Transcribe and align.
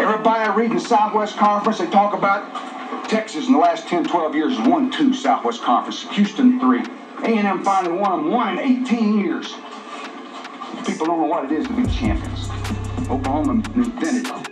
Everybody 0.00 0.44
I 0.44 0.54
read 0.56 0.70
in 0.70 0.76
the 0.76 0.82
Southwest 0.82 1.36
Conference, 1.36 1.78
they 1.78 1.86
talk 1.86 2.14
about 2.14 3.08
Texas 3.10 3.46
in 3.46 3.52
the 3.52 3.58
last 3.58 3.86
10, 3.88 4.04
12 4.04 4.34
years 4.34 4.56
has 4.56 4.66
won 4.66 4.90
two 4.90 5.12
Southwest 5.12 5.62
Conference. 5.62 6.08
Houston 6.12 6.58
three. 6.58 6.82
A&M 7.22 7.62
finally 7.62 7.98
won 7.98 8.22
them 8.22 8.30
one 8.30 8.58
in 8.58 8.84
18 8.86 9.18
years. 9.18 9.54
People 10.86 11.06
don't 11.06 11.20
know 11.20 11.26
what 11.26 11.44
it 11.44 11.52
is 11.52 11.66
to 11.66 11.72
be 11.74 11.86
champions. 11.86 12.48
Oklahoma 13.10 13.52
invented 13.74 14.26
it. 14.26 14.50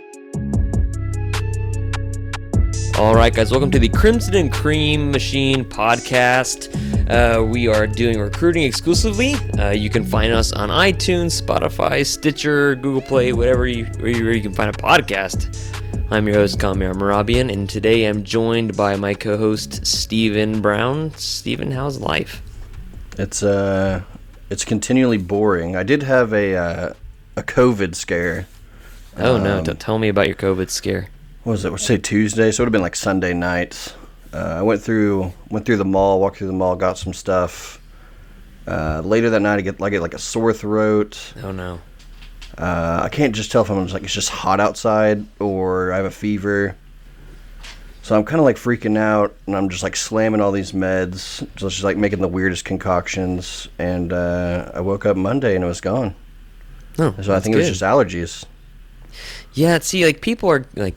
All 2.99 3.15
right, 3.15 3.33
guys, 3.33 3.49
welcome 3.49 3.71
to 3.71 3.79
the 3.79 3.89
Crimson 3.89 4.35
and 4.35 4.51
Cream 4.51 5.09
Machine 5.09 5.65
podcast. 5.65 6.88
Uh, 7.09 7.43
we 7.43 7.67
are 7.67 7.87
doing 7.87 8.19
recruiting 8.19 8.63
exclusively. 8.63 9.33
Uh, 9.57 9.71
you 9.71 9.89
can 9.89 10.05
find 10.05 10.31
us 10.31 10.51
on 10.51 10.69
iTunes, 10.69 11.41
Spotify, 11.41 12.05
Stitcher, 12.05 12.75
Google 12.75 13.01
Play, 13.01 13.33
whatever 13.33 13.65
you, 13.65 13.85
where 13.99 14.31
you 14.31 14.41
can 14.41 14.53
find 14.53 14.69
a 14.69 14.77
podcast. 14.77 15.57
I'm 16.11 16.27
your 16.27 16.35
host, 16.35 16.59
Kamir 16.59 16.93
Marabian, 16.93 17.51
and 17.51 17.67
today 17.67 18.05
I'm 18.05 18.23
joined 18.23 18.77
by 18.77 18.95
my 18.95 19.15
co-host, 19.15 19.87
Stephen 19.87 20.61
Brown. 20.61 21.11
Stephen, 21.15 21.71
how's 21.71 21.99
life? 21.99 22.43
It's 23.17 23.41
uh, 23.41 24.03
it's 24.51 24.63
continually 24.63 25.17
boring. 25.17 25.75
I 25.75 25.81
did 25.81 26.03
have 26.03 26.31
a 26.31 26.55
uh, 26.55 26.93
a 27.35 27.41
COVID 27.41 27.95
scare. 27.95 28.47
Oh 29.17 29.37
no! 29.37 29.63
Don't 29.63 29.79
tell 29.79 29.97
me 29.97 30.09
about 30.09 30.27
your 30.27 30.35
COVID 30.35 30.69
scare 30.69 31.09
what 31.43 31.53
was 31.53 31.65
it? 31.65 31.79
Say 31.79 31.97
Tuesday, 31.97 32.51
so 32.51 32.61
it 32.61 32.65
would 32.65 32.67
have 32.67 32.71
been 32.73 32.81
like 32.81 32.95
Sunday 32.95 33.33
night. 33.33 33.95
Uh, 34.33 34.37
I 34.37 34.61
went 34.61 34.81
through 34.81 35.33
went 35.49 35.65
through 35.65 35.77
the 35.77 35.85
mall, 35.85 36.19
walked 36.19 36.37
through 36.37 36.47
the 36.47 36.53
mall, 36.53 36.75
got 36.75 36.97
some 36.97 37.13
stuff. 37.13 37.81
Uh, 38.67 39.01
later 39.03 39.31
that 39.31 39.41
night, 39.41 39.57
I 39.57 39.61
get 39.61 39.79
like 39.79 39.91
get 39.91 40.01
like 40.01 40.13
a 40.13 40.19
sore 40.19 40.53
throat. 40.53 41.33
Oh 41.43 41.51
no! 41.51 41.79
Uh, 42.57 43.01
I 43.03 43.09
can't 43.09 43.33
just 43.33 43.51
tell 43.51 43.63
if 43.63 43.71
I'm 43.71 43.83
just 43.83 43.93
like 43.93 44.03
it's 44.03 44.13
just 44.13 44.29
hot 44.29 44.59
outside 44.59 45.25
or 45.39 45.91
I 45.91 45.97
have 45.97 46.05
a 46.05 46.11
fever. 46.11 46.75
So 48.03 48.17
I'm 48.17 48.25
kind 48.25 48.39
of 48.39 48.45
like 48.45 48.55
freaking 48.55 48.97
out, 48.97 49.35
and 49.45 49.55
I'm 49.55 49.69
just 49.69 49.83
like 49.83 49.95
slamming 49.95 50.41
all 50.41 50.51
these 50.51 50.71
meds, 50.71 51.47
just 51.55 51.83
like 51.83 51.97
making 51.97 52.21
the 52.21 52.27
weirdest 52.27 52.65
concoctions. 52.65 53.67
And 53.77 54.11
uh, 54.11 54.71
I 54.73 54.81
woke 54.81 55.05
up 55.05 55.15
Monday 55.15 55.55
and 55.55 55.63
it 55.63 55.67
was 55.67 55.81
gone. 55.81 56.15
Oh, 56.97 57.15
so 57.21 57.35
I 57.35 57.39
think 57.39 57.55
good. 57.55 57.65
it 57.65 57.69
was 57.69 57.79
just 57.79 57.81
allergies. 57.81 58.45
Yeah, 59.53 59.79
see, 59.79 60.05
like 60.05 60.21
people 60.21 60.49
are 60.49 60.65
like 60.75 60.95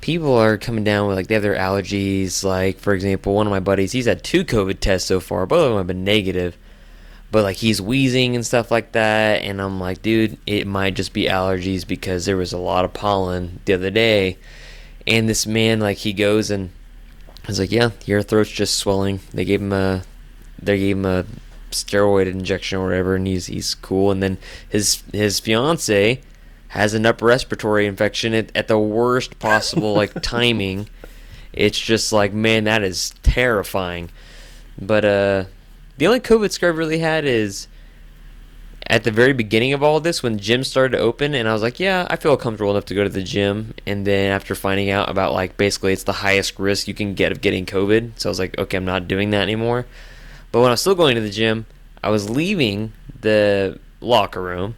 people 0.00 0.34
are 0.34 0.56
coming 0.58 0.84
down 0.84 1.06
with 1.06 1.16
like 1.16 1.26
they 1.26 1.34
have 1.34 1.42
their 1.42 1.56
allergies. 1.56 2.44
Like 2.44 2.78
for 2.78 2.94
example, 2.94 3.34
one 3.34 3.46
of 3.46 3.50
my 3.50 3.60
buddies, 3.60 3.92
he's 3.92 4.06
had 4.06 4.24
two 4.24 4.44
COVID 4.44 4.80
tests 4.80 5.08
so 5.08 5.20
far. 5.20 5.46
Both 5.46 5.64
of 5.64 5.68
them 5.70 5.78
have 5.78 5.86
been 5.86 6.04
negative, 6.04 6.56
but 7.30 7.42
like 7.42 7.56
he's 7.56 7.80
wheezing 7.80 8.34
and 8.34 8.44
stuff 8.44 8.70
like 8.70 8.92
that. 8.92 9.42
And 9.42 9.60
I'm 9.60 9.80
like, 9.80 10.02
dude, 10.02 10.38
it 10.46 10.66
might 10.66 10.94
just 10.94 11.12
be 11.12 11.24
allergies 11.24 11.86
because 11.86 12.24
there 12.24 12.36
was 12.36 12.52
a 12.52 12.58
lot 12.58 12.84
of 12.84 12.92
pollen 12.92 13.60
the 13.64 13.74
other 13.74 13.90
day. 13.90 14.38
And 15.06 15.28
this 15.28 15.46
man, 15.46 15.80
like, 15.80 15.98
he 15.98 16.12
goes 16.12 16.50
and 16.50 16.70
I 17.44 17.46
was 17.46 17.58
like, 17.58 17.72
yeah, 17.72 17.90
your 18.04 18.22
throat's 18.22 18.50
just 18.50 18.76
swelling. 18.76 19.20
They 19.32 19.44
gave 19.44 19.60
him 19.60 19.72
a, 19.72 20.02
they 20.60 20.78
gave 20.78 20.96
him 20.98 21.06
a 21.06 21.24
steroid 21.70 22.26
injection 22.26 22.78
or 22.78 22.84
whatever, 22.84 23.14
and 23.14 23.26
he's 23.26 23.46
he's 23.46 23.74
cool. 23.74 24.10
And 24.10 24.22
then 24.22 24.38
his 24.68 25.02
his 25.12 25.40
fiance 25.40 26.20
has 26.70 26.94
an 26.94 27.04
upper 27.04 27.26
respiratory 27.26 27.86
infection 27.86 28.32
at, 28.32 28.54
at 28.56 28.68
the 28.68 28.78
worst 28.78 29.38
possible 29.40 29.92
like 29.92 30.12
timing. 30.22 30.88
It's 31.52 31.78
just 31.78 32.12
like, 32.12 32.32
man, 32.32 32.64
that 32.64 32.84
is 32.84 33.10
terrifying. 33.24 34.10
But 34.80 35.04
uh, 35.04 35.44
the 35.98 36.06
only 36.06 36.20
COVID 36.20 36.52
scare 36.52 36.70
I've 36.70 36.78
really 36.78 37.00
had 37.00 37.24
is 37.24 37.66
at 38.86 39.02
the 39.02 39.10
very 39.10 39.32
beginning 39.32 39.72
of 39.72 39.82
all 39.82 39.98
this 39.98 40.22
when 40.22 40.38
gyms 40.38 40.66
started 40.66 40.96
to 40.96 41.02
open, 41.02 41.34
and 41.34 41.48
I 41.48 41.52
was 41.52 41.62
like, 41.62 41.80
yeah, 41.80 42.06
I 42.08 42.14
feel 42.14 42.36
comfortable 42.36 42.70
enough 42.70 42.84
to 42.86 42.94
go 42.94 43.02
to 43.02 43.10
the 43.10 43.22
gym. 43.22 43.74
And 43.84 44.06
then 44.06 44.30
after 44.30 44.54
finding 44.54 44.90
out 44.90 45.10
about 45.10 45.32
like 45.32 45.56
basically 45.56 45.92
it's 45.92 46.04
the 46.04 46.12
highest 46.12 46.56
risk 46.60 46.86
you 46.86 46.94
can 46.94 47.14
get 47.14 47.32
of 47.32 47.40
getting 47.40 47.66
COVID, 47.66 48.12
so 48.16 48.28
I 48.28 48.30
was 48.30 48.38
like, 48.38 48.56
okay, 48.58 48.76
I'm 48.76 48.84
not 48.84 49.08
doing 49.08 49.30
that 49.30 49.42
anymore. 49.42 49.86
But 50.52 50.60
when 50.60 50.68
I 50.68 50.74
was 50.74 50.80
still 50.80 50.94
going 50.94 51.16
to 51.16 51.20
the 51.20 51.30
gym, 51.30 51.66
I 52.02 52.10
was 52.10 52.30
leaving 52.30 52.92
the 53.20 53.80
locker 54.00 54.40
room 54.40 54.76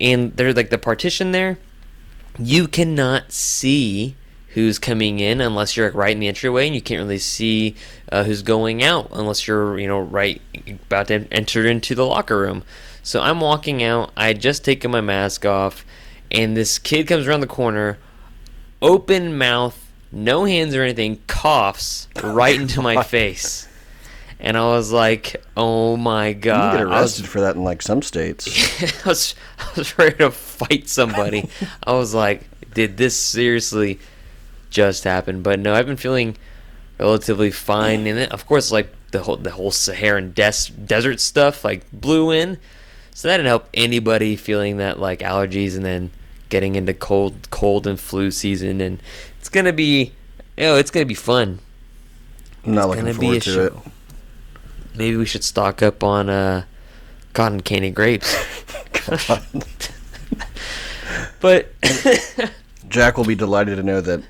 and 0.00 0.36
there's 0.36 0.56
like 0.56 0.70
the 0.70 0.78
partition 0.78 1.32
there. 1.32 1.58
You 2.38 2.68
cannot 2.68 3.32
see 3.32 4.16
who's 4.54 4.78
coming 4.78 5.20
in 5.20 5.40
unless 5.40 5.76
you're 5.76 5.90
right 5.92 6.12
in 6.12 6.20
the 6.20 6.28
entryway, 6.28 6.66
and 6.66 6.74
you 6.74 6.82
can't 6.82 7.00
really 7.00 7.18
see 7.18 7.76
uh, 8.10 8.24
who's 8.24 8.42
going 8.42 8.82
out 8.82 9.08
unless 9.12 9.46
you're 9.46 9.78
you 9.78 9.86
know 9.86 10.00
right 10.00 10.40
about 10.68 11.08
to 11.08 11.26
enter 11.30 11.66
into 11.66 11.94
the 11.94 12.06
locker 12.06 12.38
room. 12.38 12.62
So 13.02 13.20
I'm 13.20 13.40
walking 13.40 13.82
out. 13.82 14.12
I 14.16 14.28
had 14.28 14.40
just 14.40 14.64
taken 14.64 14.90
my 14.90 15.00
mask 15.00 15.44
off, 15.46 15.84
and 16.30 16.56
this 16.56 16.78
kid 16.78 17.06
comes 17.06 17.26
around 17.26 17.40
the 17.40 17.46
corner, 17.46 17.98
open 18.82 19.36
mouth, 19.36 19.90
no 20.12 20.44
hands 20.44 20.74
or 20.74 20.82
anything, 20.82 21.20
coughs 21.26 22.08
right 22.22 22.60
into 22.60 22.82
my 22.82 23.02
face 23.04 23.66
and 24.40 24.56
I 24.56 24.64
was 24.68 24.90
like, 24.90 25.42
"Oh 25.56 25.96
my 25.96 26.32
god!" 26.32 26.72
You 26.72 26.78
get 26.78 26.86
arrested 26.86 27.22
was, 27.22 27.30
for 27.30 27.40
that 27.40 27.56
in 27.56 27.62
like 27.62 27.82
some 27.82 28.02
states. 28.02 28.48
I 29.04 29.08
was, 29.08 29.34
I 29.58 29.70
was 29.76 29.98
ready 29.98 30.16
to 30.16 30.30
fight 30.30 30.88
somebody. 30.88 31.48
I 31.86 31.92
was 31.92 32.14
like, 32.14 32.48
"Did 32.72 32.96
this 32.96 33.16
seriously 33.16 33.98
just 34.70 35.04
happen?" 35.04 35.42
But 35.42 35.60
no, 35.60 35.74
I've 35.74 35.86
been 35.86 35.96
feeling 35.96 36.36
relatively 36.98 37.50
fine 37.50 38.06
in 38.06 38.16
it. 38.16 38.32
Of 38.32 38.46
course, 38.46 38.72
like 38.72 38.92
the 39.10 39.22
whole 39.22 39.36
the 39.36 39.50
whole 39.50 39.70
Saharan 39.70 40.32
des- 40.32 40.72
desert 40.84 41.20
stuff 41.20 41.64
like 41.64 41.90
blew 41.92 42.30
in, 42.30 42.58
so 43.12 43.28
that 43.28 43.36
didn't 43.36 43.48
help 43.48 43.68
anybody 43.74 44.36
feeling 44.36 44.78
that 44.78 44.98
like 44.98 45.20
allergies 45.20 45.76
and 45.76 45.84
then 45.84 46.10
getting 46.48 46.76
into 46.76 46.94
cold 46.94 47.50
cold 47.50 47.86
and 47.86 48.00
flu 48.00 48.28
season 48.28 48.80
and 48.80 49.00
it's 49.38 49.48
gonna 49.48 49.72
be 49.72 50.12
you 50.56 50.64
know 50.64 50.76
it's 50.76 50.90
gonna 50.90 51.04
be 51.04 51.14
fun. 51.14 51.58
I'm 52.64 52.74
not 52.74 52.90
it's 52.90 53.02
looking 53.02 53.14
forward 53.14 53.42
to 53.42 53.50
show. 53.50 53.64
it 53.66 53.74
maybe 55.00 55.16
we 55.16 55.24
should 55.24 55.42
stock 55.42 55.82
up 55.82 56.04
on 56.04 56.28
uh, 56.28 56.62
cotton 57.32 57.62
candy 57.62 57.90
grapes. 57.90 58.36
but 61.40 61.72
Jack 62.90 63.16
will 63.16 63.24
be 63.24 63.34
delighted 63.34 63.76
to 63.76 63.82
know 63.82 64.02
that 64.02 64.22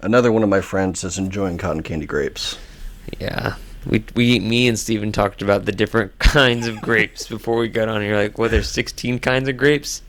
another 0.00 0.32
one 0.32 0.42
of 0.42 0.48
my 0.48 0.60
friends 0.60 1.04
is 1.04 1.16
enjoying 1.16 1.58
cotton 1.58 1.84
candy 1.84 2.06
grapes. 2.06 2.58
Yeah. 3.20 3.54
We, 3.86 4.04
we 4.16 4.40
me 4.40 4.66
and 4.66 4.76
Steven 4.76 5.12
talked 5.12 5.42
about 5.42 5.64
the 5.64 5.70
different 5.70 6.18
kinds 6.18 6.66
of 6.66 6.80
grapes 6.80 7.28
before 7.28 7.58
we 7.58 7.68
got 7.68 7.88
on 7.88 8.02
here. 8.02 8.16
Like, 8.16 8.36
well, 8.36 8.48
there's 8.48 8.68
16 8.68 9.20
kinds 9.20 9.48
of 9.48 9.56
grapes. 9.56 10.02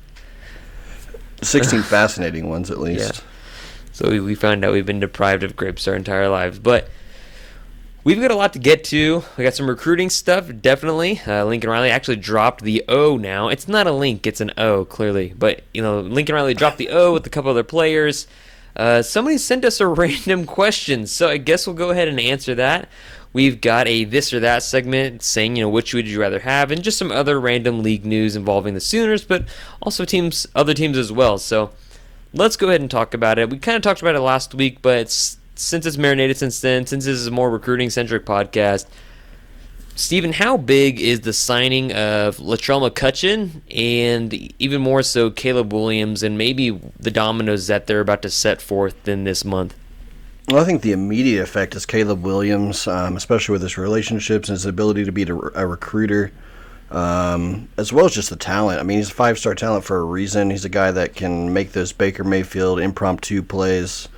16 1.44 1.83
fascinating 1.83 2.50
ones, 2.50 2.72
at 2.72 2.79
least. 2.79 3.18
Yeah. 3.18 3.22
So 3.91 4.09
we, 4.09 4.19
we 4.19 4.33
found 4.33 4.66
out 4.66 4.73
we've 4.73 4.83
been 4.83 5.00
deprived 5.00 5.44
of 5.44 5.56
grapes 5.56 5.88
our 5.88 5.95
entire 5.95 6.28
lives. 6.28 6.57
But 6.57 6.89
We've 8.03 8.19
got 8.19 8.31
a 8.31 8.35
lot 8.35 8.53
to 8.53 8.59
get 8.59 8.84
to. 8.85 9.23
We 9.38 9.44
got 9.44 9.53
some 9.53 9.69
recruiting 9.69 10.09
stuff, 10.09 10.50
definitely. 10.59 11.22
Uh, 11.28 11.45
Lincoln 11.45 11.69
Riley 11.69 11.91
actually 11.91 12.16
dropped 12.16 12.63
the 12.63 12.84
O 12.89 13.16
now. 13.16 13.50
It's 13.50 13.67
not 13.67 13.85
a 13.85 13.91
link, 13.91 14.25
it's 14.25 14.41
an 14.41 14.51
O, 14.57 14.85
clearly. 14.85 15.35
But, 15.38 15.62
you 15.72 15.84
know, 15.84 16.00
Lincoln 16.00 16.34
Riley 16.34 16.56
dropped 16.56 16.79
the 16.79 16.89
O 16.89 17.13
with 17.13 17.28
a 17.28 17.29
couple 17.29 17.51
other 17.51 17.63
players. 17.63 18.25
Uh, 18.75 19.03
somebody 19.03 19.38
sent 19.38 19.63
us 19.63 19.79
a 19.79 19.88
random 19.88 20.47
question, 20.47 21.06
so 21.06 21.29
I 21.29 21.38
guess 21.38 21.67
we'll 21.67 21.75
go 21.75 21.91
ahead 21.91 22.07
and 22.07 22.19
answer 22.19 22.56
that. 22.56 22.89
We've 23.34 23.62
got 23.62 23.88
a 23.88 24.03
this 24.03 24.33
or 24.33 24.39
that 24.39 24.63
segment 24.63 25.22
saying, 25.22 25.56
you 25.56 25.63
know, 25.63 25.69
which 25.69 25.94
would 25.94 26.07
you 26.07 26.19
rather 26.19 26.39
have, 26.39 26.72
and 26.72 26.81
just 26.81 26.97
some 26.97 27.12
other 27.12 27.39
random 27.39 27.83
league 27.83 28.03
news 28.03 28.35
involving 28.35 28.73
the 28.73 28.81
Sooners, 28.81 29.23
but 29.23 29.45
also 29.79 30.06
teams, 30.06 30.47
other 30.56 30.73
teams 30.73 30.97
as 30.97 31.12
well. 31.12 31.38
So 31.38 31.69
let's 32.33 32.57
go 32.57 32.69
ahead 32.69 32.81
and 32.81 32.89
talk 32.89 33.13
about 33.13 33.38
it. 33.38 33.51
We 33.51 33.59
kind 33.59 33.75
of 33.75 33.83
talked 33.83 34.01
about 34.01 34.16
it 34.16 34.22
last 34.22 34.56
week, 34.56 34.81
but 34.81 34.97
it's 34.97 35.38
since 35.62 35.86
it's 35.86 35.98
marinated 35.98 36.38
since 36.38 36.60
then, 36.60 36.86
since 36.88 37.06
this 37.06 37.18
is 37.18 37.28
a 37.28 37.32
more 37.32 37.50
recruiting 37.50 37.90
centric 37.90 38.26
podcast, 38.26 38.88
Stephen, 39.96 40.34
how 40.34 40.58
big 40.58 41.00
is 41.00 41.22
the 41.22 41.34
signing 41.34 41.92
of 41.92 42.38
Latrell 42.38 42.90
McCutcheon 42.90 43.62
and 43.70 44.34
even 44.60 44.82
more 44.82 45.04
so 45.04 45.30
Caleb 45.30 45.72
Williams 45.72 46.24
and 46.24 46.38
maybe 46.38 46.72
the 47.00 47.12
dominoes 47.12 47.68
that 47.68 47.88
they're 47.88 48.00
about 48.00 48.22
to 48.24 48.30
set 48.30 48.62
forth 48.62 49.08
in 49.08 49.25
this 49.25 49.46
month? 49.46 49.75
Well, 50.48 50.62
I 50.62 50.66
think 50.66 50.81
the 50.81 50.92
immediate 50.92 51.44
effect 51.44 51.75
is 51.75 51.86
Caleb 51.86 52.24
Williams, 52.24 52.88
um, 52.88 53.16
especially 53.16 53.54
with 53.54 53.62
his 53.62 53.78
relationships 53.78 54.50
and 54.50 54.56
his 54.56 54.66
ability 54.66 55.06
to 55.06 55.12
be 55.12 55.24
a, 55.24 55.34
recruiter, 55.34 56.31
um, 56.90 57.69
as 57.78 57.94
well 57.94 58.06
as 58.06 58.16
just 58.16 58.31
the 58.31 58.36
talent. 58.36 58.80
I 58.80 58.84
mean, 58.84 58.98
he's 58.98 59.12
a 59.12 59.14
five 59.14 59.38
star 59.38 59.54
talent 59.54 59.86
for 59.86 59.98
a 59.98 60.04
reason. 60.04 60.50
He's 60.50 60.66
a 60.66 60.69
guy 60.69 60.90
that 60.92 61.16
can 61.16 61.54
make 61.54 61.74
those 61.74 61.92
Baker 61.94 62.24
Mayfield 62.24 62.80
impromptu 62.80 63.44
plays. 63.44 64.10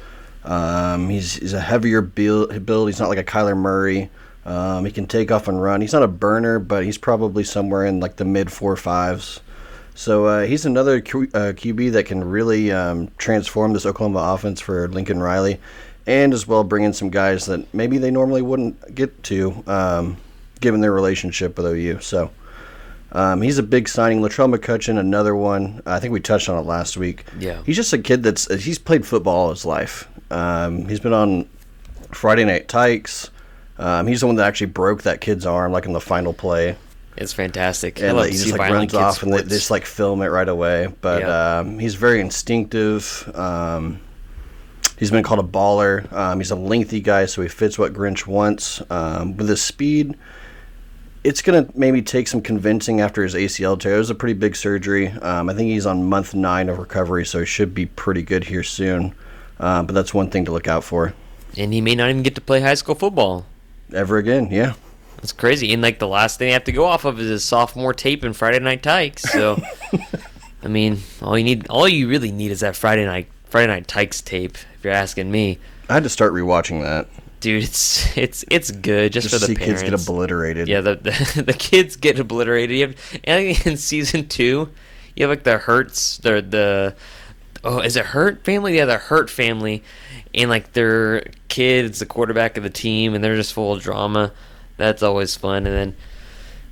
Um, 0.46 1.10
he's, 1.10 1.36
he's 1.36 1.54
a 1.54 1.60
heavier 1.62 2.02
build, 2.02 2.66
build. 2.66 2.90
He's 2.90 3.00
not 3.00 3.10
like 3.10 3.18
a 3.18 3.24
Kyler 3.24 3.56
Murray. 3.58 4.10
Um, 4.46 4.84
he 4.84 4.92
can 4.92 5.08
take 5.08 5.32
off 5.32 5.48
and 5.48 5.62
run. 5.62 5.80
He's 5.82 5.94
not 5.94 6.04
a 6.04 6.08
burner, 6.08 6.60
but 6.60 6.84
he's 6.84 6.98
probably 6.98 7.44
somewhere 7.46 7.86
in 7.86 8.00
like 8.02 8.18
the 8.18 8.26
mid 8.26 8.52
four 8.52 8.76
fives. 8.76 9.40
So 9.96 10.26
uh, 10.26 10.42
he's 10.46 10.66
another 10.66 11.00
Q, 11.02 11.30
uh, 11.34 11.54
QB 11.56 11.94
that 11.94 12.06
can 12.08 12.24
really 12.24 12.72
um, 12.72 13.10
transform 13.18 13.74
this 13.74 13.86
Oklahoma 13.86 14.34
offense 14.34 14.60
for 14.60 14.88
Lincoln 14.90 15.22
Riley, 15.22 15.60
and 16.08 16.34
as 16.34 16.48
well 16.48 16.64
bring 16.64 16.84
in 16.84 16.94
some 16.94 17.10
guys 17.10 17.46
that 17.46 17.72
maybe 17.74 18.00
they 18.00 18.12
normally 18.12 18.42
wouldn't 18.42 18.96
get 18.96 19.22
to, 19.24 19.64
um, 19.68 20.18
given 20.60 20.82
their 20.82 20.92
relationship 20.92 21.56
with 21.58 21.68
OU. 21.68 22.00
So 22.02 22.32
Um, 23.14 23.44
he's 23.44 23.60
a 23.60 23.64
big 23.64 23.88
signing. 23.88 24.22
Latrell 24.22 24.54
McCutcheon, 24.54 24.98
another 24.98 25.36
one. 25.36 25.84
I 25.86 26.00
think 26.00 26.12
we 26.12 26.20
touched 26.20 26.50
on 26.50 26.58
it 26.58 26.66
last 26.66 26.98
week. 26.98 27.26
Yeah. 27.40 27.62
He's 27.64 27.76
just 27.76 27.94
a 27.94 28.00
kid 28.00 28.24
that's 28.24 28.52
he's 28.64 28.80
played 28.80 29.06
football 29.06 29.36
all 29.36 29.50
his 29.52 29.64
life. 29.66 30.10
Um, 30.32 30.88
he's 30.88 31.00
been 31.00 31.14
on 31.14 31.48
Friday 32.12 32.46
Night 32.46 32.68
Tykes. 32.68 33.30
Um, 33.78 34.08
he's 34.08 34.22
the 34.22 34.28
one 34.28 34.36
that 34.36 34.48
actually 34.48 34.68
broke 34.68 35.04
that 35.04 35.22
kid's 35.22 35.46
arm, 35.46 35.72
like 35.72 35.86
in 35.86 35.94
the 35.94 36.02
final 36.02 36.34
play. 36.34 36.76
It's 37.18 37.34
fantastic. 37.34 38.02
I 38.02 38.08
And 38.08 38.18
love 38.18 38.26
like, 38.26 38.32
he 38.34 38.38
just 38.40 38.58
like 38.58 38.72
runs 38.72 38.94
off 38.94 39.22
and 39.24 39.32
they 39.32 39.38
sports. 39.38 39.54
just 39.54 39.72
like 39.72 39.86
film 39.86 40.22
it 40.22 40.28
right 40.28 40.48
away. 40.50 40.88
But 41.02 41.22
Yeah. 41.22 41.60
um, 41.60 41.78
he's 41.80 41.96
very 41.96 42.20
instinctive. 42.22 43.32
Um, 43.36 44.00
he's 44.98 45.12
been 45.12 45.24
called 45.24 45.40
a 45.40 45.48
baller. 45.48 46.12
Um, 46.12 46.40
he's 46.40 46.52
a 46.52 46.56
lengthy 46.56 47.02
guy, 47.02 47.26
so 47.26 47.42
he 47.42 47.48
fits 47.48 47.78
what 47.78 47.94
Grinch 47.94 48.26
wants. 48.26 48.82
Um, 48.90 49.38
with 49.38 49.48
his 49.50 49.62
speed, 49.62 50.16
it's 51.24 51.42
gonna 51.42 51.68
maybe 51.76 52.02
take 52.02 52.28
some 52.28 52.42
convincing 52.42 53.00
after 53.00 53.22
his 53.24 53.36
ACL 53.36 53.80
tear. 53.80 53.96
It 53.96 54.00
was 54.00 54.10
a 54.10 54.16
pretty 54.16 54.34
big 54.34 54.56
surgery. 54.56 55.10
Um, 55.10 55.50
I 55.50 55.54
think 55.54 55.70
he's 55.70 55.86
on 55.86 56.04
month 56.04 56.34
nine 56.34 56.68
of 56.70 56.80
recovery, 56.80 57.26
so 57.26 57.40
he 57.40 57.46
should 57.46 57.74
be 57.76 57.86
pretty 57.86 58.24
good 58.24 58.46
here 58.46 58.64
soon. 58.64 59.14
Uh, 59.64 59.82
but 59.82 59.96
that's 59.96 60.14
one 60.14 60.30
thing 60.30 60.44
to 60.44 60.52
look 60.52 60.68
out 60.68 60.84
for. 60.84 61.14
and 61.58 61.72
he 61.72 61.80
may 61.80 61.96
not 61.96 62.10
even 62.10 62.22
get 62.22 62.36
to 62.36 62.42
play 62.42 62.60
high 62.60 62.74
school 62.74 62.96
football. 62.96 63.46
Ever 63.94 64.18
again, 64.18 64.50
yeah. 64.52 64.74
That's 65.18 65.32
crazy. 65.32 65.72
And 65.72 65.82
like 65.82 66.00
the 66.00 66.08
last 66.08 66.38
thing 66.38 66.50
they 66.50 66.54
have 66.54 66.66
to 66.66 66.74
go 66.74 66.84
off 66.84 67.06
of 67.06 67.18
is 67.20 67.30
his 67.30 67.46
sophomore 67.46 67.94
tape 67.94 68.24
and 68.24 68.36
Friday 68.36 68.60
Night 68.60 68.84
Tykes. 68.84 69.24
So, 69.32 69.64
I 70.64 70.68
mean, 70.68 71.00
all 71.22 71.38
you 71.38 71.46
need, 71.46 71.68
all 71.70 71.88
you 71.88 72.10
really 72.10 72.32
need 72.32 72.52
is 72.52 72.60
that 72.60 72.76
Friday 72.76 73.06
night 73.06 73.28
Friday 73.46 73.68
Night 73.68 73.88
Tykes 73.88 74.22
tape. 74.22 74.58
If 74.76 74.84
you're 74.84 74.92
asking 74.92 75.32
me, 75.32 75.60
I 75.88 75.94
had 75.94 76.04
to 76.04 76.10
start 76.10 76.34
rewatching 76.34 76.82
that 76.82 77.08
dude, 77.40 77.64
it's 77.64 78.18
it's 78.18 78.46
it's 78.50 78.72
good 78.72 79.14
just, 79.14 79.30
just 79.30 79.36
for 79.36 79.40
the 79.40 79.48
see 79.48 79.56
parents. 79.56 79.82
kids 79.82 79.92
get 79.92 80.10
obliterated. 80.10 80.68
Yeah, 80.68 80.82
the, 80.82 80.96
the 80.96 81.44
the 81.48 81.54
kids 81.54 81.96
get 81.96 82.18
obliterated. 82.18 82.76
You 82.76 82.88
have, 82.88 82.96
and 83.24 83.68
in 83.68 83.78
season 83.78 84.28
two, 84.28 84.70
you 85.16 85.24
have 85.24 85.30
like 85.30 85.44
the 85.44 85.58
Hurts, 85.58 86.18
the 86.18 86.42
the 86.42 86.96
oh, 87.64 87.80
is 87.80 87.96
it 87.96 88.08
Hurt 88.08 88.44
family? 88.44 88.78
Yeah, 88.78 88.86
the 88.86 88.98
Hurt 88.98 89.30
family, 89.30 89.84
and 90.34 90.50
like 90.50 90.74
their 90.74 91.26
kid's 91.48 92.00
the 92.00 92.06
quarterback 92.06 92.58
of 92.58 92.64
the 92.64 92.70
team, 92.70 93.14
and 93.14 93.24
they're 93.24 93.36
just 93.36 93.54
full 93.54 93.74
of 93.74 93.82
drama. 93.82 94.32
That's 94.78 95.04
always 95.04 95.36
fun. 95.36 95.66
And 95.66 95.76
then, 95.76 95.96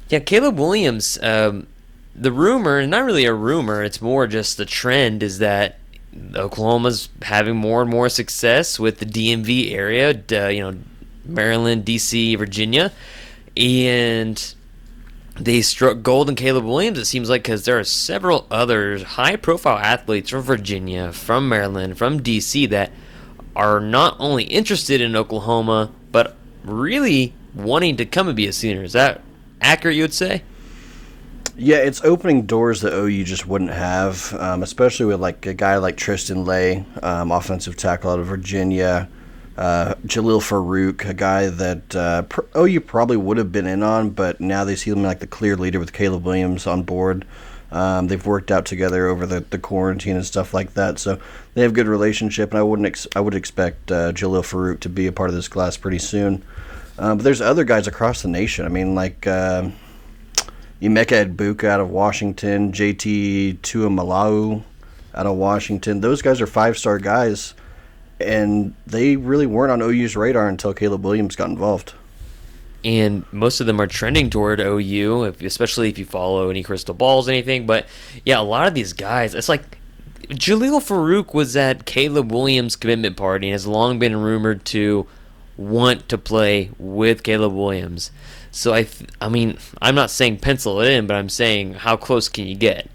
yeah, 0.10 0.20
Caleb 0.20 0.58
Williams. 0.58 1.18
Um, 1.22 1.68
the 2.16 2.32
rumor, 2.32 2.86
not 2.86 3.06
really 3.06 3.26
a 3.26 3.34
rumor, 3.34 3.84
it's 3.84 4.02
more 4.02 4.28
just 4.28 4.58
the 4.58 4.66
trend, 4.66 5.24
is 5.24 5.40
that 5.40 5.80
Oklahoma's 6.36 7.10
having 7.22 7.56
more 7.56 7.82
and 7.82 7.90
more 7.90 8.10
success 8.10 8.80
with 8.80 9.00
the 9.00 9.06
DMV 9.06 9.72
area, 9.72 10.22
uh, 10.32 10.50
you 10.50 10.60
know, 10.60 10.78
Maryland, 11.26 11.86
DC, 11.86 12.38
Virginia, 12.38 12.92
and 13.56 14.56
they 15.40 15.62
struck 15.62 16.02
gold 16.04 16.30
in 16.30 16.36
Caleb 16.36 16.66
Williams. 16.66 16.98
It 16.98 17.06
seems 17.06 17.30
like 17.30 17.44
because 17.44 17.66
there 17.66 17.80
are 17.80 17.84
several 17.84 18.48
other 18.52 19.04
high-profile 19.04 19.78
athletes 19.78 20.30
from 20.30 20.42
Virginia, 20.42 21.12
from 21.12 21.48
Maryland, 21.48 21.98
from 21.98 22.20
DC 22.20 22.70
that 22.70 22.92
are 23.56 23.80
not 23.80 24.16
only 24.20 24.44
interested 24.46 25.02
in 25.02 25.16
Oklahoma 25.16 25.92
but 26.12 26.36
really 26.64 27.34
wanting 27.56 27.98
to 27.98 28.06
come 28.06 28.28
and 28.28 28.36
be 28.36 28.48
a 28.48 28.54
senior. 28.54 28.84
Is 28.84 28.94
that 28.94 29.22
accurate? 29.62 29.96
You 29.96 30.04
would 30.04 30.14
say? 30.14 30.44
Yeah, 31.58 31.78
it's 31.78 32.04
opening 32.04 32.46
doors 32.46 32.82
that 32.82 32.94
OU 32.94 33.24
just 33.24 33.46
wouldn't 33.46 33.72
have, 33.72 34.34
um, 34.36 34.64
especially 34.64 35.06
with 35.06 35.20
like 35.20 35.46
a 35.46 35.54
guy 35.54 35.78
like 35.78 35.98
Tristan 35.98 36.46
Leigh, 36.46 36.86
um, 37.04 37.32
offensive 37.32 37.76
tackle 37.76 38.12
out 38.12 38.20
of 38.20 38.28
Virginia, 38.28 39.10
uh, 39.62 39.94
Jalil 40.08 40.42
Farooq, 40.42 41.08
a 41.08 41.14
guy 41.14 41.48
that 41.48 41.96
uh, 41.96 42.24
pr- 42.24 42.42
OU 42.58 42.82
probably 42.82 43.18
would 43.18 43.38
have 43.38 43.52
been 43.52 43.68
in 43.68 43.84
on, 43.84 44.10
but 44.10 44.42
now 44.42 44.64
they 44.64 44.76
see 44.76 44.90
him 44.92 45.04
like 45.04 45.20
the 45.20 45.28
clear 45.28 45.56
leader 45.56 45.80
with 45.80 45.94
Caleb 45.94 46.26
Williams 46.26 46.66
on 46.66 46.84
board. 46.84 47.26
Um, 47.72 48.08
they've 48.08 48.26
worked 48.26 48.52
out 48.52 48.66
together 48.66 49.08
over 49.08 49.26
the, 49.26 49.42
the 49.42 49.58
quarantine 49.60 50.16
and 50.16 50.26
stuff 50.26 50.54
like 50.54 50.74
that, 50.74 51.00
so 51.00 51.20
they 51.54 51.62
have 51.62 51.74
good 51.74 51.88
relationship. 51.88 52.52
And 52.52 52.60
I 52.60 52.64
wouldn't 52.64 52.88
ex- 52.88 53.08
I 53.16 53.20
would 53.22 53.36
expect 53.36 53.92
uh, 53.92 54.12
Jalil 54.12 54.44
Farooq 54.44 54.80
to 54.82 54.90
be 54.90 55.08
a 55.08 55.12
part 55.12 55.30
of 55.30 55.36
this 55.36 55.48
class 55.48 55.78
pretty 55.78 56.00
soon. 56.00 56.44
Um, 56.98 57.18
but 57.18 57.24
there's 57.24 57.40
other 57.40 57.64
guys 57.64 57.88
across 57.88 58.22
the 58.24 58.30
nation. 58.30 58.66
I 58.66 58.70
mean, 58.70 58.96
like. 58.96 59.28
um 59.28 59.74
Emeka 60.82 61.28
Egbuka 61.36 61.66
out 61.66 61.80
of 61.80 61.92
Washington, 61.92 62.72
JT 62.72 63.60
Tuimoloau 63.60 64.64
out 65.14 65.26
of 65.28 65.36
Washington. 65.38 66.02
Those 66.02 66.24
guys 66.24 66.42
are 66.42 66.48
five 66.48 66.76
star 66.76 66.98
guys, 66.98 67.54
and 68.28 68.74
they 68.88 69.16
really 69.16 69.46
weren't 69.46 69.72
on 69.72 69.82
OU's 69.82 70.16
radar 70.16 70.48
until 70.48 70.74
Caleb 70.74 71.04
Williams 71.04 71.36
got 71.36 71.50
involved. 71.50 71.94
and 72.84 73.24
most 73.32 73.60
of 73.60 73.68
them 73.68 73.80
are 73.80 73.86
trending 73.88 74.30
toward 74.30 74.60
OU, 74.60 75.36
especially 75.42 75.88
if 75.90 76.00
you 76.00 76.06
follow 76.06 76.50
any 76.50 76.64
crystal 76.64 76.96
balls, 76.96 77.30
anything. 77.30 77.68
But 77.68 77.86
yeah, 78.26 78.40
a 78.40 78.42
lot 78.42 78.68
of 78.68 78.74
these 78.74 78.94
guys, 78.94 79.36
it's 79.36 79.48
like 79.50 79.78
Jalil 80.30 80.80
Farooq 80.82 81.34
was 81.34 81.56
at 81.56 81.86
Caleb 81.86 82.32
Williams' 82.32 82.76
commitment 82.76 83.18
party 83.18 83.48
and 83.50 83.54
has 83.54 83.68
long 83.68 84.00
been 84.00 84.16
rumored 84.18 84.66
to 84.66 85.06
want 85.58 86.10
to 86.10 86.18
play 86.18 86.72
with 86.80 87.22
Caleb 87.22 87.54
Williams. 87.54 88.10
So 88.50 88.74
I, 88.74 88.84
th- 88.84 89.10
I 89.22 89.30
mean, 89.30 89.60
I'm 89.80 89.94
not 89.96 90.10
saying 90.10 90.40
pencil 90.40 90.82
it 90.82 90.90
in, 90.90 91.06
but 91.06 91.16
I'm 91.16 91.30
saying 91.30 91.76
how 91.76 91.98
close 91.98 92.28
can 92.30 92.48
you 92.48 92.56
get? 92.56 92.90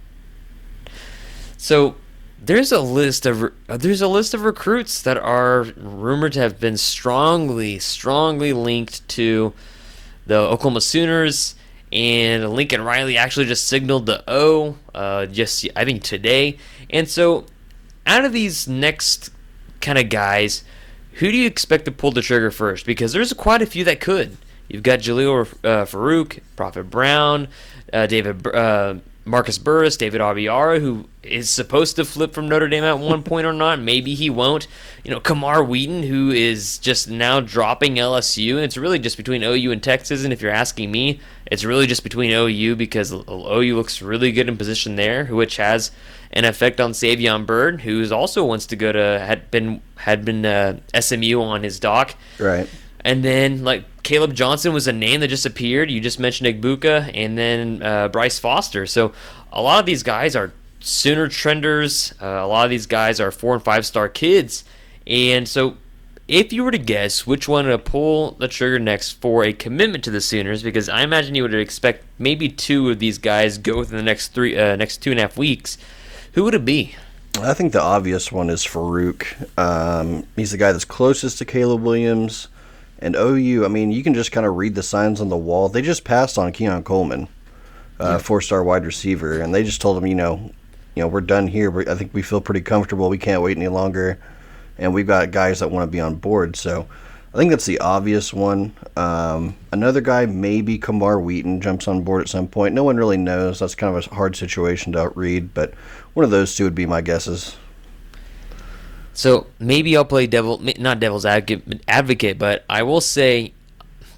So 1.56 1.94
there's 2.38 2.72
a 2.72 2.80
list 2.80 3.26
of 3.26 3.52
uh, 3.68 3.76
there's 3.76 4.02
a 4.02 4.08
list 4.08 4.34
of 4.34 4.42
recruits 4.42 5.02
that 5.02 5.16
are 5.16 5.62
rumored 5.76 6.32
to 6.34 6.40
have 6.40 6.60
been 6.60 6.76
strongly, 6.76 7.78
strongly 7.78 8.52
linked 8.52 9.06
to 9.08 9.52
the 10.26 10.36
Oklahoma 10.36 10.80
Sooners. 10.80 11.54
And 11.92 12.50
Lincoln 12.50 12.82
Riley 12.82 13.16
actually 13.16 13.46
just 13.46 13.68
signaled 13.68 14.06
the 14.06 14.24
O, 14.26 14.76
uh, 14.94 15.26
just 15.26 15.66
I 15.76 15.84
think 15.84 16.02
today. 16.02 16.58
And 16.90 17.08
so, 17.08 17.46
out 18.04 18.24
of 18.24 18.32
these 18.32 18.66
next 18.66 19.30
kind 19.80 19.96
of 19.96 20.08
guys, 20.08 20.64
who 21.14 21.30
do 21.30 21.36
you 21.36 21.46
expect 21.46 21.84
to 21.84 21.92
pull 21.92 22.10
the 22.10 22.22
trigger 22.22 22.50
first? 22.50 22.86
Because 22.86 23.12
there's 23.12 23.32
quite 23.32 23.62
a 23.62 23.66
few 23.66 23.84
that 23.84 24.00
could. 24.00 24.36
You've 24.68 24.82
got 24.82 24.98
Jalil 24.98 25.46
uh, 25.64 25.84
Farooq, 25.84 26.40
Prophet 26.56 26.90
Brown, 26.90 27.48
uh, 27.92 28.06
David 28.06 28.46
uh, 28.48 28.96
Marcus 29.26 29.58
Burris, 29.58 29.96
David 29.96 30.20
Abiara, 30.20 30.81
who 30.81 31.08
is 31.25 31.50
supposed 31.50 31.96
to 31.96 32.05
flip 32.05 32.32
from 32.32 32.49
Notre 32.49 32.69
Dame 32.69 32.84
at 32.84 33.00
one 33.00 33.25
point 33.25 33.44
or 33.44 33.52
not. 33.52 33.81
Maybe 33.81 34.14
he 34.14 34.31
won't. 34.31 34.69
You 35.02 35.11
know, 35.11 35.19
Camar 35.19 35.64
Wheaton, 35.64 36.05
who 36.05 36.31
is 36.31 36.78
just 36.78 37.11
now 37.11 37.40
dropping 37.40 37.96
LSU, 37.96 38.55
and 38.55 38.61
it's 38.61 38.76
really 38.76 39.00
just 39.00 39.17
between 39.17 39.43
OU 39.43 39.73
and 39.73 39.82
Texas. 39.82 40.23
And 40.23 40.32
if 40.32 40.40
you're 40.40 40.52
asking 40.52 40.93
me, 40.93 41.20
it's 41.46 41.64
really 41.64 41.88
just 41.88 42.05
between 42.05 42.31
OU 42.31 42.76
because 42.76 43.12
OU 43.12 43.76
looks 43.76 44.00
really 44.00 44.31
good 44.31 44.49
in 44.49 44.56
position 44.56 44.94
there, 44.94 45.26
which 45.26 45.56
has 45.56 45.90
an 46.31 46.44
effect 46.44 46.81
on 46.81 46.93
Savion 46.93 47.46
Byrd, 47.46 47.81
who 47.81 48.08
also 48.12 48.44
wants 48.44 48.67
to 48.67 48.76
go 48.76 48.93
to 48.93 49.19
had 49.19 49.50
been 49.50 49.82
had 49.96 50.25
been 50.25 50.46
uh, 50.46 50.79
SMU 50.98 51.43
on 51.43 51.65
his 51.65 51.81
dock. 51.81 52.15
Right. 52.39 52.69
And 53.06 53.25
then, 53.25 53.63
like, 53.63 53.84
Caleb 54.03 54.34
Johnson 54.34 54.72
was 54.72 54.89
a 54.89 54.93
name 54.93 55.20
that 55.20 55.29
just 55.29 55.46
appeared. 55.46 55.93
You 55.93 56.01
just 56.01 56.19
mentioned 56.19 56.48
Egbuka, 56.48 57.08
and 57.15 57.39
then 57.39 57.81
uh, 57.81 58.08
Bryce 58.08 58.41
Foster. 58.41 58.84
So, 58.84 59.13
a 59.53 59.63
lot 59.63 59.79
of 59.79 59.86
these 59.86 60.03
guys 60.03 60.34
are 60.34 60.53
Sooner 60.81 61.27
trenders. 61.27 62.15
Uh, 62.20 62.27
a 62.27 62.46
lot 62.46 62.65
of 62.65 62.70
these 62.70 62.86
guys 62.86 63.19
are 63.19 63.31
four 63.31 63.55
and 63.55 63.63
five 63.63 63.86
star 63.86 64.08
kids. 64.08 64.65
And 65.06 65.48
so, 65.48 65.77
if 66.29 66.53
you 66.53 66.65
were 66.65 66.70
to 66.70 66.79
guess 66.79 67.27
which 67.27 67.48
one 67.48 67.65
to 67.65 67.79
pull 67.79 68.32
the 68.32 68.48
trigger 68.48 68.79
next 68.79 69.13
for 69.20 69.44
a 69.44 69.53
commitment 69.53 70.03
to 70.05 70.10
the 70.10 70.20
Sooners, 70.20 70.63
because 70.63 70.89
I 70.89 71.03
imagine 71.03 71.34
you 71.34 71.43
would 71.43 71.55
expect 71.55 72.05
maybe 72.19 72.48
two 72.48 72.91
of 72.91 72.98
these 72.98 73.19
guys 73.19 73.58
go 73.58 73.79
within 73.79 73.96
the 73.96 74.03
next 74.03 74.29
three, 74.29 74.58
uh, 74.58 74.77
next 74.77 74.98
two 74.98 75.13
and 75.13 75.19
a 75.20 75.22
half 75.22 75.36
weeks, 75.36 75.79
who 76.32 76.44
would 76.44 76.55
it 76.55 76.65
be? 76.65 76.96
I 77.41 77.55
think 77.55 77.72
the 77.72 77.82
obvious 77.82 78.32
one 78.32 78.51
is 78.51 78.65
Farooq. 78.65 79.58
Um, 79.58 80.27
he's 80.36 80.51
the 80.53 80.58
guy 80.58 80.72
that's 80.72 80.84
closest 80.84 81.39
to 81.39 81.44
Caleb 81.44 81.82
Williams. 81.82 82.48
And 82.98 83.15
OU, 83.15 83.65
I 83.65 83.69
mean, 83.69 83.93
you 83.93 84.03
can 84.03 84.15
just 84.15 84.32
kind 84.32 84.46
of 84.46 84.56
read 84.56 84.74
the 84.74 84.82
signs 84.82 85.20
on 85.20 85.29
the 85.29 85.36
wall. 85.36 85.69
They 85.69 85.82
just 85.82 86.05
passed 86.05 86.38
on 86.38 86.53
Keon 86.53 86.82
Coleman, 86.82 87.29
uh, 88.00 88.19
four-star 88.19 88.65
wide 88.65 88.86
receiver, 88.86 89.41
and 89.41 89.55
they 89.55 89.62
just 89.62 89.81
told 89.81 89.98
him, 89.98 90.06
you 90.06 90.15
know, 90.15 90.50
you 90.94 91.03
know, 91.03 91.08
we're 91.08 91.20
done 91.20 91.46
here. 91.46 91.79
I 91.88 91.94
think 91.94 92.15
we 92.15 92.22
feel 92.22 92.41
pretty 92.41 92.62
comfortable. 92.62 93.10
We 93.10 93.19
can't 93.19 93.43
wait 93.43 93.58
any 93.58 93.69
longer, 93.69 94.19
and 94.79 94.94
we've 94.94 95.06
got 95.06 95.31
guys 95.31 95.60
that 95.60 95.70
want 95.70 95.86
to 95.86 95.93
be 95.93 96.00
on 96.00 96.15
board. 96.17 96.56
So 96.56 96.88
I 97.34 97.38
think 97.38 97.50
that's 97.50 97.67
the 97.67 97.79
obvious 97.81 98.32
one. 98.32 98.72
Um, 98.96 99.56
another 99.70 100.00
guy, 100.00 100.24
maybe 100.24 100.79
Camar 100.79 101.20
Wheaton, 101.20 101.60
jumps 101.60 101.86
on 101.86 102.00
board 102.00 102.22
at 102.22 102.31
some 102.31 102.48
point. 102.48 102.74
No 102.74 102.82
one 102.82 102.96
really 102.96 103.19
knows. 103.19 103.58
That's 103.58 103.74
kind 103.74 103.94
of 103.94 104.06
a 104.06 104.15
hard 104.15 104.36
situation 104.36 104.93
to 104.93 105.10
read, 105.10 105.53
but 105.53 105.74
one 106.15 106.24
of 106.24 106.31
those 106.31 106.56
two 106.56 106.65
would 106.65 106.74
be 106.74 106.86
my 106.86 107.03
guesses. 107.03 107.56
So 109.17 109.46
maybe 109.58 109.96
I'll 109.96 110.05
play 110.05 110.27
devil, 110.27 110.61
not 110.79 111.01
devil's 111.01 111.25
advocate, 111.25 112.39
but 112.39 112.65
I 112.69 112.82
will 112.82 113.01
say 113.01 113.55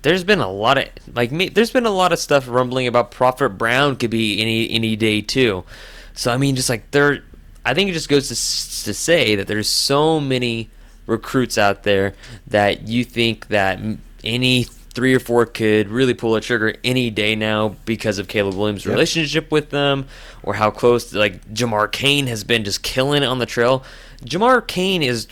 there's 0.02 0.24
been 0.24 0.40
a 0.40 0.50
lot 0.50 0.76
of 0.76 0.88
like 1.14 1.30
me, 1.30 1.48
there's 1.48 1.70
been 1.70 1.86
a 1.86 1.90
lot 1.90 2.12
of 2.12 2.18
stuff 2.18 2.48
rumbling 2.48 2.88
about 2.88 3.12
Prophet 3.12 3.50
Brown 3.50 3.94
could 3.94 4.10
be 4.10 4.40
any 4.40 4.68
any 4.70 4.96
day 4.96 5.20
too. 5.20 5.62
So 6.14 6.32
I 6.32 6.36
mean, 6.36 6.56
just 6.56 6.68
like 6.68 6.90
there, 6.90 7.22
I 7.64 7.74
think 7.74 7.88
it 7.88 7.92
just 7.92 8.08
goes 8.08 8.24
to 8.24 8.34
to 8.86 8.92
say 8.92 9.36
that 9.36 9.46
there's 9.46 9.68
so 9.68 10.18
many 10.18 10.68
recruits 11.06 11.56
out 11.58 11.84
there 11.84 12.14
that 12.48 12.88
you 12.88 13.04
think 13.04 13.46
that 13.48 13.78
any 14.24 14.64
three 14.64 15.14
or 15.14 15.20
four 15.20 15.46
could 15.46 15.88
really 15.90 16.12
pull 16.12 16.34
a 16.34 16.40
trigger 16.40 16.74
any 16.82 17.08
day 17.08 17.36
now 17.36 17.76
because 17.84 18.18
of 18.18 18.26
Caleb 18.26 18.56
Williams' 18.56 18.84
Yep. 18.84 18.92
relationship 18.92 19.52
with 19.52 19.70
them, 19.70 20.06
or 20.42 20.54
how 20.54 20.72
close 20.72 21.14
like 21.14 21.48
Jamar 21.54 21.90
Cain 21.92 22.26
has 22.26 22.42
been 22.42 22.64
just 22.64 22.82
killing 22.82 23.22
it 23.22 23.26
on 23.26 23.38
the 23.38 23.46
trail. 23.46 23.84
Jamar 24.24 24.66
Cain 24.66 25.02
is 25.02 25.28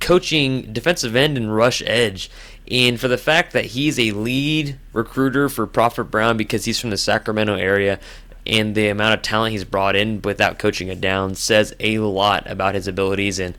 coaching 0.00 0.72
defensive 0.72 1.16
end 1.16 1.36
and 1.36 1.54
rush 1.54 1.82
edge. 1.86 2.30
And 2.70 2.98
for 2.98 3.08
the 3.08 3.18
fact 3.18 3.52
that 3.52 3.66
he's 3.66 3.98
a 3.98 4.12
lead 4.12 4.78
recruiter 4.92 5.48
for 5.48 5.66
Prophet 5.66 6.04
Brown 6.04 6.36
because 6.36 6.64
he's 6.64 6.80
from 6.80 6.90
the 6.90 6.96
Sacramento 6.96 7.54
area 7.54 7.98
and 8.46 8.74
the 8.74 8.88
amount 8.88 9.14
of 9.14 9.22
talent 9.22 9.52
he's 9.52 9.64
brought 9.64 9.94
in 9.94 10.20
without 10.22 10.58
coaching 10.58 10.88
it 10.88 11.00
down 11.00 11.34
says 11.34 11.74
a 11.78 11.98
lot 11.98 12.48
about 12.50 12.74
his 12.74 12.88
abilities. 12.88 13.38
And 13.38 13.56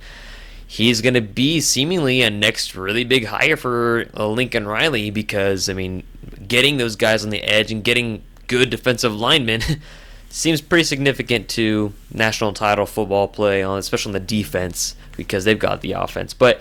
he's 0.65 1.01
going 1.01 1.13
to 1.13 1.22
be 1.22 1.62
seemingly 1.62 2.22
a 2.22 2.29
next 2.29 2.75
really 2.75 3.03
big 3.03 3.25
hire 3.25 3.58
for 3.58 4.05
Lincoln 4.15 4.67
Riley 4.67 5.10
because, 5.10 5.70
I 5.70 5.74
mean, 5.74 6.03
getting 6.48 6.77
those 6.77 6.96
guys 6.96 7.24
on 7.24 7.29
the 7.29 7.43
edge 7.43 7.72
and 7.72 7.84
getting 7.84 8.24
good 8.48 8.70
defensive 8.70 9.15
linemen 9.15 9.62
seems 10.34 10.62
pretty 10.62 10.84
significant 10.84 11.48
to 11.48 11.94
national 12.12 12.54
title 12.54 12.88
football 12.88 13.28
play, 13.28 13.62
on 13.62 13.78
especially 13.78 14.10
on 14.10 14.13
the 14.13 14.20
defense 14.20 14.96
because 15.16 15.46
they've 15.46 15.60
got 15.60 15.82
the 15.82 15.92
offense. 15.92 16.34
But 16.34 16.60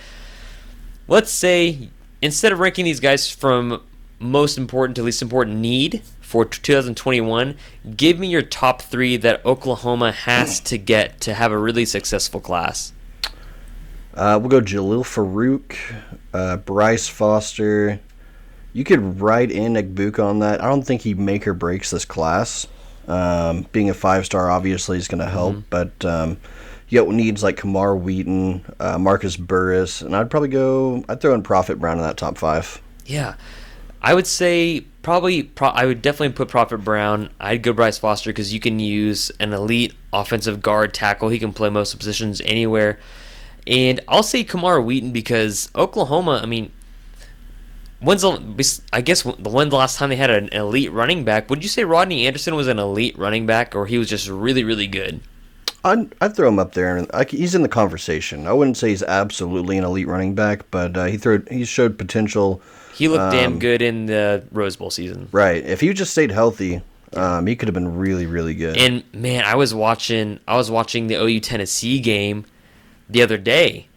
let's 1.09 1.31
say 1.31 1.88
instead 2.21 2.52
of 2.52 2.61
ranking 2.61 2.85
these 2.85 3.00
guys 3.00 3.31
from 3.31 3.83
most 4.19 4.59
important 4.59 4.97
to 4.97 5.02
least 5.02 5.23
important 5.23 5.57
need 5.57 6.02
for 6.21 6.45
2021, 6.45 7.57
give 7.97 8.19
me 8.19 8.29
your 8.29 8.43
top 8.43 8.83
three 8.83 9.17
that 9.17 9.45
Oklahoma 9.47 10.12
has 10.12 10.61
to 10.61 10.76
get 10.76 11.19
to 11.23 11.33
have 11.33 11.50
a 11.50 11.57
really 11.57 11.87
successful 11.87 12.41
class. 12.41 12.93
Uh, 14.12 14.38
we'll 14.38 14.50
go 14.50 14.61
Jalil 14.61 15.02
Farooq, 15.02 15.75
uh, 16.35 16.59
Bryce 16.59 17.09
Foster. 17.09 18.00
You 18.75 18.85
could 18.85 19.19
write 19.23 19.50
in 19.50 19.73
Egbuka 19.73 20.23
on 20.23 20.41
that. 20.41 20.62
I 20.62 20.69
don't 20.69 20.83
think 20.83 21.00
he 21.00 21.14
make 21.14 21.49
or 21.49 21.55
breaks 21.55 21.91
this 21.91 22.05
class. 22.05 22.67
Um, 23.09 23.66
being 23.73 23.90
a 23.90 23.94
five 23.94 24.26
star 24.26 24.50
obviously 24.50 24.97
is 24.97 25.09
going 25.09 25.21
to 25.21 25.28
help, 25.28 25.56
but 25.71 26.04
um, 26.04 26.38
you 26.88 27.02
got 27.02 27.12
needs 27.12 27.42
like 27.42 27.56
Camar 27.56 27.97
Wheaton, 27.97 28.64
uh, 28.78 28.99
Marcus 28.99 29.37
Burris, 29.37 30.02
and 30.02 30.14
I'd 30.14 30.30
probably 30.30 30.50
go. 30.50 31.04
I'd 31.09 31.21
throw 31.21 31.35
in 31.35 31.42
Prophet 31.42 31.78
Brown 31.78 31.99
in 31.99 32.04
that 32.04 32.16
top 32.16 32.38
five. 32.38 32.80
Yeah, 33.06 33.35
I 34.00 34.14
would 34.14 34.26
say 34.26 34.85
probably. 35.02 35.42
Pro- 35.42 35.68
I 35.68 35.87
would 35.87 36.02
definitely 36.02 36.35
put 36.35 36.49
Prophet 36.49 36.78
Brown. 36.78 37.30
I'd 37.40 37.62
go 37.62 37.73
Bryce 37.73 37.99
Foster 37.99 38.30
because 38.30 38.52
you 38.52 38.61
can 38.61 38.78
use 38.78 39.32
an 39.40 39.52
elite 39.52 39.94
offensive 40.12 40.62
guard 40.62 40.94
tackle. 40.94 41.28
He 41.28 41.38
can 41.38 41.52
play 41.52 41.71
most 41.71 41.97
positions 41.99 42.40
anywhere. 42.42 42.99
And 43.66 44.00
I'll 44.09 44.23
say 44.23 44.44
Camar 44.44 44.80
Wheaton 44.80 45.12
because 45.12 45.71
Oklahoma. 45.75 46.40
I 46.42 46.47
mean, 46.47 46.71
when's 48.02 48.23
the? 48.23 48.80
I 48.92 49.00
guess 49.00 49.23
the 49.23 49.30
when 49.50 49.68
the 49.68 49.76
last 49.76 49.97
time 49.99 50.11
they 50.11 50.16
had 50.16 50.30
an 50.30 50.49
elite 50.49 50.92
running 50.92 51.25
back? 51.25 51.49
Would 51.50 51.62
you 51.62 51.68
say 51.68 51.85
Rodney 51.85 52.26
Anderson 52.26 52.54
was 52.54 52.68
an 52.68 52.78
elite 52.78 53.16
running 53.18 53.47
back, 53.47 53.75
or 53.75 53.87
he 53.87 53.99
was 53.99 54.09
just 54.09 54.28
really, 54.28 54.64
really 54.64 54.87
good? 54.87 55.21
I'd, 55.85 56.14
I'd 56.21 56.37
throw 56.37 56.47
him 56.47 56.61
up 56.61 56.75
there, 56.75 56.97
and 56.97 57.11
I 57.12 57.25
he's 57.25 57.54
in 57.54 57.62
the 57.62 57.68
conversation. 57.68 58.47
I 58.47 58.52
wouldn't 58.52 58.76
say 58.76 58.90
he's 58.90 59.02
absolutely 59.02 59.78
an 59.78 59.85
elite 59.85 60.06
running 60.06 60.35
back, 60.35 60.71
but 60.71 60.97
uh, 60.97 61.04
he 61.06 61.16
threw 61.16 61.44
he 61.50 61.64
showed 61.64 61.99
potential. 61.99 62.61
He 62.94 63.09
looked 63.09 63.32
damn 63.32 63.54
Um, 63.54 63.59
good 63.59 63.82
in 63.82 64.06
the 64.06 64.44
Rose 64.52 64.76
Bowl 64.76 64.90
season. 64.90 65.28
Right, 65.32 65.64
if 65.64 65.80
he 65.80 65.92
just 65.92 66.12
stayed 66.12 66.30
healthy, 66.30 66.82
um, 67.14 67.47
he 67.47 67.56
could 67.56 67.66
have 67.66 67.75
been 67.75 67.97
really, 67.97 68.26
really 68.26 68.54
good. 68.54 68.76
And 68.76 69.02
man, 69.12 69.44
I 69.44 69.56
was 69.56 69.75
watching 69.75 70.38
I 70.47 70.56
was 70.56 70.71
watching 70.71 71.09
the 71.09 71.14
OU 71.16 71.40
Tennessee 71.40 71.99
game 71.99 72.44
the 73.09 73.23
other 73.23 73.38
day, 73.38 73.88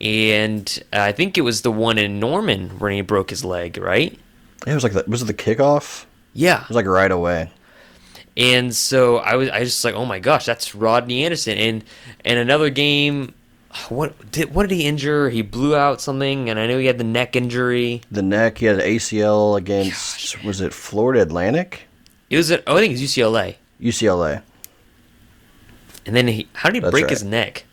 and 0.00 0.82
I 0.92 1.12
think 1.12 1.36
it 1.36 1.42
was 1.42 1.62
the 1.62 1.72
one 1.72 1.98
in 1.98 2.18
Norman 2.18 2.70
where 2.78 2.90
he 2.90 3.02
broke 3.02 3.30
his 3.30 3.44
leg, 3.44 3.76
right? 3.76 4.18
it 4.66 4.74
was 4.74 4.82
like 4.82 4.92
the, 4.92 5.04
was 5.06 5.22
it 5.22 5.26
the 5.26 5.34
kickoff? 5.34 6.04
Yeah. 6.34 6.62
It 6.62 6.68
was 6.68 6.76
like 6.76 6.86
right 6.86 7.10
away. 7.10 7.50
And 8.36 8.74
so 8.74 9.18
I 9.18 9.36
was 9.36 9.48
I 9.50 9.64
just 9.64 9.84
like, 9.84 9.94
oh 9.94 10.04
my 10.06 10.18
gosh, 10.18 10.46
that's 10.46 10.74
Rodney 10.74 11.24
Anderson. 11.24 11.58
And 11.58 11.84
and 12.24 12.38
another 12.38 12.70
game, 12.70 13.34
what 13.88 14.30
did 14.30 14.54
what 14.54 14.68
did 14.68 14.74
he 14.74 14.86
injure? 14.86 15.28
He 15.30 15.42
blew 15.42 15.74
out 15.76 16.00
something, 16.00 16.48
and 16.48 16.58
I 16.58 16.66
know 16.66 16.78
he 16.78 16.86
had 16.86 16.98
the 16.98 17.04
neck 17.04 17.36
injury. 17.36 18.02
The 18.10 18.22
neck, 18.22 18.58
he 18.58 18.66
had 18.66 18.76
an 18.76 18.86
ACL 18.86 19.58
against 19.58 20.42
was 20.44 20.60
it 20.60 20.72
Florida 20.72 21.20
Atlantic, 21.22 21.82
It 22.30 22.36
was 22.36 22.50
at, 22.50 22.62
oh 22.66 22.76
I 22.76 22.80
think 22.80 22.92
it 22.92 23.00
was 23.00 23.02
UCLA. 23.02 23.56
UCLA? 23.80 24.42
And 26.06 26.14
then 26.16 26.28
he 26.28 26.48
how 26.54 26.68
did 26.68 26.76
he 26.76 26.80
That's 26.80 26.92
break 26.92 27.04
right. 27.04 27.10
his 27.10 27.24
neck? 27.24 27.64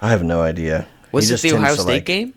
I 0.00 0.10
have 0.10 0.22
no 0.22 0.42
idea. 0.42 0.86
Was 1.12 1.30
it 1.30 1.40
the 1.40 1.56
Ohio 1.56 1.74
State 1.74 1.84
like- 1.86 2.04
game? 2.04 2.34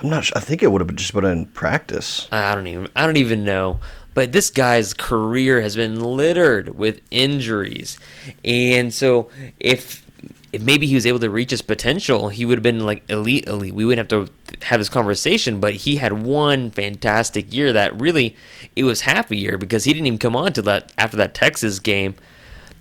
I'm 0.00 0.10
not. 0.10 0.24
sure. 0.24 0.36
I 0.36 0.40
think 0.40 0.62
it 0.62 0.72
would 0.72 0.80
have 0.80 0.94
just 0.96 1.14
been 1.14 1.24
in 1.24 1.46
practice. 1.46 2.26
I 2.32 2.54
don't 2.54 2.66
even 2.66 2.88
I 2.96 3.06
don't 3.06 3.16
even 3.18 3.44
know. 3.44 3.80
But 4.14 4.32
this 4.32 4.50
guy's 4.50 4.92
career 4.92 5.60
has 5.62 5.76
been 5.76 6.00
littered 6.00 6.76
with 6.76 7.00
injuries. 7.10 7.98
And 8.44 8.92
so 8.92 9.30
if 9.60 10.04
if 10.52 10.60
maybe 10.60 10.86
he 10.86 10.94
was 10.94 11.06
able 11.06 11.20
to 11.20 11.30
reach 11.30 11.50
his 11.50 11.62
potential, 11.62 12.28
he 12.28 12.44
would 12.44 12.58
have 12.58 12.62
been 12.62 12.80
like 12.84 13.08
elite 13.08 13.46
elite. 13.46 13.74
We 13.74 13.84
wouldn't 13.84 14.10
have 14.10 14.26
to 14.26 14.32
have 14.66 14.80
this 14.80 14.88
conversation, 14.88 15.60
but 15.60 15.72
he 15.74 15.96
had 15.96 16.12
one 16.24 16.70
fantastic 16.72 17.54
year 17.54 17.72
that 17.72 17.98
really 17.98 18.36
it 18.76 18.84
was 18.84 19.02
half 19.02 19.30
a 19.30 19.36
year 19.36 19.56
because 19.56 19.84
he 19.84 19.92
didn't 19.94 20.06
even 20.06 20.18
come 20.18 20.36
on 20.36 20.52
to 20.54 20.62
that 20.62 20.92
after 20.98 21.16
that 21.16 21.32
Texas 21.32 21.78
game 21.78 22.16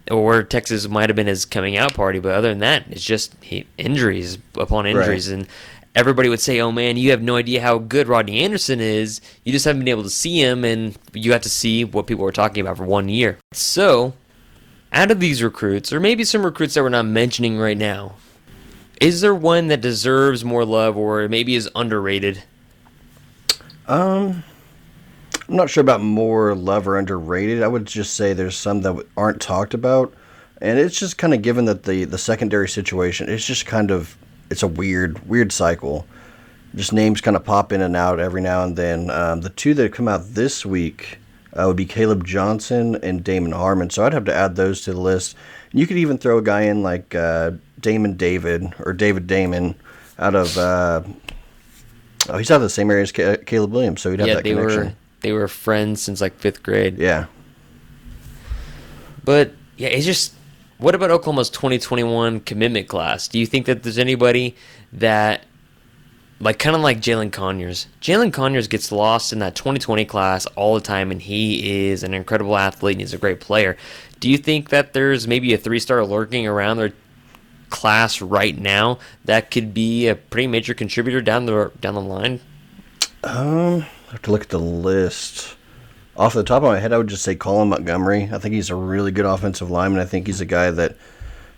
or 0.10 0.44
Texas 0.44 0.88
might 0.88 1.10
have 1.10 1.16
been 1.16 1.28
his 1.28 1.46
coming 1.46 1.78
out 1.78 1.94
party, 1.94 2.20
but 2.20 2.34
other 2.34 2.50
than 2.50 2.60
that, 2.60 2.86
it's 2.90 3.04
just 3.04 3.36
he, 3.42 3.68
injuries 3.78 4.38
upon 4.56 4.86
injuries, 4.88 5.28
and 5.28 5.48
everybody 5.96 6.30
would 6.30 6.40
say, 6.40 6.60
"Oh 6.60 6.72
man, 6.72 6.98
you 6.98 7.12
have 7.12 7.22
no 7.22 7.36
idea 7.36 7.62
how 7.62 7.78
good 7.78 8.08
Rodney 8.08 8.42
Anderson 8.42 8.80
is. 8.80 9.22
You 9.44 9.52
just 9.52 9.66
haven't 9.66 9.82
been 9.82 9.90
able 9.90 10.04
to 10.04 10.10
see 10.10 10.42
him, 10.42 10.64
and 10.64 10.98
you 11.14 11.32
got 11.32 11.44
to 11.44 11.50
see 11.50 11.84
what 11.84 12.08
people 12.08 12.24
were 12.24 12.32
talking 12.32 12.62
about 12.62 12.78
for 12.78 12.86
one 12.86 13.10
year." 13.10 13.38
So, 13.54 14.14
out 14.92 15.12
of 15.12 15.20
these 15.20 15.44
recruits, 15.44 15.94
or 15.94 16.00
maybe 16.00 16.24
some 16.24 16.44
recruits 16.44 16.74
that 16.74 16.84
we're 16.84 16.90
not 16.90 17.06
mentioning 17.06 17.58
right 17.58 17.78
now, 17.78 18.16
is 19.00 19.22
there 19.22 19.36
one 19.36 19.68
that 19.68 19.82
deserves 19.82 20.44
more 20.44 20.66
love, 20.66 20.98
or 20.98 21.28
maybe 21.28 21.56
is 21.56 21.70
underrated? 21.76 22.44
Um, 23.88 24.44
I'm 25.52 25.58
not 25.58 25.70
sure 25.70 25.82
about 25.82 26.00
more 26.00 26.56
love 26.56 26.88
or 26.88 26.98
underrated. 26.98 27.62
I 27.62 27.68
would 27.68 27.86
just 27.86 28.14
say 28.14 28.32
there's 28.32 28.56
some 28.56 28.84
that 28.84 29.06
aren't 29.18 29.42
talked 29.42 29.74
about, 29.74 30.14
and 30.62 30.80
it's 30.80 30.98
just 30.98 31.18
kind 31.18 31.34
of 31.34 31.42
given 31.42 31.66
that 31.66 31.84
the 31.84 32.06
the 32.06 32.18
secondary 32.18 32.70
situation. 32.70 33.28
It's 33.28 33.46
just 33.46 33.66
kind 33.66 33.92
of 33.92 34.16
it's 34.50 34.64
a 34.64 34.68
weird 34.68 35.28
weird 35.28 35.52
cycle. 35.52 36.08
Just 36.74 36.94
names 36.94 37.20
kind 37.20 37.36
of 37.36 37.44
pop 37.44 37.74
in 37.74 37.82
and 37.82 37.98
out 37.98 38.18
every 38.22 38.40
now 38.40 38.64
and 38.64 38.78
then. 38.78 39.10
Um, 39.10 39.42
the 39.42 39.50
two 39.50 39.74
that 39.74 39.84
have 39.84 39.92
come 39.92 40.08
out 40.08 40.22
this 40.36 40.66
week 40.66 41.18
uh, 41.52 41.66
would 41.68 41.76
be 41.76 41.84
Caleb 41.84 42.26
Johnson 42.26 42.96
and 43.04 43.22
Damon 43.22 43.52
Harmon. 43.52 43.90
So 43.90 44.06
I'd 44.06 44.14
have 44.14 44.24
to 44.26 44.34
add 44.34 44.56
those 44.56 44.80
to 44.84 44.94
the 44.94 45.02
list. 45.02 45.36
You 45.74 45.86
could 45.86 45.98
even 45.98 46.18
throw 46.18 46.38
a 46.38 46.42
guy 46.42 46.62
in 46.62 46.82
like 46.82 47.14
uh, 47.14 47.52
Damon 47.82 48.16
David 48.16 48.74
or 48.80 48.94
David 48.94 49.28
Damon 49.28 49.76
out 50.18 50.34
of. 50.34 50.58
Uh, 50.58 51.02
oh, 52.30 52.38
he's 52.38 52.50
out 52.50 52.56
of 52.56 52.62
the 52.62 52.70
same 52.70 52.90
area 52.90 53.04
as 53.04 53.12
Ca- 53.12 53.44
Caleb 53.46 53.74
Williams, 53.74 54.02
so 54.02 54.12
he'd 54.12 54.22
have 54.22 54.30
yeah, 54.30 54.36
that 54.36 54.46
connection. 54.46 54.86
were 54.86 54.94
they 55.22 55.32
were 55.32 55.48
friends 55.48 56.02
since 56.02 56.22
like 56.22 56.38
fifth 56.40 56.62
grade. 56.64 56.98
Yeah. 56.98 57.26
But 59.24 59.54
yeah, 59.78 59.90
it's 59.90 60.06
just 60.06 60.34
what 60.78 60.96
about 60.96 61.12
Oklahoma's 61.12 61.52
2021 61.52 62.40
commitment 62.42 62.88
class? 62.88 63.28
Do 63.28 63.40
you 63.40 63.46
think 63.46 63.68
that 63.68 63.84
there's 63.84 64.00
anybody 64.00 64.56
that 64.94 65.46
like 66.40 66.58
kind 66.58 66.76
of 66.76 66.82
like 66.82 67.00
Jalen 67.00 67.32
Conyers? 67.32 67.88
Jalen 68.02 68.34
Conyers 68.34 68.68
gets 68.68 68.92
lost 68.92 69.32
in 69.32 69.40
that 69.40 69.56
2020 69.56 70.06
class 70.06 70.48
all 70.48 70.74
the 70.74 70.82
time, 70.82 71.12
and 71.12 71.22
he 71.22 71.88
is 71.90 72.04
an 72.04 72.16
incredible 72.16 72.58
athlete 72.58 72.96
and 72.96 73.02
he's 73.02 73.14
a 73.14 73.20
great 73.20 73.40
player. 73.40 73.78
Do 74.20 74.30
you 74.30 74.38
think 74.38 74.70
that 74.70 74.94
there's 74.94 75.28
maybe 75.28 75.54
a 75.54 75.58
three 75.58 75.80
star 75.80 76.04
lurking 76.04 76.48
around 76.48 76.78
their 76.78 76.94
class 77.70 78.22
right 78.22 78.58
now 78.58 79.00
that 79.26 79.50
could 79.52 79.74
be 79.74 80.08
a 80.08 80.16
pretty 80.16 80.48
major 80.48 80.74
contributor 80.74 81.22
down 81.22 81.46
the 81.46 81.72
down 81.80 81.94
the 81.94 82.02
line? 82.02 82.40
Um, 83.24 83.86
I 84.12 84.16
have 84.16 84.22
to 84.24 84.32
look 84.32 84.42
at 84.42 84.50
the 84.50 84.60
list. 84.60 85.56
Off 86.18 86.34
the 86.34 86.44
top 86.44 86.64
of 86.64 86.68
my 86.68 86.80
head, 86.80 86.92
I 86.92 86.98
would 86.98 87.08
just 87.08 87.24
say 87.24 87.34
Colin 87.34 87.70
Montgomery. 87.70 88.30
I 88.30 88.40
think 88.40 88.54
he's 88.54 88.70
a 88.70 88.76
really 88.76 89.12
good 89.12 89.26
offensive 89.26 89.72
lineman. 89.72 90.02
I 90.02 90.06
think 90.06 90.28
he's 90.28 90.42
a 90.42 90.46
guy 90.46 90.70
that 90.70 90.98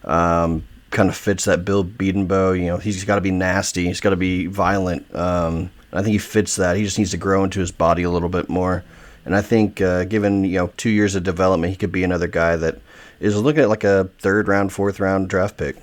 um, 0.03 0.63
kind 0.91 1.09
of 1.09 1.17
fits 1.17 1.45
that 1.45 1.65
Bill 1.65 1.83
Bedenbaugh. 1.83 2.59
You 2.59 2.67
know, 2.67 2.77
he's 2.77 3.03
got 3.05 3.15
to 3.15 3.21
be 3.21 3.31
nasty. 3.31 3.85
He's 3.85 3.99
got 3.99 4.11
to 4.11 4.15
be 4.15 4.45
violent. 4.45 5.13
Um, 5.15 5.71
I 5.91 6.03
think 6.03 6.11
he 6.11 6.19
fits 6.19 6.57
that. 6.57 6.77
He 6.77 6.83
just 6.83 6.99
needs 6.99 7.09
to 7.11 7.17
grow 7.17 7.43
into 7.43 7.59
his 7.59 7.71
body 7.71 8.03
a 8.03 8.11
little 8.11 8.29
bit 8.29 8.49
more. 8.49 8.83
And 9.25 9.35
I 9.35 9.41
think, 9.41 9.81
uh, 9.81 10.03
given 10.03 10.43
you 10.43 10.59
know 10.59 10.71
two 10.77 10.91
years 10.91 11.15
of 11.15 11.23
development, 11.23 11.71
he 11.71 11.75
could 11.77 11.91
be 11.91 12.03
another 12.03 12.27
guy 12.27 12.55
that 12.55 12.79
is 13.19 13.35
looking 13.35 13.63
at 13.63 13.69
like 13.69 13.83
a 13.83 14.11
third 14.19 14.47
round, 14.47 14.71
fourth 14.71 14.99
round 14.99 15.27
draft 15.27 15.57
pick. 15.57 15.75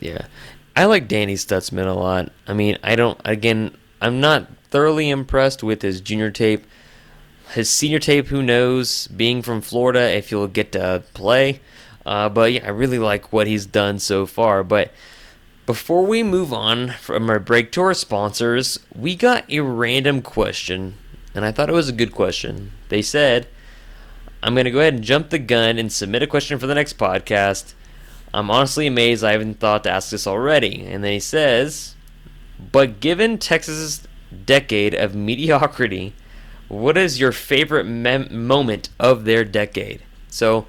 Yeah. 0.00 0.26
I 0.76 0.84
like 0.84 1.08
Danny 1.08 1.36
Stutsman 1.36 1.86
a 1.86 1.94
lot. 1.94 2.30
I 2.46 2.52
mean, 2.52 2.76
I 2.82 2.96
don't, 2.96 3.18
again, 3.24 3.74
I'm 4.02 4.20
not 4.20 4.46
thoroughly 4.72 5.08
impressed 5.10 5.62
with 5.62 5.82
his 5.82 6.00
junior 6.00 6.32
tape. 6.32 6.66
His 7.52 7.70
senior 7.70 7.98
tape, 8.00 8.26
who 8.28 8.42
knows, 8.42 9.06
being 9.08 9.42
from 9.42 9.60
Florida, 9.60 10.10
if 10.10 10.30
he'll 10.30 10.48
get 10.48 10.72
to 10.72 11.04
play. 11.14 11.60
Uh, 12.04 12.28
but 12.28 12.52
yeah, 12.52 12.66
I 12.66 12.70
really 12.70 12.98
like 12.98 13.32
what 13.32 13.46
he's 13.46 13.66
done 13.66 13.98
so 13.98 14.26
far. 14.26 14.64
But 14.64 14.90
before 15.66 16.04
we 16.04 16.22
move 16.22 16.52
on 16.52 16.88
from 16.88 17.30
our 17.30 17.38
break 17.38 17.70
to 17.72 17.82
our 17.82 17.94
sponsors, 17.94 18.80
we 18.94 19.14
got 19.14 19.44
a 19.50 19.60
random 19.60 20.22
question, 20.22 20.94
and 21.34 21.44
I 21.44 21.52
thought 21.52 21.68
it 21.68 21.74
was 21.74 21.88
a 21.88 21.92
good 21.92 22.12
question. 22.12 22.72
They 22.88 23.02
said, 23.02 23.46
I'm 24.42 24.54
going 24.54 24.64
to 24.64 24.70
go 24.70 24.80
ahead 24.80 24.94
and 24.94 25.04
jump 25.04 25.30
the 25.30 25.38
gun 25.38 25.78
and 25.78 25.92
submit 25.92 26.22
a 26.22 26.26
question 26.26 26.58
for 26.58 26.66
the 26.66 26.74
next 26.74 26.98
podcast. 26.98 27.74
I'm 28.34 28.50
honestly 28.50 28.86
amazed 28.86 29.22
I 29.22 29.32
haven't 29.32 29.60
thought 29.60 29.84
to 29.84 29.90
ask 29.90 30.10
this 30.10 30.26
already. 30.26 30.86
And 30.86 31.04
then 31.04 31.12
he 31.12 31.20
says, 31.20 31.94
But 32.72 32.98
given 32.98 33.38
Texas's 33.38 34.08
decade 34.32 34.94
of 34.94 35.14
mediocrity, 35.14 36.14
what 36.68 36.96
is 36.96 37.20
your 37.20 37.32
favorite 37.32 37.84
mem- 37.84 38.46
moment 38.46 38.88
of 38.98 39.24
their 39.24 39.44
decade? 39.44 40.02
So, 40.28 40.66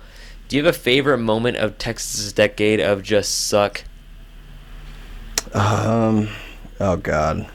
do 0.47 0.57
you 0.57 0.65
have 0.65 0.75
a 0.75 0.77
favorite 0.77 1.19
moment 1.19 1.57
of 1.57 1.77
Texas's 1.77 2.33
decade 2.33 2.79
of 2.79 3.01
just 3.03 3.47
suck? 3.47 3.83
Um, 5.53 6.29
oh 6.79 6.97
God, 6.97 7.47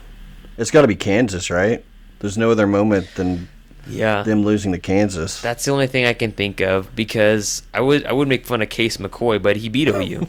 it's 0.57 0.71
got 0.71 0.81
to 0.81 0.87
be 0.87 0.95
Kansas, 0.95 1.49
right? 1.49 1.83
There's 2.19 2.37
no 2.37 2.51
other 2.51 2.67
moment 2.67 3.07
than 3.15 3.47
Yeah. 3.87 4.23
them 4.23 4.43
losing 4.43 4.71
to 4.71 4.79
Kansas. 4.79 5.41
That's 5.41 5.65
the 5.65 5.71
only 5.71 5.87
thing 5.87 6.05
I 6.05 6.13
can 6.13 6.31
think 6.31 6.59
of 6.61 6.95
because 6.95 7.63
I 7.73 7.81
would 7.81 8.05
I 8.05 8.13
would 8.13 8.27
make 8.27 8.45
fun 8.45 8.61
of 8.61 8.69
Case 8.69 8.97
McCoy, 8.97 9.41
but 9.41 9.57
he 9.57 9.69
beat 9.69 9.87
OU. 9.87 10.27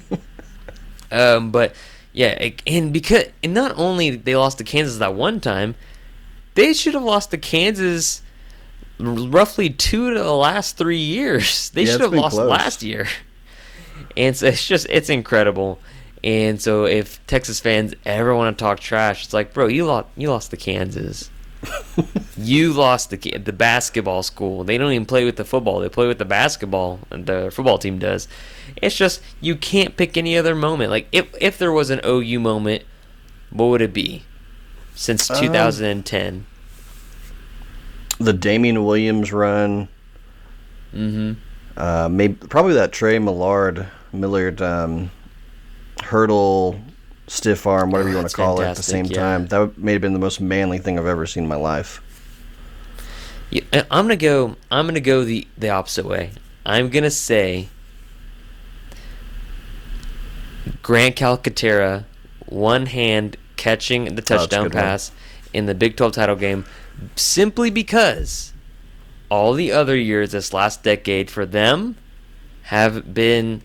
um, 1.12 1.50
but 1.50 1.74
yeah, 2.12 2.50
and 2.66 2.92
because 2.92 3.24
and 3.42 3.54
not 3.54 3.76
only 3.78 4.10
they 4.10 4.36
lost 4.36 4.58
to 4.58 4.64
Kansas 4.64 4.98
that 4.98 5.14
one 5.14 5.40
time, 5.40 5.74
they 6.54 6.72
should 6.72 6.94
have 6.94 7.02
lost 7.04 7.30
to 7.32 7.38
Kansas 7.38 8.22
roughly 8.98 9.70
two 9.70 10.12
to 10.14 10.20
the 10.20 10.32
last 10.34 10.76
three 10.76 10.98
years. 10.98 11.70
They 11.74 11.84
Yeah, 11.84 11.92
should 11.92 12.00
have 12.02 12.12
lost 12.12 12.34
close. 12.36 12.48
last 12.48 12.82
year, 12.82 13.06
and 14.16 14.36
so 14.36 14.46
it's 14.46 14.66
just 14.66 14.86
it's 14.90 15.10
incredible. 15.10 15.80
And 16.22 16.60
so 16.60 16.84
if 16.84 17.24
Texas 17.26 17.60
fans 17.60 17.94
ever 18.04 18.34
want 18.34 18.56
to 18.58 18.62
talk 18.62 18.80
trash, 18.80 19.24
it's 19.24 19.32
like, 19.32 19.54
bro, 19.54 19.68
you 19.68 19.86
lost 19.86 20.08
you 20.16 20.30
lost 20.30 20.50
to 20.50 20.56
Kansas. 20.56 21.30
you 22.36 22.72
lost 22.72 23.10
the 23.10 23.16
the 23.16 23.52
basketball 23.52 24.22
school. 24.22 24.64
They 24.64 24.78
don't 24.78 24.92
even 24.92 25.06
play 25.06 25.24
with 25.24 25.36
the 25.36 25.44
football. 25.44 25.80
They 25.80 25.88
play 25.88 26.06
with 26.06 26.18
the 26.18 26.24
basketball. 26.24 27.00
And 27.10 27.26
the 27.26 27.50
football 27.52 27.78
team 27.78 27.98
does. 27.98 28.28
It's 28.82 28.96
just 28.96 29.20
you 29.40 29.56
can't 29.56 29.96
pick 29.96 30.16
any 30.16 30.36
other 30.36 30.54
moment. 30.54 30.90
Like 30.90 31.06
if 31.12 31.26
if 31.40 31.58
there 31.58 31.72
was 31.72 31.90
an 31.90 32.00
OU 32.04 32.40
moment, 32.40 32.84
what 33.50 33.66
would 33.66 33.82
it 33.82 33.92
be? 33.92 34.22
Since 34.94 35.30
Um, 35.30 35.40
2010. 35.40 36.46
The 38.18 38.32
Damien 38.34 38.84
Williams 38.84 39.32
run, 39.32 39.88
Mm-hmm. 40.94 41.32
uh, 41.76 42.08
maybe 42.10 42.34
probably 42.34 42.74
that 42.74 42.92
Trey 42.92 43.18
Millard, 43.18 43.86
Millard 44.12 44.60
um, 44.60 45.10
hurdle, 46.02 46.78
stiff 47.28 47.66
arm, 47.66 47.90
whatever 47.90 48.08
Oh, 48.08 48.12
you 48.12 48.18
want 48.18 48.28
to 48.28 48.36
call 48.36 48.60
it, 48.60 48.66
at 48.66 48.76
the 48.76 48.82
same 48.82 49.06
yeah. 49.06 49.16
time. 49.16 49.46
That 49.46 49.78
may 49.78 49.92
have 49.92 50.00
been 50.02 50.12
the 50.12 50.18
most 50.18 50.40
manly 50.40 50.78
thing 50.78 50.98
I've 50.98 51.06
ever 51.06 51.26
seen 51.26 51.44
in 51.44 51.48
my 51.48 51.56
life. 51.56 52.02
Yeah, 53.50 53.62
I'm 53.90 54.04
gonna 54.04 54.16
go. 54.16 54.56
I'm 54.70 54.86
gonna 54.86 55.00
go 55.00 55.24
the 55.24 55.46
the 55.56 55.70
opposite 55.70 56.04
way. 56.06 56.32
I'm 56.66 56.88
gonna 56.90 57.10
say 57.10 57.68
Grant 60.82 61.16
Calcaterra, 61.16 62.04
one 62.46 62.86
hand 62.86 63.36
catching 63.56 64.04
the 64.14 64.22
Oh, 64.22 64.36
touchdown 64.38 64.62
one. 64.64 64.70
pass 64.72 65.12
in 65.52 65.66
the 65.66 65.74
Big 65.74 65.96
12 65.96 66.12
title 66.12 66.36
game, 66.36 66.64
simply 67.16 67.70
because 67.70 68.52
all 69.30 69.52
the 69.52 69.70
other 69.72 69.96
years 69.96 70.32
this 70.32 70.52
last 70.52 70.82
decade 70.82 71.30
for 71.30 71.46
them 71.46 71.96
have 72.64 73.14
been 73.14 73.62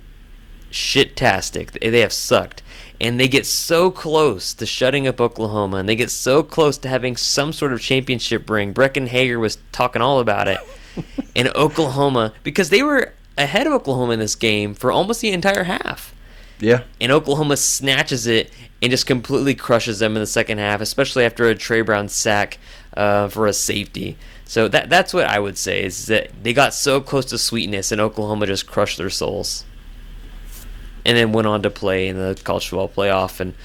shit-tastic. 0.70 1.72
They 1.72 2.00
have 2.02 2.14
sucked. 2.14 2.62
And 3.02 3.20
they 3.20 3.28
get 3.28 3.46
so 3.46 3.92
close 3.92 4.54
to 4.54 4.66
shutting 4.66 5.06
up 5.06 5.20
Oklahoma, 5.20 5.78
and 5.78 5.90
they 5.90 5.98
get 5.98 6.10
so 6.10 6.42
close 6.44 6.78
to 6.80 6.88
having 6.88 7.18
some 7.18 7.52
sort 7.52 7.74
of 7.74 7.82
championship 7.82 8.50
ring. 8.50 8.74
Breckyn 8.74 9.08
Hager 9.08 9.38
was 9.38 9.58
talking 9.74 10.02
all 10.02 10.20
about 10.20 10.48
it. 10.48 10.60
and 11.36 11.50
Oklahoma, 11.56 12.34
because 12.44 12.70
they 12.70 12.82
were 12.82 13.14
ahead 13.38 13.68
of 13.68 13.74
Oklahoma 13.74 14.14
in 14.14 14.20
this 14.20 14.36
game 14.36 14.74
for 14.74 14.94
almost 14.94 15.20
the 15.20 15.32
entire 15.32 15.64
half. 15.66 16.15
Yeah. 16.60 16.84
And 17.02 17.12
Oklahoma 17.12 17.58
snatches 17.58 18.28
it 18.28 18.52
and 18.82 18.92
just 18.92 19.08
completely 19.08 19.56
crushes 19.56 20.00
them 20.00 20.16
in 20.16 20.22
the 20.22 20.28
second 20.28 20.58
half, 20.58 20.82
especially 20.82 21.26
after 21.26 21.48
a 21.48 21.56
Trey 21.56 21.82
Brown 21.82 22.08
sack 22.08 22.58
uh, 22.96 23.28
for 23.28 23.48
a 23.48 23.54
safety. 23.54 24.18
So 24.46 24.68
that 24.68 24.90
that's 24.90 25.14
what 25.14 25.26
I 25.26 25.40
would 25.40 25.58
say 25.58 25.84
is 25.84 26.06
that 26.06 26.32
they 26.44 26.54
got 26.54 26.74
so 26.74 27.02
close 27.02 27.26
to 27.26 27.38
sweetness, 27.38 27.92
and 27.92 28.00
Oklahoma 28.00 28.46
just 28.46 28.68
crushed 28.68 28.98
their 28.98 29.10
souls, 29.10 29.66
and 31.04 31.18
then 31.18 31.32
went 31.32 31.48
on 31.48 31.64
to 31.64 31.70
play 31.72 32.08
in 32.08 32.18
the 32.18 32.40
college 32.44 32.68
football 32.68 32.90
playoff. 32.90 33.40
And 33.40 33.56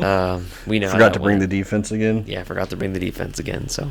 um, 0.04 0.46
we 0.66 0.78
know 0.78 0.90
Forgot 0.90 1.14
to 1.14 1.20
bring 1.20 1.40
the 1.40 1.48
defense 1.48 1.90
again. 1.90 2.24
Yeah, 2.26 2.42
I 2.42 2.44
forgot 2.44 2.70
to 2.70 2.76
bring 2.76 2.92
the 2.92 3.00
defense 3.00 3.40
again. 3.40 3.68
So, 3.68 3.90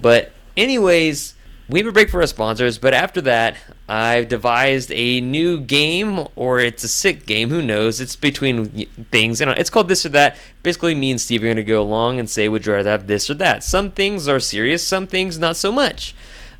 but 0.00 0.32
anyways, 0.56 1.34
we 1.68 1.78
have 1.78 1.86
a 1.86 1.92
break 1.92 2.10
for 2.10 2.20
our 2.20 2.26
sponsors. 2.26 2.78
But 2.78 2.94
after 2.94 3.20
that, 3.22 3.56
I've 3.88 4.28
devised 4.28 4.90
a 4.92 5.20
new 5.20 5.60
game, 5.60 6.26
or 6.36 6.60
it's 6.60 6.84
a 6.84 6.88
sick 6.88 7.26
game. 7.26 7.50
Who 7.50 7.62
knows? 7.62 8.00
It's 8.00 8.16
between 8.16 8.86
things. 9.10 9.40
Know, 9.40 9.52
it's 9.52 9.70
called 9.70 9.88
this 9.88 10.04
or 10.04 10.10
that. 10.10 10.36
Basically, 10.62 10.94
me 10.94 11.10
and 11.10 11.20
Steve 11.20 11.42
are 11.42 11.46
going 11.46 11.56
to 11.56 11.64
go 11.64 11.80
along 11.80 12.18
and 12.18 12.28
say, 12.28 12.48
would 12.48 12.66
you 12.66 12.72
rather 12.72 12.90
have 12.90 13.06
this 13.06 13.30
or 13.30 13.34
that? 13.34 13.64
Some 13.64 13.90
things 13.90 14.28
are 14.28 14.40
serious. 14.40 14.86
Some 14.86 15.06
things 15.06 15.38
not 15.38 15.56
so 15.56 15.72
much. 15.72 16.14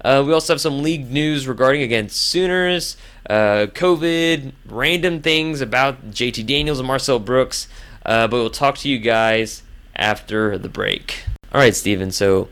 Uh, 0.04 0.22
we 0.26 0.32
also 0.32 0.52
have 0.52 0.60
some 0.60 0.82
league 0.82 1.10
news 1.10 1.46
regarding 1.46 1.82
again 1.82 2.08
Sooners, 2.08 2.96
uh, 3.30 3.66
COVID, 3.72 4.52
random 4.66 5.22
things 5.22 5.60
about 5.60 6.10
JT 6.10 6.44
Daniels 6.46 6.80
and 6.80 6.88
Marcel 6.88 7.20
Brooks. 7.20 7.68
Uh, 8.04 8.26
but 8.26 8.36
we'll 8.38 8.50
talk 8.50 8.78
to 8.78 8.88
you 8.88 8.98
guys 8.98 9.62
after 9.94 10.58
the 10.58 10.68
break. 10.68 11.24
All 11.52 11.60
right, 11.60 11.74
Steven. 11.74 12.10
So 12.10 12.48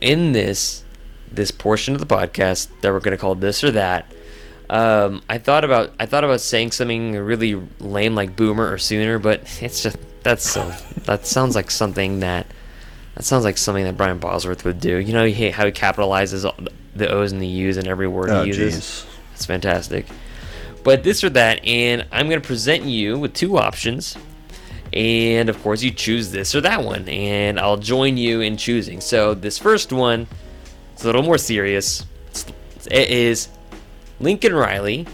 in 0.00 0.32
this 0.32 0.84
this 1.32 1.50
portion 1.50 1.94
of 1.94 2.00
the 2.00 2.06
podcast 2.06 2.68
that 2.80 2.92
we're 2.92 3.00
going 3.00 3.16
to 3.16 3.20
call 3.20 3.34
this 3.34 3.62
or 3.64 3.70
that, 3.72 4.10
um, 4.68 5.22
I 5.28 5.38
thought 5.38 5.64
about 5.64 5.92
I 5.98 6.06
thought 6.06 6.22
about 6.24 6.40
saying 6.40 6.72
something 6.72 7.16
really 7.16 7.60
lame 7.80 8.14
like 8.14 8.36
boomer 8.36 8.70
or 8.70 8.78
sooner, 8.78 9.18
but 9.18 9.42
it's 9.60 9.82
just 9.82 9.96
that's 10.22 10.48
so 10.48 10.72
that 11.06 11.26
sounds 11.26 11.56
like 11.56 11.70
something 11.70 12.20
that 12.20 12.46
that 13.14 13.24
sounds 13.24 13.44
like 13.44 13.58
something 13.58 13.84
that 13.84 13.96
Brian 13.96 14.18
Bosworth 14.18 14.64
would 14.64 14.80
do. 14.80 14.96
You 14.98 15.12
know, 15.12 15.24
he, 15.26 15.50
how 15.50 15.66
he 15.66 15.72
capitalizes 15.72 16.44
all 16.44 16.54
the 16.94 17.08
O's 17.10 17.32
and 17.32 17.42
the 17.42 17.46
U's 17.46 17.76
in 17.76 17.86
every 17.88 18.06
word 18.06 18.30
Oh, 18.30 18.42
he 18.42 18.48
uses. 18.48 18.74
jeez. 18.74 19.06
It's 19.34 19.46
fantastic. 19.46 20.06
But 20.84 21.02
this 21.02 21.22
or 21.24 21.30
that, 21.30 21.64
and 21.64 22.06
I'm 22.12 22.28
going 22.28 22.40
to 22.40 22.46
present 22.46 22.84
you 22.84 23.18
with 23.18 23.34
two 23.34 23.58
options. 23.58 24.16
And 24.92 25.48
of 25.48 25.62
course, 25.62 25.82
you 25.82 25.90
choose 25.90 26.30
this 26.30 26.54
or 26.54 26.60
that 26.62 26.82
one, 26.82 27.08
and 27.08 27.60
I'll 27.60 27.76
join 27.76 28.16
you 28.16 28.40
in 28.40 28.56
choosing. 28.56 29.00
So, 29.00 29.34
this 29.34 29.56
first 29.58 29.92
one 29.92 30.26
is 31.00 31.04
a 31.04 31.08
little 31.08 31.22
more 31.22 31.38
serious. 31.38 32.04
It's, 32.28 32.46
it 32.90 33.10
is 33.10 33.48
Lincoln 34.20 34.54
Riley 34.54 35.06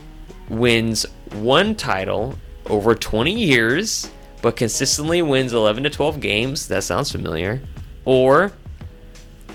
wins 0.49 1.07
one 1.33 1.75
title 1.75 2.37
over 2.67 2.95
20 2.95 3.33
years, 3.33 4.11
but 4.43 4.57
consistently 4.57 5.23
wins 5.23 5.53
11 5.53 5.85
to 5.85 5.91
12 5.91 6.21
games. 6.21 6.69
That 6.69 6.83
sounds 6.83 7.13
familiar. 7.13 7.63
Or 8.05 8.53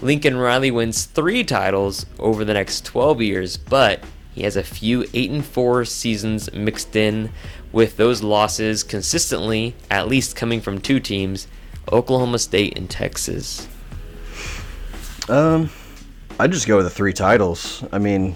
Lincoln 0.01 0.37
Riley 0.37 0.71
wins 0.71 1.05
three 1.05 1.43
titles 1.43 2.05
over 2.17 2.45
the 2.45 2.53
next 2.53 2.85
12 2.85 3.21
years, 3.21 3.57
but 3.57 4.01
he 4.33 4.43
has 4.43 4.55
a 4.55 4.63
few 4.63 5.05
8 5.13 5.31
and 5.31 5.45
4 5.45 5.83
seasons 5.83 6.51
mixed 6.53 6.95
in 6.95 7.29
with 7.73 7.97
those 7.97 8.23
losses 8.23 8.83
consistently 8.83 9.75
at 9.89 10.07
least 10.07 10.35
coming 10.35 10.61
from 10.61 10.79
two 10.79 10.99
teams, 11.01 11.47
Oklahoma 11.91 12.39
State 12.39 12.77
and 12.77 12.89
Texas. 12.89 13.67
Um, 15.29 15.69
I'd 16.41 16.51
just 16.51 16.67
go 16.67 16.77
with 16.77 16.87
the 16.87 16.89
three 16.89 17.13
titles. 17.13 17.83
I 17.91 17.99
mean, 17.99 18.35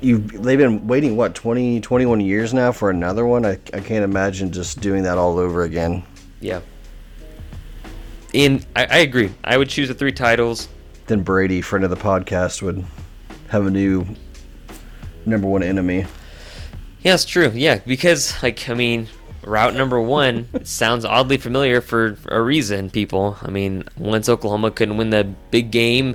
you 0.00 0.18
they've 0.18 0.58
been 0.58 0.88
waiting 0.88 1.16
what 1.16 1.36
20, 1.36 1.80
21 1.80 2.20
years 2.20 2.52
now 2.52 2.72
for 2.72 2.90
another 2.90 3.24
one. 3.24 3.46
I, 3.46 3.52
I 3.72 3.78
can't 3.78 4.02
imagine 4.02 4.50
just 4.50 4.80
doing 4.80 5.04
that 5.04 5.16
all 5.16 5.38
over 5.38 5.62
again. 5.62 6.02
Yeah. 6.40 6.62
And 8.34 8.66
I, 8.74 8.86
I 8.86 8.96
agree. 8.98 9.32
I 9.44 9.56
would 9.56 9.68
choose 9.68 9.86
the 9.86 9.94
three 9.94 10.10
titles. 10.10 10.68
Then 11.06 11.22
Brady, 11.22 11.60
friend 11.60 11.84
of 11.84 11.90
the 11.90 11.96
podcast, 11.96 12.62
would 12.62 12.84
have 13.50 13.64
a 13.64 13.70
new 13.70 14.04
number 15.24 15.46
one 15.46 15.62
enemy. 15.62 16.04
Yeah, 17.02 17.14
it's 17.14 17.24
true. 17.24 17.52
Yeah, 17.54 17.78
because 17.86 18.42
like 18.42 18.68
I 18.68 18.74
mean, 18.74 19.06
route 19.42 19.74
number 19.74 20.00
one 20.00 20.64
sounds 20.64 21.04
oddly 21.04 21.36
familiar 21.36 21.80
for 21.80 22.16
a 22.26 22.40
reason. 22.40 22.90
People, 22.90 23.36
I 23.42 23.50
mean, 23.50 23.84
once 23.96 24.28
Oklahoma 24.28 24.70
couldn't 24.70 24.96
win 24.96 25.10
the 25.10 25.24
big 25.50 25.70
game, 25.70 26.14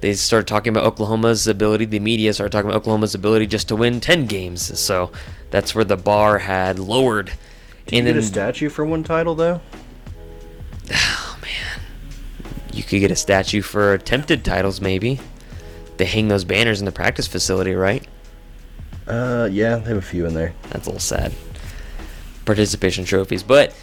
they 0.00 0.14
started 0.14 0.46
talking 0.48 0.70
about 0.70 0.84
Oklahoma's 0.84 1.46
ability. 1.46 1.84
The 1.84 2.00
media 2.00 2.32
started 2.32 2.50
talking 2.50 2.68
about 2.70 2.82
Oklahoma's 2.82 3.14
ability 3.14 3.46
just 3.46 3.68
to 3.68 3.76
win 3.76 4.00
ten 4.00 4.26
games. 4.26 4.78
So 4.78 5.12
that's 5.50 5.74
where 5.74 5.84
the 5.84 5.96
bar 5.96 6.38
had 6.38 6.78
lowered. 6.78 7.32
Do 7.86 7.96
you 7.96 8.02
get 8.02 8.16
a 8.16 8.22
statue 8.22 8.68
for 8.68 8.84
one 8.84 9.04
title 9.04 9.34
though? 9.34 9.60
oh 10.90 11.38
man, 11.42 11.80
you 12.72 12.82
could 12.82 13.00
get 13.00 13.10
a 13.10 13.16
statue 13.16 13.62
for 13.62 13.94
attempted 13.94 14.44
titles, 14.44 14.80
maybe. 14.80 15.20
They 15.96 16.04
hang 16.04 16.28
those 16.28 16.44
banners 16.44 16.80
in 16.80 16.84
the 16.84 16.92
practice 16.92 17.26
facility, 17.26 17.74
right? 17.74 18.06
Uh, 19.06 19.48
yeah, 19.50 19.76
they 19.76 19.90
have 19.90 19.98
a 19.98 20.02
few 20.02 20.26
in 20.26 20.34
there. 20.34 20.54
That's 20.70 20.86
a 20.86 20.90
little 20.90 21.00
sad. 21.00 21.32
Participation 22.44 23.04
trophies. 23.04 23.42
But 23.42 23.74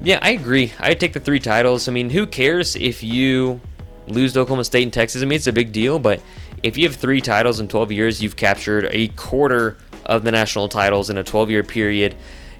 yeah, 0.00 0.18
I 0.22 0.30
agree. 0.30 0.72
I'd 0.78 1.00
take 1.00 1.12
the 1.12 1.20
three 1.20 1.40
titles. 1.40 1.88
I 1.88 1.92
mean, 1.92 2.10
who 2.10 2.26
cares 2.26 2.76
if 2.76 3.02
you 3.02 3.60
lose 4.06 4.32
to 4.34 4.40
Oklahoma 4.40 4.64
State 4.64 4.84
and 4.84 4.92
Texas? 4.92 5.22
I 5.22 5.24
mean, 5.24 5.36
it's 5.36 5.46
a 5.46 5.52
big 5.52 5.72
deal, 5.72 5.98
but 5.98 6.20
if 6.62 6.76
you 6.76 6.86
have 6.86 6.96
three 6.96 7.20
titles 7.20 7.60
in 7.60 7.68
12 7.68 7.92
years, 7.92 8.22
you've 8.22 8.36
captured 8.36 8.88
a 8.90 9.08
quarter 9.08 9.76
of 10.06 10.24
the 10.24 10.30
national 10.30 10.68
titles 10.68 11.10
in 11.10 11.18
a 11.18 11.24
12 11.24 11.50
year 11.50 11.62
period, 11.62 12.14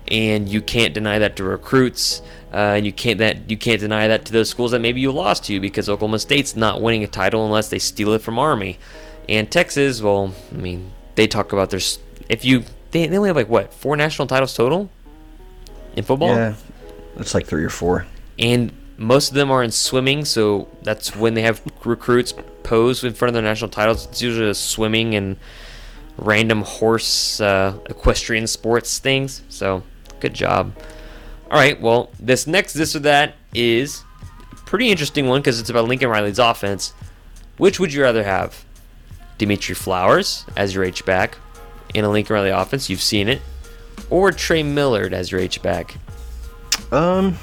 and 0.09 0.49
you 0.49 0.61
can't 0.61 0.95
deny 0.95 1.19
that 1.19 1.37
to 1.37 1.45
recruits. 1.45 2.23
Uh, 2.53 2.77
and 2.77 2.87
you 2.87 2.93
can't 2.93 3.19
that 3.19 3.51
you 3.51 3.59
can't 3.59 3.79
deny 3.79 4.09
that 4.09 4.25
to 4.25 4.33
those 4.33 4.49
schools 4.49 4.71
that 4.71 4.81
maybe 4.81 5.03
you 5.03 5.13
lost 5.13 5.45
to 5.45 5.61
because 5.61 5.87
Oklahoma 5.87 6.19
State's 6.19 6.57
not 6.57 6.81
winning 6.81 7.05
a 7.05 7.07
title 7.07 7.45
unless 7.45 7.69
they 7.69 7.79
steal 7.79 8.15
it 8.15 8.23
from 8.23 8.39
Army, 8.39 8.79
and 9.29 9.51
Texas. 9.51 10.01
Well, 10.01 10.33
I 10.51 10.57
mean, 10.57 10.91
they 11.15 11.27
talk 11.27 11.53
about 11.53 11.69
their 11.69 11.81
if 12.31 12.47
you 12.47 12.65
they, 12.91 13.07
they 13.07 13.19
only 13.19 13.29
have 13.29 13.37
like 13.37 13.51
what 13.51 13.75
four 13.75 13.97
national 13.97 14.29
titles 14.29 14.55
total 14.55 14.89
in 15.99 16.05
football. 16.05 16.29
Yeah, 16.29 16.55
it's 17.17 17.35
like 17.35 17.47
three 17.47 17.65
or 17.65 17.71
four. 17.71 18.07
And 18.39 18.73
most 18.97 19.29
of 19.29 19.35
them 19.35 19.51
are 19.51 19.63
in 19.63 19.71
swimming, 19.71 20.25
so 20.25 20.69
that's 20.83 21.15
when 21.15 21.35
they 21.35 21.43
have 21.43 21.63
recruits 21.85 22.33
pose 22.63 23.05
in 23.05 23.13
front 23.13 23.31
of 23.31 23.35
their 23.35 23.43
national 23.43 23.71
titles. 23.71 24.07
It's 24.07 24.23
usually 24.23 24.53
swimming 24.55 25.15
and 25.15 25.37
random 26.17 26.63
horse 26.63 27.41
uh, 27.41 27.79
equestrian 27.87 28.47
sports 28.47 28.99
things. 28.99 29.43
So 29.49 29.83
good 30.21 30.35
job. 30.35 30.73
All 31.51 31.59
right, 31.59 31.81
well, 31.81 32.11
this 32.19 32.47
next 32.47 32.75
this 32.75 32.95
or 32.95 33.01
that 33.01 33.35
is 33.55 34.03
pretty 34.67 34.91
interesting 34.91 35.27
one 35.27 35.41
because 35.41 35.61
it's 35.61 35.71
about 35.71 35.87
Lincoln 35.87 36.09
Riley's 36.09 36.39
offense. 36.39 36.93
Which 37.57 37.81
would 37.81 37.93
you 37.93 38.03
rather 38.03 38.23
have? 38.23 38.65
Dimitri 39.39 39.75
Flowers 39.75 40.45
as 40.57 40.75
your 40.75 40.85
H 40.85 41.05
back 41.07 41.39
in 41.95 42.05
a 42.05 42.11
Lincoln 42.11 42.35
Riley 42.35 42.51
offense, 42.51 42.91
you've 42.91 43.01
seen 43.01 43.29
it, 43.29 43.41
or 44.11 44.33
Trey 44.33 44.63
Millard 44.63 45.13
as 45.13 45.31
your 45.31 45.41
H 45.41 45.63
back? 45.63 45.95
Um, 46.93 47.37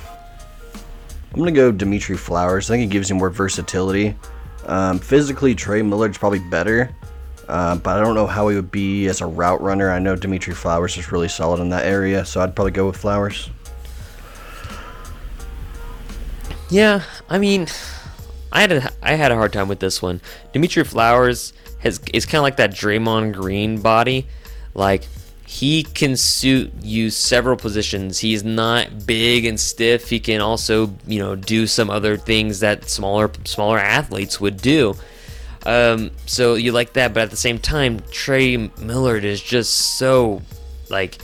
I'm 1.34 1.40
gonna 1.40 1.52
go 1.52 1.72
Dimitri 1.72 2.18
Flowers. 2.18 2.70
I 2.70 2.74
think 2.74 2.82
he 2.82 2.88
gives 2.88 3.10
you 3.10 3.16
more 3.16 3.30
versatility. 3.30 4.16
Um, 4.66 5.00
physically, 5.00 5.54
Trey 5.54 5.82
Millard's 5.82 6.18
probably 6.18 6.40
better, 6.40 6.90
uh, 7.48 7.76
but 7.76 7.98
I 7.98 8.02
don't 8.02 8.16
know 8.16 8.26
how 8.26 8.48
he 8.48 8.56
would 8.56 8.72
be 8.72 9.08
as 9.08 9.22
a 9.22 9.26
route 9.26 9.62
runner. 9.62 9.92
I 9.92 10.00
know 10.00 10.16
Dimitri 10.16 10.54
Flowers 10.54 10.98
is 10.98 11.12
really 11.12 11.28
solid 11.28 11.60
in 11.60 11.70
that 11.70 11.86
area, 11.86 12.26
so 12.26 12.42
I'd 12.42 12.56
probably 12.56 12.72
go 12.72 12.88
with 12.88 12.98
Flowers. 12.98 13.50
Yeah, 16.70 17.04
I 17.30 17.38
mean, 17.38 17.68
I 18.52 18.62
had 18.62 18.72
a, 18.72 18.92
I 19.04 19.14
had 19.14 19.32
a 19.32 19.36
hard 19.36 19.54
time 19.54 19.68
with 19.68 19.80
this 19.80 20.02
one. 20.02 20.22
Dimitri 20.54 20.84
Flowers 20.84 21.54
has 21.80 22.00
is 22.14 22.26
kind 22.26 22.40
of 22.40 22.44
like 22.44 22.58
that 22.58 22.72
Draymond 22.72 23.34
Green 23.34 23.82
body, 23.82 24.26
like 24.74 25.04
he 25.46 25.84
can 25.84 26.18
suit 26.18 26.74
you 26.82 27.10
several 27.10 27.56
positions. 27.56 28.20
He's 28.20 28.44
not 28.44 29.06
big 29.06 29.46
and 29.46 29.60
stiff. 29.60 30.10
He 30.10 30.20
can 30.20 30.42
also, 30.42 30.94
you 31.06 31.20
know, 31.20 31.36
do 31.36 31.68
some 31.68 31.90
other 31.90 32.18
things 32.18 32.62
that 32.62 32.90
smaller 32.90 33.32
smaller 33.46 33.78
athletes 33.78 34.42
would 34.42 34.58
do. 34.58 34.96
Um, 35.66 36.12
so 36.26 36.56
you 36.56 36.72
like 36.72 36.94
that, 36.94 37.14
but 37.14 37.24
at 37.24 37.30
the 37.30 37.38
same 37.38 37.60
time, 37.60 38.02
Trey 38.12 38.58
Millard 38.80 39.24
is 39.24 39.42
just 39.42 39.98
so 39.98 40.42
like 40.90 41.18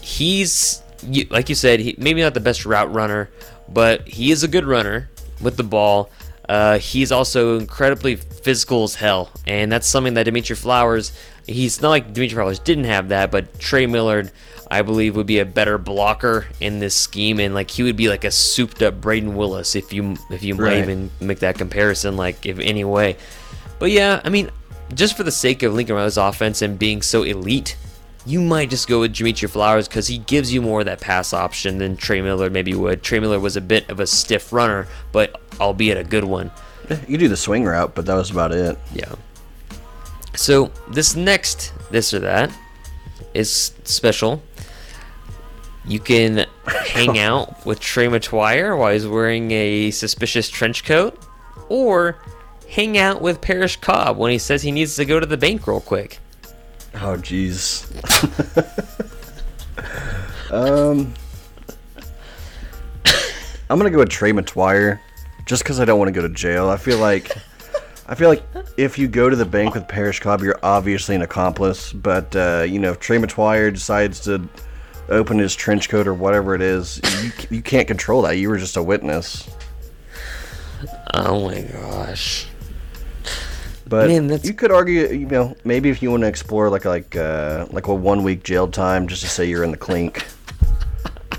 he's 0.00 0.82
like 1.30 1.48
you 1.48 1.54
said, 1.54 1.80
he, 1.80 1.94
maybe 1.98 2.20
not 2.20 2.34
the 2.34 2.40
best 2.40 2.66
route 2.66 2.92
runner, 2.92 3.30
but 3.68 4.06
he 4.06 4.30
is 4.30 4.42
a 4.42 4.48
good 4.48 4.64
runner 4.64 5.08
with 5.40 5.56
the 5.56 5.62
ball. 5.62 6.10
Uh, 6.48 6.78
he's 6.78 7.12
also 7.12 7.58
incredibly 7.58 8.16
physical 8.16 8.84
as 8.84 8.94
hell, 8.94 9.30
and 9.46 9.70
that's 9.70 9.86
something 9.86 10.14
that 10.14 10.24
Dimitri 10.24 10.56
Flowers. 10.56 11.12
He's 11.48 11.80
not 11.80 11.88
like 11.90 12.12
Dimitri 12.12 12.34
Flowers 12.36 12.58
didn't 12.58 12.84
have 12.84 13.08
that, 13.08 13.30
but 13.30 13.58
Trey 13.58 13.86
Millard, 13.86 14.30
I 14.70 14.82
believe, 14.82 15.16
would 15.16 15.26
be 15.26 15.38
a 15.38 15.46
better 15.46 15.78
blocker 15.78 16.46
in 16.60 16.78
this 16.78 16.94
scheme, 16.94 17.40
and 17.40 17.54
like 17.54 17.70
he 17.70 17.82
would 17.82 17.96
be 17.96 18.08
like 18.08 18.24
a 18.24 18.30
souped-up 18.30 19.00
Brayden 19.00 19.32
Willis 19.34 19.74
if 19.74 19.92
you 19.92 20.16
if 20.30 20.42
you 20.42 20.54
Right. 20.54 20.74
might 20.74 20.82
even 20.82 21.10
make 21.20 21.38
that 21.40 21.56
comparison, 21.56 22.16
like 22.16 22.44
if 22.44 22.58
any 22.58 22.84
way. 22.84 23.16
But 23.78 23.90
yeah, 23.90 24.20
I 24.24 24.28
mean, 24.28 24.50
just 24.94 25.16
for 25.16 25.22
the 25.22 25.30
sake 25.32 25.62
of 25.62 25.72
Lincoln 25.72 25.96
Riley's 25.96 26.16
offense 26.18 26.60
and 26.62 26.78
being 26.78 27.00
so 27.00 27.22
elite, 27.22 27.76
you 28.26 28.40
might 28.42 28.68
just 28.68 28.86
go 28.88 29.00
with 29.00 29.14
Dimitri 29.14 29.48
Flowers 29.48 29.88
because 29.88 30.06
he 30.08 30.18
gives 30.18 30.52
you 30.52 30.60
more 30.60 30.80
of 30.80 30.86
that 30.86 31.00
pass 31.00 31.32
option 31.32 31.78
than 31.78 31.96
Trey 31.96 32.20
Miller 32.20 32.50
maybe 32.50 32.74
would. 32.74 33.02
Trey 33.02 33.20
Miller 33.20 33.40
was 33.40 33.56
a 33.56 33.60
bit 33.62 33.88
of 33.88 34.00
a 34.00 34.06
stiff 34.06 34.52
runner, 34.52 34.86
but 35.12 35.40
albeit 35.60 35.96
a 35.96 36.04
good 36.04 36.24
one. 36.24 36.50
You 37.06 37.16
do 37.16 37.28
the 37.28 37.36
swing 37.36 37.64
route, 37.64 37.94
but 37.94 38.04
that 38.06 38.14
was 38.14 38.30
about 38.30 38.52
it. 38.52 38.78
Yeah. 38.94 39.14
So 40.38 40.70
this 40.86 41.16
next 41.16 41.72
this 41.90 42.14
or 42.14 42.20
that 42.20 42.56
is 43.34 43.72
special. 43.82 44.40
You 45.84 45.98
can 45.98 46.46
hang 46.66 47.18
out 47.18 47.66
with 47.66 47.80
Trey 47.80 48.06
McTwire 48.06 48.78
while 48.78 48.92
he's 48.92 49.04
wearing 49.04 49.50
a 49.50 49.90
suspicious 49.90 50.48
trench 50.48 50.84
coat, 50.84 51.18
or 51.68 52.22
hang 52.68 52.96
out 52.96 53.20
with 53.20 53.40
Parrish 53.40 53.78
Cobb 53.78 54.16
when 54.16 54.30
he 54.30 54.38
says 54.38 54.62
he 54.62 54.70
needs 54.70 54.94
to 54.94 55.04
go 55.04 55.18
to 55.18 55.26
the 55.26 55.36
bank 55.36 55.66
real 55.66 55.80
quick. 55.80 56.20
Oh, 56.94 57.16
jeez. 57.16 57.84
um, 60.52 61.12
I'm 63.68 63.76
gonna 63.76 63.90
go 63.90 63.98
with 63.98 64.08
Trey 64.08 64.32
McTwire, 64.32 65.00
just 65.46 65.64
because 65.64 65.80
I 65.80 65.84
don't 65.84 65.98
want 65.98 66.10
to 66.10 66.12
go 66.12 66.22
to 66.22 66.32
jail. 66.32 66.70
I 66.70 66.76
feel 66.76 66.98
like, 66.98 67.36
I 68.10 68.14
feel 68.14 68.30
like 68.30 68.42
if 68.78 68.98
you 68.98 69.06
go 69.06 69.28
to 69.28 69.36
the 69.36 69.44
bank 69.44 69.74
with 69.74 69.86
Parrish 69.86 70.20
Cobb, 70.20 70.40
you're 70.40 70.58
obviously 70.62 71.14
an 71.14 71.22
accomplice. 71.22 71.92
But 71.92 72.34
uh, 72.34 72.64
you 72.66 72.78
know, 72.78 72.92
if 72.92 73.00
Trey 73.00 73.18
McTwire 73.18 73.72
decides 73.72 74.20
to 74.20 74.48
open 75.10 75.38
his 75.38 75.54
trench 75.54 75.88
coat 75.88 76.06
or 76.06 76.14
whatever 76.14 76.54
it 76.54 76.62
is, 76.62 77.00
you 77.22 77.32
you 77.56 77.62
can't 77.62 77.86
control 77.86 78.22
that. 78.22 78.38
You 78.38 78.48
were 78.48 78.56
just 78.56 78.76
a 78.78 78.82
witness. 78.82 79.48
Oh 81.12 81.48
my 81.48 81.60
gosh. 81.60 82.46
But 83.86 84.08
Man, 84.08 84.38
you 84.42 84.52
could 84.52 84.70
argue, 84.70 85.08
you 85.08 85.26
know, 85.26 85.56
maybe 85.64 85.88
if 85.88 86.02
you 86.02 86.10
want 86.10 86.22
to 86.22 86.26
explore 86.26 86.70
like 86.70 86.86
like 86.86 87.14
uh, 87.14 87.66
like 87.70 87.88
a 87.88 87.94
one 87.94 88.22
week 88.22 88.42
jail 88.42 88.68
time, 88.68 89.06
just 89.06 89.22
to 89.22 89.28
say 89.28 89.44
you're 89.44 89.64
in 89.64 89.70
the 89.70 89.76
clink, 89.76 90.26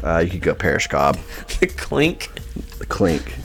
uh, 0.04 0.20
you 0.20 0.30
could 0.30 0.42
go 0.42 0.54
Parish 0.54 0.88
Cobb. 0.88 1.18
The 1.60 1.68
clink. 1.68 2.30
The 2.78 2.86
clink. 2.86 3.36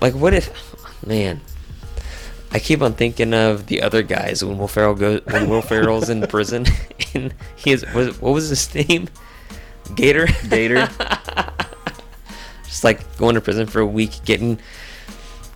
Like, 0.00 0.14
what 0.14 0.32
if, 0.32 0.48
man? 1.06 1.40
I 2.52 2.58
keep 2.58 2.82
on 2.82 2.94
thinking 2.94 3.32
of 3.32 3.66
the 3.66 3.80
other 3.82 4.02
guys 4.02 4.44
when 4.44 4.58
Will 4.58 4.68
Ferrell 4.68 4.94
goes 4.94 5.20
when 5.26 5.48
Will 5.48 5.62
Ferrell's 5.62 6.10
in 6.10 6.26
prison 6.26 6.66
and 7.14 7.32
he 7.56 7.70
is 7.70 7.84
what 7.92 8.20
was 8.20 8.48
his 8.48 8.74
name? 8.74 9.08
Gator. 9.94 10.26
Gator. 10.48 10.88
Just 12.64 12.84
like 12.84 13.16
going 13.18 13.34
to 13.34 13.40
prison 13.40 13.66
for 13.66 13.80
a 13.80 13.86
week, 13.86 14.24
getting 14.24 14.58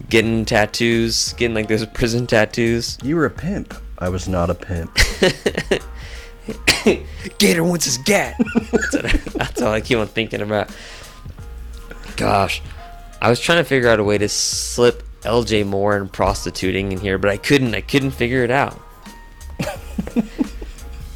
getting 0.09 0.45
tattoos, 0.45 1.33
getting 1.35 1.55
like 1.55 1.69
those 1.69 1.85
prison 1.87 2.27
tattoos. 2.27 2.99
you 3.03 3.17
were 3.17 3.27
a 3.27 3.31
pimp. 3.31 3.75
I 3.99 4.09
was 4.09 4.29
not 4.29 4.51
a 4.51 4.55
pimp. 4.55 4.97
Gator 7.39 7.65
wants 7.65 7.87
his 7.87 7.99
gat. 7.99 8.37
that's, 8.71 8.95
I, 8.95 9.01
that's 9.35 9.63
all 9.63 9.73
I 9.73 9.81
keep 9.81 9.99
on 9.99 10.09
thinking 10.09 10.43
about. 10.43 10.69
Gosh, 12.17 12.61
I 13.23 13.31
was 13.31 13.41
trying 13.41 13.59
to 13.59 13.65
figure 13.65 13.89
out 13.89 13.99
a 13.99 14.05
way 14.05 14.19
to 14.19 14.29
slip 14.29 15.03
LJ 15.25 15.67
Moore 15.67 15.97
and 15.97 16.13
prostituting 16.13 16.93
in 16.93 16.99
here, 17.01 17.19
but 17.19 17.31
I 17.31 17.37
couldn't. 17.37 17.75
I 17.75 17.81
couldn't 17.81 18.13
figure 18.13 18.45
it 18.45 18.51
out. 18.51 18.81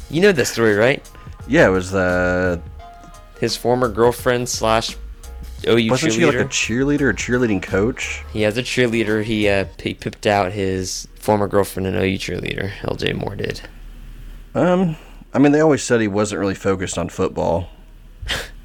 you 0.09 0.21
know 0.21 0.31
the 0.31 0.45
story, 0.45 0.75
right? 0.75 1.07
Yeah, 1.47 1.67
it 1.67 1.71
was 1.71 1.93
uh, 1.93 2.59
His 3.39 3.55
former 3.55 3.89
girlfriend 3.89 4.47
slash 4.49 4.95
OU 5.67 5.89
wasn't 5.89 6.13
she 6.13 6.25
like 6.25 6.35
a 6.35 6.45
cheerleader. 6.45 6.99
cheerleader 6.99 7.01
or 7.01 7.13
cheerleading 7.13 7.61
coach? 7.61 8.23
he 8.31 8.41
has 8.43 8.57
a 8.57 8.63
cheerleader. 8.63 9.23
He 9.23 9.49
uh, 9.49 9.65
he 9.81 9.93
pipped 9.93 10.25
out 10.25 10.51
his 10.51 11.07
former 11.15 11.47
girlfriend 11.47 11.87
and 11.87 11.97
OU 11.97 12.17
cheerleader. 12.17 12.71
LJ 12.81 13.15
Moore 13.15 13.35
did. 13.35 13.61
Um, 14.55 14.95
I 15.33 15.39
mean, 15.39 15.51
they 15.51 15.59
always 15.59 15.83
said 15.83 16.01
he 16.01 16.07
wasn't 16.07 16.39
really 16.39 16.55
focused 16.55 16.97
on 16.97 17.09
football. 17.09 17.69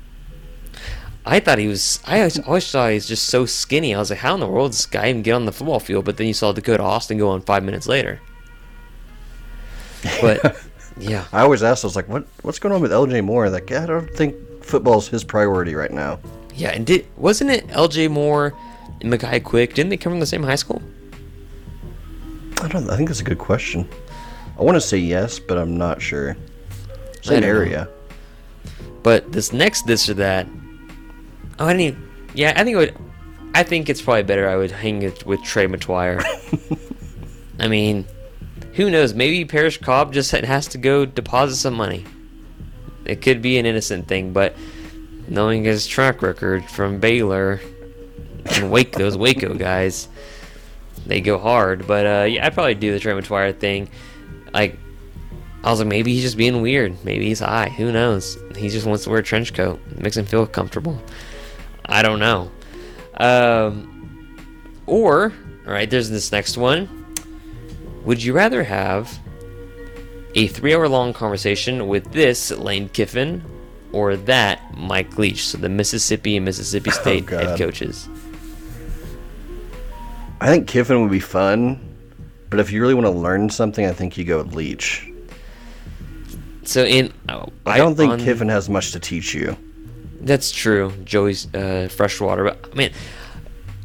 I 1.27 1.41
thought 1.41 1.59
he 1.59 1.69
was. 1.69 2.01
I 2.05 2.19
always, 2.19 2.39
always 2.41 2.71
thought 2.71 2.89
he 2.89 2.95
was 2.97 3.09
just 3.09 3.27
so 3.29 3.47
skinny. 3.47 3.95
I 3.95 3.99
was 3.99 4.11
like, 4.11 4.19
how 4.19 4.35
in 4.35 4.41
the 4.41 4.47
world 4.47 4.73
does 4.73 4.79
this 4.79 4.87
guy 4.87 5.09
even 5.09 5.23
get 5.23 5.33
on 5.33 5.47
the 5.47 5.53
football 5.53 5.81
field? 5.81 6.05
But 6.05 6.17
then 6.19 6.27
you 6.27 6.35
saw 6.35 6.53
Dakota 6.53 6.83
Austin 6.83 7.17
go 7.19 7.31
on 7.31 7.41
five 7.43 7.65
minutes 7.65 7.87
later. 7.87 8.21
But 10.21 10.57
yeah, 10.99 11.25
I 11.33 11.41
always 11.41 11.63
asked, 11.63 11.85
I 11.85 11.87
was 11.87 11.97
like, 11.97 12.09
what 12.09 12.27
what's 12.43 12.59
going 12.59 12.75
on 12.75 12.83
with 12.83 12.91
LJ 12.91 13.25
Moore? 13.25 13.49
Like, 13.49 13.73
I 13.73 13.87
don't 13.87 14.11
think 14.11 14.37
football's 14.63 15.09
his 15.09 15.25
priority 15.25 15.75
right 15.75 15.91
now. 15.91 16.19
yeah, 16.55 16.71
and 16.71 16.87
did 16.87 17.07
wasn't 17.17 17.51
it 17.51 17.65
L.J. 17.71 18.09
Moore 18.09 18.55
and 19.01 19.11
Mackay 19.11 19.41
Quick? 19.41 19.75
Didn't 19.75 19.91
they 19.91 19.97
come 19.97 20.13
from 20.13 20.21
the 20.21 20.27
same 20.27 20.43
high 20.43 20.55
school? 20.57 20.83
I 22.61 22.69
don't. 22.69 22.89
I 22.91 22.97
think 22.97 23.09
that's 23.09 23.21
a 23.21 23.25
good 23.25 23.39
question. 23.39 23.89
I 24.59 24.63
want 24.63 24.77
to 24.77 24.81
say 24.81 24.99
yes, 24.99 25.39
but 25.39 25.59
I'm 25.59 25.77
not 25.77 26.01
sure. 26.01 26.37
Same 27.23 27.41
don't 27.41 27.41
know. 27.41 27.47
area. 27.49 27.89
But 29.03 29.33
this 29.33 29.53
next 29.53 29.87
this 29.87 30.09
or 30.09 30.15
that. 30.15 30.47
Oh, 31.59 31.67
I 31.67 31.73
didn't. 31.73 31.81
Even, 31.81 32.11
yeah, 32.35 32.53
I 32.57 32.64
think 32.64 32.75
it 32.75 32.79
would. 32.79 32.97
I 33.55 33.62
think 33.62 33.88
it's 33.88 34.03
probably 34.03 34.25
better. 34.25 34.49
I 34.49 34.57
would 34.57 34.73
hang 34.73 35.03
it 35.03 35.25
with 35.25 35.43
Trey 35.43 35.67
McTwire. 35.67 36.23
I 37.61 37.69
mean, 37.69 38.05
who 38.73 38.90
knows? 38.90 39.14
Maybe 39.14 39.45
Parrish 39.45 39.79
Cobb 39.79 40.12
just 40.12 40.33
has 40.33 40.67
to 40.69 40.79
go 40.79 41.07
deposit 41.07 41.57
some 41.57 41.75
money. 41.75 42.05
It 43.05 43.23
could 43.23 43.40
be 43.43 43.59
an 43.59 43.67
innocent 43.67 44.09
thing, 44.09 44.33
but 44.33 44.57
knowing 45.29 45.64
his 45.64 45.87
track 45.87 46.23
record 46.23 46.64
from 46.64 46.99
Baylor 46.99 47.61
and 48.57 48.71
Wake 48.71 48.93
those 48.97 49.17
Waco 49.17 49.55
guys, 49.55 50.09
they 51.07 51.21
go 51.21 51.38
hard. 51.38 51.87
But 51.87 52.07
uh, 52.07 52.25
yeah, 52.25 52.47
I'd 52.47 52.55
probably 52.55 52.75
do 52.75 52.93
the 52.93 52.99
Trey 52.99 53.12
McGuire 53.12 53.57
thing. 53.57 53.88
Like, 54.53 54.77
I 55.62 55.71
was 55.71 55.79
like, 55.79 55.88
maybe 55.88 56.12
he's 56.12 56.23
just 56.23 56.37
being 56.37 56.61
weird. 56.61 57.05
Maybe 57.05 57.27
he's 57.27 57.40
high. 57.40 57.69
Who 57.69 57.93
knows? 57.93 58.37
He 58.57 58.69
just 58.69 58.87
wants 58.87 59.05
to 59.05 59.11
wear 59.11 59.21
a 59.21 59.23
trench 59.23 59.55
coat. 59.55 59.81
It 59.93 60.01
makes 60.01 60.17
him 60.17 60.27
feel 60.27 60.47
comfortable. 60.47 61.01
I 61.87 62.03
don't 62.03 62.18
know. 62.18 62.51
Um, 63.16 63.90
or, 64.87 65.33
all 65.66 65.73
right, 65.73 65.88
there's 65.88 66.11
this 66.11 66.33
next 66.33 66.57
one. 66.57 67.07
Would 68.05 68.23
you 68.23 68.33
rather 68.35 68.62
have 68.64 69.18
a 70.35 70.47
three 70.49 70.75
hour 70.75 70.88
long 70.88 71.12
conversation 71.12 71.88
with 71.88 72.12
this 72.12 72.51
Lane 72.51 72.88
Kiffin 72.88 73.42
or 73.92 74.16
that 74.16 74.77
Mike 74.77 75.16
Leach? 75.16 75.47
So 75.47 75.59
the 75.59 75.68
Mississippi 75.68 76.37
and 76.37 76.44
Mississippi 76.44 76.90
State 77.03 77.29
head 77.29 77.59
coaches. 77.59 78.09
I 80.40 80.49
think 80.49 80.68
Kiffin 80.68 81.01
would 81.01 81.11
be 81.11 81.20
fun, 81.20 81.81
but 82.51 82.61
if 82.61 82.70
you 82.70 82.81
really 82.83 82.94
want 82.94 83.07
to 83.07 83.11
learn 83.11 83.49
something, 83.49 83.87
I 83.87 83.92
think 83.92 84.18
you 84.18 84.25
go 84.25 84.42
with 84.42 84.55
Leach. 84.55 85.11
So 86.64 86.85
in 86.85 87.12
oh, 87.29 87.49
I 87.64 87.79
don't 87.79 87.94
think 87.94 88.12
on- 88.12 88.20
Kiffin 88.20 88.49
has 88.49 88.68
much 88.68 88.92
to 88.92 89.01
teach 89.01 89.33
you. 89.35 89.57
That's 90.25 90.51
true. 90.51 90.93
Joey's 91.05 91.53
uh, 91.55 91.89
freshwater. 91.91 92.45
But 92.45 92.69
I 92.73 92.75
mean, 92.75 92.93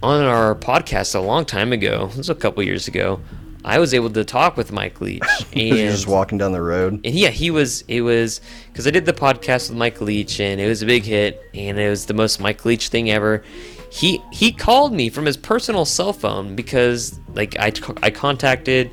on 0.02 0.24
our 0.24 0.56
podcast 0.56 1.14
a 1.16 1.20
long 1.20 1.46
time 1.46 1.74
ago, 1.74 2.08
this 2.08 2.18
was 2.18 2.30
a 2.30 2.36
couple 2.36 2.64
years 2.64 2.88
ago, 2.88 3.20
I 3.66 3.78
was 3.80 3.94
able 3.94 4.10
to 4.12 4.24
talk 4.24 4.56
with 4.56 4.72
Mike 4.72 5.02
Leach, 5.02 5.22
and 5.54 5.62
You're 5.62 5.92
just 5.92 6.08
walking 6.08 6.38
down 6.38 6.54
the 6.54 6.62
road. 6.62 6.94
and 6.94 7.14
yeah, 7.14 7.30
he 7.30 7.52
was. 7.52 7.84
It 7.90 8.02
was 8.02 8.40
because 8.72 8.88
I 8.88 8.92
did 8.92 9.06
the 9.06 9.14
podcast 9.14 9.70
with 9.70 9.78
Mike 9.78 10.00
Leach, 10.00 10.40
and 10.40 10.62
it 10.62 10.68
was 10.68 10.82
a 10.82 10.86
big 10.86 11.04
hit, 11.04 11.42
and 11.54 11.78
it 11.78 11.90
was 11.90 12.06
the 12.06 12.14
most 12.14 12.40
Mike 12.40 12.64
Leach 12.64 12.88
thing 12.88 13.12
ever. 13.12 13.44
He 13.92 14.22
he 14.32 14.52
called 14.54 14.94
me 14.94 15.10
from 15.10 15.26
his 15.26 15.36
personal 15.36 15.84
cell 15.84 16.14
phone 16.14 16.56
because 16.56 17.20
like 17.34 17.60
I 17.60 17.74
I 18.02 18.12
contacted, 18.12 18.92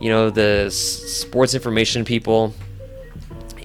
you 0.00 0.10
know, 0.10 0.28
the 0.28 0.68
sports 0.70 1.54
information 1.54 2.04
people, 2.04 2.52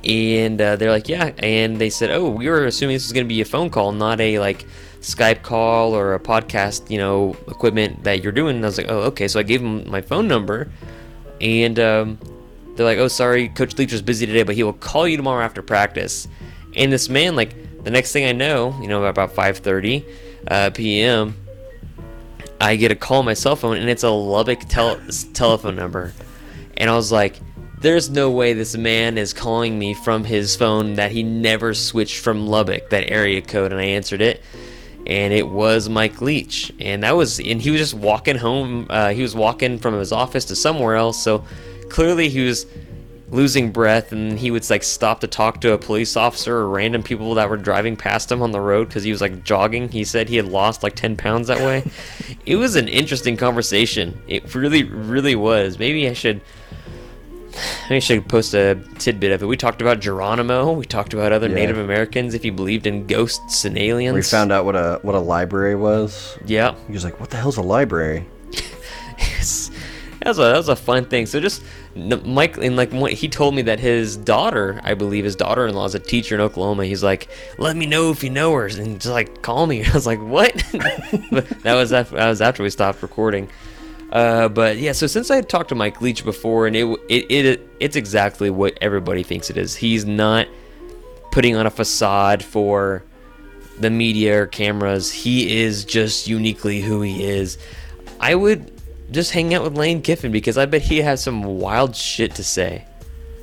and 0.03 0.59
uh, 0.61 0.75
they're 0.75 0.91
like, 0.91 1.09
yeah, 1.09 1.31
and 1.39 1.77
they 1.77 1.89
said, 1.89 2.11
oh, 2.11 2.29
we 2.29 2.47
were 2.47 2.65
assuming 2.65 2.95
this 2.95 3.05
was 3.05 3.13
going 3.13 3.25
to 3.25 3.29
be 3.29 3.41
a 3.41 3.45
phone 3.45 3.69
call, 3.69 3.91
not 3.91 4.19
a 4.21 4.39
like 4.39 4.65
Skype 5.01 5.43
call 5.43 5.95
or 5.95 6.13
a 6.13 6.19
podcast, 6.19 6.89
you 6.89 6.97
know, 6.97 7.35
equipment 7.47 8.03
that 8.03 8.23
you're 8.23 8.31
doing. 8.31 8.57
And 8.57 8.65
I 8.65 8.67
was 8.67 8.77
like, 8.77 8.89
oh, 8.89 9.01
okay. 9.03 9.27
So 9.27 9.39
I 9.39 9.43
gave 9.43 9.61
them 9.61 9.89
my 9.89 10.01
phone 10.01 10.27
number, 10.27 10.69
and 11.41 11.79
um, 11.79 12.19
they're 12.75 12.85
like, 12.85 12.97
oh, 12.97 13.07
sorry, 13.07 13.49
Coach 13.49 13.77
Leach 13.77 13.91
was 13.91 14.01
busy 14.01 14.25
today, 14.25 14.43
but 14.43 14.55
he 14.55 14.63
will 14.63 14.73
call 14.73 15.07
you 15.07 15.17
tomorrow 15.17 15.43
after 15.43 15.61
practice. 15.61 16.27
And 16.75 16.91
this 16.91 17.09
man, 17.09 17.35
like, 17.35 17.83
the 17.83 17.91
next 17.91 18.11
thing 18.11 18.25
I 18.25 18.31
know, 18.31 18.77
you 18.81 18.87
know, 18.87 19.03
about 19.05 19.33
5:30 19.33 20.05
uh, 20.47 20.69
p.m. 20.71 21.35
I 22.61 22.75
get 22.75 22.91
a 22.91 22.95
call 22.95 23.19
on 23.19 23.25
my 23.25 23.33
cell 23.33 23.55
phone, 23.55 23.77
and 23.77 23.89
it's 23.89 24.03
a 24.03 24.09
Lubbock 24.09 24.61
tel- 24.67 24.99
telephone 25.33 25.75
number. 25.75 26.13
And 26.75 26.89
I 26.89 26.95
was 26.95 27.11
like, 27.11 27.39
there's 27.81 28.09
no 28.09 28.29
way 28.29 28.53
this 28.53 28.75
man 28.75 29.17
is 29.17 29.33
calling 29.33 29.79
me 29.79 29.93
from 29.93 30.23
his 30.23 30.55
phone 30.55 30.95
that 30.95 31.11
he 31.11 31.23
never 31.23 31.73
switched 31.73 32.17
from 32.17 32.47
Lubbock, 32.47 32.89
that 32.89 33.09
area 33.09 33.41
code. 33.41 33.71
And 33.71 33.79
I 33.79 33.85
answered 33.85 34.21
it, 34.21 34.43
and 35.07 35.33
it 35.33 35.47
was 35.47 35.87
Mike 35.87 36.21
Leach. 36.21 36.73
And 36.79 37.03
that 37.03 37.15
was, 37.15 37.39
and 37.39 37.61
he 37.61 37.71
was 37.71 37.79
just 37.79 37.93
walking 37.93 38.37
home. 38.37 38.87
Uh, 38.89 39.09
he 39.09 39.21
was 39.21 39.35
walking 39.35 39.79
from 39.79 39.93
his 39.95 40.11
office 40.11 40.45
to 40.45 40.55
somewhere 40.55 40.95
else. 40.95 41.21
So 41.21 41.45
clearly 41.89 42.27
he 42.29 42.45
was 42.45 42.65
losing 43.31 43.71
breath 43.71 44.11
and 44.11 44.39
he 44.39 44.49
would 44.49 44.67
like 44.69 44.83
stop 44.83 45.19
to 45.19 45.27
talk 45.27 45.61
to 45.61 45.71
a 45.73 45.77
police 45.77 46.17
officer 46.17 46.55
or 46.57 46.69
random 46.69 47.03
people 47.03 47.35
that 47.35 47.49
were 47.49 47.57
driving 47.57 47.95
past 47.95 48.31
him 48.31 48.41
on 48.41 48.51
the 48.51 48.59
road 48.59 48.87
because 48.87 49.03
he 49.03 49.11
was 49.11 49.21
like 49.21 49.43
jogging 49.43 49.87
he 49.89 50.03
said 50.03 50.27
he 50.27 50.35
had 50.35 50.47
lost 50.47 50.81
like 50.81 50.95
10 50.95 51.15
pounds 51.15 51.47
that 51.47 51.59
way 51.59 51.83
it 52.47 52.55
was 52.55 52.75
an 52.75 52.87
interesting 52.87 53.37
conversation 53.37 54.19
it 54.27 54.55
really 54.55 54.83
really 54.83 55.35
was 55.35 55.77
maybe 55.77 56.09
i 56.09 56.13
should 56.13 56.41
i 57.89 57.99
should 57.99 58.27
post 58.27 58.53
a 58.53 58.75
tidbit 58.97 59.31
of 59.31 59.41
it 59.43 59.45
we 59.45 59.57
talked 59.57 59.81
about 59.81 59.99
geronimo 59.99 60.71
we 60.71 60.85
talked 60.85 61.13
about 61.13 61.31
other 61.31 61.47
Yeah. 61.49 61.55
native 61.55 61.77
americans 61.77 62.33
if 62.33 62.45
you 62.45 62.51
believed 62.51 62.85
in 62.87 63.07
ghosts 63.07 63.65
and 63.65 63.77
aliens 63.77 64.15
We 64.15 64.21
found 64.21 64.51
out 64.51 64.65
what 64.65 64.75
a 64.75 64.99
what 65.01 65.15
a 65.15 65.19
library 65.19 65.75
was. 65.75 66.37
yeah 66.45 66.75
He 66.87 66.93
was 66.93 67.03
like, 67.03 67.19
"What 67.19 67.29
the 67.29 67.37
hell's 67.37 67.57
a 67.57 67.61
library?" 67.61 68.25
Yes. 69.17 69.71
That 70.21 70.29
was 70.29 70.39
a 70.39 70.41
that 70.43 70.57
was 70.57 70.69
a 70.69 70.75
fun 70.75 71.05
thing. 71.05 71.25
So 71.25 71.39
just 71.39 71.63
Mike 71.95 72.57
and 72.57 72.75
like 72.75 72.91
what 72.91 73.13
he 73.13 73.27
told 73.29 73.55
me 73.55 73.61
that 73.63 73.79
his 73.79 74.17
daughter, 74.17 74.79
I 74.83 74.93
believe 74.93 75.23
his 75.23 75.35
daughter-in-law 75.37 75.85
is 75.85 75.95
a 75.95 75.99
teacher 75.99 76.35
in 76.35 76.41
Oklahoma. 76.41 76.85
He's 76.85 77.03
like, 77.03 77.29
"Let 77.57 77.75
me 77.77 77.85
know 77.85 78.11
if 78.11 78.21
you 78.23 78.29
know 78.29 78.53
her," 78.53 78.65
and 78.67 78.99
just 78.99 79.13
like 79.13 79.41
call 79.41 79.65
me. 79.65 79.83
I 79.89 79.93
was 79.93 80.05
like, 80.05 80.19
"What?" 80.21 80.53
that 81.63 81.73
was 81.75 81.93
after, 81.93 82.15
that 82.17 82.27
was 82.29 82.41
after 82.41 82.63
we 82.63 82.69
stopped 82.69 83.01
recording. 83.01 83.49
Uh, 84.11 84.49
but 84.49 84.77
yeah, 84.77 84.91
so 84.91 85.07
since 85.07 85.29
I 85.29 85.35
had 85.35 85.49
talked 85.49 85.69
to 85.69 85.75
Mike 85.75 86.01
Leach 86.01 86.23
before, 86.25 86.65
and 86.65 86.75
it 86.75 86.85
it, 87.09 87.31
it 87.31 87.69
it's 87.79 87.95
exactly 87.95 88.49
what 88.49 88.77
everybody 88.81 89.23
thinks 89.23 89.49
it 89.49 89.57
is. 89.57 89.75
He's 89.75 90.05
not 90.05 90.47
putting 91.31 91.55
on 91.55 91.67
a 91.67 91.69
facade 91.69 92.43
for 92.43 93.03
the 93.79 93.89
media 93.89 94.41
or 94.41 94.47
cameras. 94.47 95.11
He 95.11 95.61
is 95.61 95.85
just 95.85 96.27
uniquely 96.27 96.81
who 96.81 97.01
he 97.01 97.23
is. 97.23 97.57
I 98.19 98.35
would 98.35 98.71
just 99.11 99.31
hang 99.31 99.53
out 99.53 99.63
with 99.63 99.77
Lane 99.77 100.01
Kiffin 100.01 100.31
because 100.31 100.57
I 100.57 100.65
bet 100.65 100.81
he 100.81 100.97
has 101.01 101.23
some 101.23 101.43
wild 101.43 101.95
shit 101.95 102.35
to 102.35 102.43
say. 102.43 102.85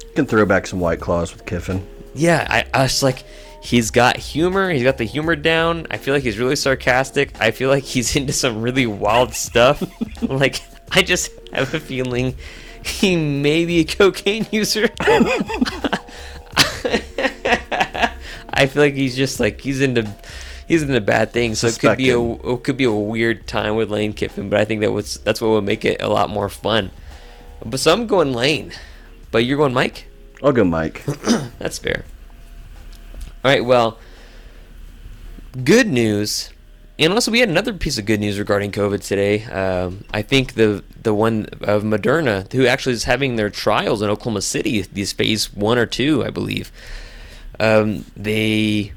You 0.02 0.14
can 0.14 0.26
throw 0.26 0.44
back 0.46 0.66
some 0.66 0.81
white 0.81 1.00
claws 1.00 1.33
with 1.33 1.46
Kiffin. 1.46 1.87
Yeah, 2.14 2.46
I, 2.48 2.64
I 2.79 2.83
was 2.85 3.02
like, 3.02 3.24
he's 3.66 3.90
got 3.90 4.16
humor. 4.16 4.70
He's 4.70 4.85
got 4.85 4.96
the 4.96 5.05
humor 5.05 5.35
down. 5.35 5.88
I 5.90 5.96
feel 5.96 6.14
like 6.14 6.22
he's 6.22 6.38
really 6.38 6.55
sarcastic. 6.55 7.38
I 7.40 7.50
feel 7.50 7.68
like 7.68 7.83
he's 7.83 8.14
into 8.16 8.33
some 8.33 8.62
really 8.62 8.87
wild 8.87 9.35
stuff. 9.35 9.83
like, 10.22 10.62
I 10.92 11.02
just 11.02 11.33
have 11.52 11.74
a 11.74 11.81
feeling 11.81 12.37
he 12.85 13.16
may 13.16 13.64
be 13.64 13.81
a 13.81 13.85
cocaine 13.85 14.46
user. 14.52 14.88
I 18.59 18.66
feel 18.66 18.83
like 18.83 18.94
he's 18.94 19.16
just 19.16 19.40
like 19.40 19.61
he's 19.61 19.81
into 19.83 20.09
he's 20.68 20.83
into 20.83 21.00
bad 21.00 21.33
things. 21.33 21.59
So 21.59 21.66
it 21.66 21.79
could 21.79 21.98
be 21.98 22.11
a 22.11 22.20
it 22.20 22.62
could 22.62 22.76
be 22.76 22.85
a 22.85 22.92
weird 22.92 23.48
time 23.48 23.74
with 23.74 23.90
Lane 23.90 24.12
Kiffin, 24.12 24.48
but 24.48 24.61
I 24.61 24.64
think 24.64 24.81
that 24.83 24.92
was 24.92 25.18
that's 25.18 25.40
what 25.40 25.48
would 25.48 25.64
make 25.64 25.85
it 25.85 26.00
a 26.00 26.09
lot 26.09 26.31
more 26.31 26.48
fun. 26.48 26.92
But 27.64 27.81
so 27.81 27.92
I'm 27.92 28.07
going 28.07 28.33
Lane, 28.33 28.72
but 29.33 29.44
you're 29.44 29.59
going 29.59 29.74
Mike. 29.74 30.07
I'll 30.42 30.52
go 30.52 30.64
Mike. 30.64 31.05
That's 31.59 31.79
fair. 31.79 32.05
All 33.47 33.53
right, 33.53 33.65
well, 33.65 33.97
good 35.63 35.87
news. 35.87 36.51
And 36.99 37.13
also, 37.13 37.31
we 37.31 37.39
had 37.39 37.49
another 37.49 37.73
piece 37.75 37.97
of 37.97 38.05
good 38.05 38.19
news 38.19 38.41
regarding 38.41 38.73
COVID 38.73 39.07
today. 39.07 39.45
Um, 39.45 40.05
I 40.13 40.23
think 40.23 40.55
the 40.55 40.83
the 41.01 41.15
one 41.15 41.47
of 41.61 41.85
Moderna, 41.85 42.53
who 42.53 42.67
actually 42.67 42.95
is 42.95 43.05
having 43.05 43.37
their 43.37 43.49
trials 43.49 44.03
in 44.03 44.11
Oklahoma 44.11 44.43
City, 44.43 44.81
these 44.81 45.13
phase 45.13 45.55
one 45.55 45.79
or 45.79 45.87
two, 45.87 46.25
I 46.25 46.31
believe. 46.31 46.73
Um, 47.61 48.05
they 48.17 48.93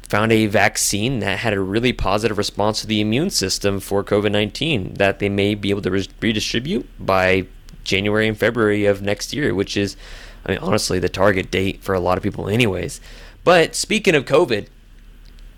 found 0.00 0.32
a 0.32 0.46
vaccine 0.46 1.18
that 1.18 1.40
had 1.40 1.52
a 1.52 1.60
really 1.60 1.92
positive 1.92 2.38
response 2.38 2.80
to 2.80 2.86
the 2.86 3.02
immune 3.02 3.28
system 3.28 3.80
for 3.80 4.02
COVID 4.02 4.32
nineteen 4.32 4.94
that 4.94 5.18
they 5.18 5.28
may 5.28 5.54
be 5.54 5.68
able 5.68 5.82
to 5.82 5.90
re- 5.90 6.08
redistribute 6.22 6.88
by 6.98 7.44
January 7.84 8.28
and 8.28 8.38
February 8.38 8.86
of 8.86 9.02
next 9.02 9.34
year, 9.34 9.54
which 9.54 9.76
is, 9.76 9.94
I 10.46 10.52
mean, 10.52 10.58
honestly, 10.60 10.98
the 10.98 11.10
target 11.10 11.50
date 11.50 11.82
for 11.82 11.94
a 11.94 12.00
lot 12.00 12.16
of 12.16 12.24
people, 12.24 12.48
anyways. 12.48 12.98
But 13.44 13.74
speaking 13.74 14.14
of 14.14 14.24
COVID, 14.24 14.66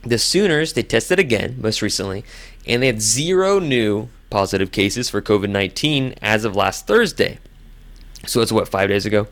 the 0.03 0.18
Sooners 0.18 0.73
they 0.73 0.83
tested 0.83 1.18
again 1.18 1.57
most 1.61 1.83
recently, 1.83 2.25
and 2.66 2.83
they 2.83 2.87
had 2.87 3.01
zero 3.03 3.59
new 3.59 4.09
positive 4.31 4.73
cases 4.73 5.09
for 5.09 5.21
COVID 5.21 5.51
nineteen 5.51 6.14
as 6.23 6.45
of 6.45 6.57
last 6.57 6.87
Thursday. 6.87 7.38
So 8.27 8.40
it's 8.40 8.53
what 8.53 8.68
five 8.68 8.88
days 8.88 9.07
ago. 9.07 9.27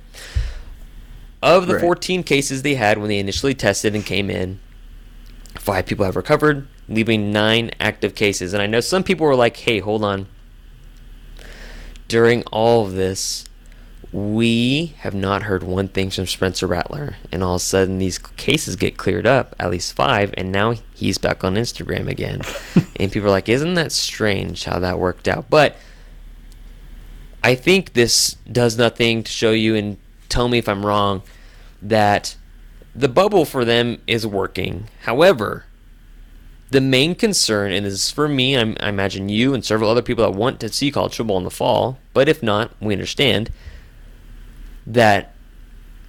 Of 1.42 1.66
the 1.66 1.74
Right. 1.74 1.80
14 1.82 2.22
cases 2.22 2.62
they 2.62 2.74
had 2.74 2.98
when 2.98 3.08
they 3.08 3.18
initially 3.18 3.54
tested 3.54 3.94
and 3.94 4.04
came 4.04 4.28
in, 4.28 4.60
five 5.58 5.86
people 5.86 6.04
have 6.04 6.16
recovered, 6.16 6.68
leaving 6.86 7.32
nine 7.32 7.70
active 7.80 8.14
cases. 8.14 8.52
And 8.52 8.62
I 8.62 8.66
know 8.66 8.80
some 8.80 9.02
people 9.02 9.26
were 9.26 9.34
like, 9.36 9.56
"Hey, 9.56 9.78
hold 9.78 10.04
on." 10.04 10.26
During 12.08 12.42
all 12.52 12.84
of 12.84 12.94
this, 12.94 13.46
we 14.12 14.94
have 14.98 15.14
not 15.14 15.44
heard 15.44 15.62
one 15.62 15.86
thing 15.86 16.10
from 16.10 16.26
Spencer 16.26 16.66
Rattler, 16.66 17.16
and 17.30 17.44
all 17.44 17.54
of 17.54 17.60
a 17.60 17.64
sudden 17.64 17.98
these 17.98 18.18
cases 18.18 18.74
get 18.74 18.96
cleared 18.96 19.26
up, 19.26 19.54
at 19.58 19.70
least 19.70 19.92
five, 19.92 20.34
and 20.36 20.50
now 20.50 20.74
he's 20.94 21.18
back 21.18 21.44
on 21.44 21.54
Instagram 21.54 22.08
again. 22.08 22.40
and 22.96 23.12
people 23.12 23.28
are 23.28 23.32
like, 23.32 23.48
"Isn't 23.48 23.74
that 23.74 23.92
strange 23.92 24.64
how 24.64 24.80
that 24.80 24.98
worked 24.98 25.28
out?" 25.28 25.48
But 25.48 25.76
I 27.44 27.54
think 27.54 27.92
this 27.92 28.36
does 28.50 28.76
nothing 28.76 29.22
to 29.22 29.30
show 29.30 29.52
you, 29.52 29.76
and 29.76 29.96
tell 30.28 30.48
me 30.48 30.58
if 30.58 30.68
I'm 30.68 30.84
wrong, 30.84 31.22
that 31.80 32.36
the 32.94 33.08
bubble 33.08 33.44
for 33.44 33.64
them 33.64 34.02
is 34.08 34.26
working. 34.26 34.88
However, 35.02 35.66
the 36.70 36.80
main 36.80 37.14
concern, 37.14 37.70
and 37.70 37.86
this 37.86 37.94
is 37.94 38.10
for 38.10 38.28
me, 38.28 38.56
I'm, 38.56 38.76
I 38.80 38.88
imagine 38.88 39.28
you 39.28 39.54
and 39.54 39.64
several 39.64 39.88
other 39.88 40.02
people 40.02 40.24
that 40.24 40.36
want 40.36 40.58
to 40.60 40.68
see 40.68 40.90
college 40.90 41.16
football 41.16 41.38
in 41.38 41.44
the 41.44 41.50
fall, 41.50 41.98
but 42.12 42.28
if 42.28 42.42
not, 42.42 42.72
we 42.80 42.92
understand 42.92 43.50
that 44.92 45.34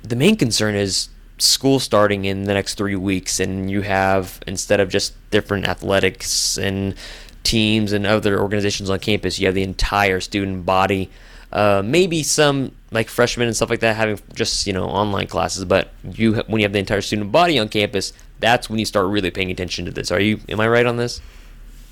the 0.04 0.16
main 0.16 0.36
concern 0.36 0.76
is 0.76 1.10
school 1.38 1.80
starting 1.80 2.26
in 2.26 2.44
the 2.44 2.54
next 2.54 2.76
three 2.76 2.96
weeks, 2.96 3.40
and 3.40 3.70
you 3.70 3.82
have 3.82 4.42
instead 4.48 4.80
of 4.80 4.90
just 4.90 5.14
different 5.32 5.68
athletics 5.68 6.58
and 6.58 6.96
teams 7.44 7.92
and 7.92 8.06
other 8.06 8.40
organizations 8.40 8.90
on 8.90 9.00
campus, 9.00 9.40
you 9.40 9.48
have 9.48 9.56
the 9.56 9.64
entire 9.64 10.20
student 10.20 10.66
body. 10.66 11.10
Uh, 11.52 11.82
maybe 11.84 12.24
some 12.24 12.72
like 12.92 13.10
freshmen 13.10 13.48
and 13.48 13.56
stuff 13.56 13.70
like 13.70 13.82
that 13.82 13.96
having 13.96 14.18
just 14.34 14.66
you 14.66 14.74
know 14.74 14.86
online 14.86 15.28
classes, 15.28 15.66
but 15.66 15.90
you 16.04 16.36
when 16.48 16.60
you 16.60 16.66
have 16.66 16.74
the 16.74 16.80
entire 16.80 17.02
student 17.02 17.32
body 17.32 17.60
on 17.60 17.68
campus, 17.68 18.14
that's 18.40 18.70
when 18.70 18.80
you 18.80 18.86
start 18.86 19.08
really 19.08 19.32
paying 19.32 19.52
attention 19.52 19.86
to 19.86 19.92
this. 19.92 20.12
Are 20.12 20.20
you? 20.20 20.40
Am 20.48 20.60
I 20.60 20.68
right 20.68 20.86
on 20.86 20.98
this? 20.98 21.22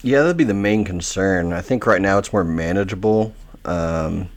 Yeah, 0.02 0.22
that'd 0.22 0.38
be 0.38 0.46
the 0.46 0.54
main 0.54 0.86
concern. 0.86 1.52
I 1.52 1.62
think 1.62 1.86
right 1.86 2.02
now 2.02 2.20
it's 2.20 2.32
more 2.32 2.46
manageable. 2.46 3.34
Um, 3.66 4.30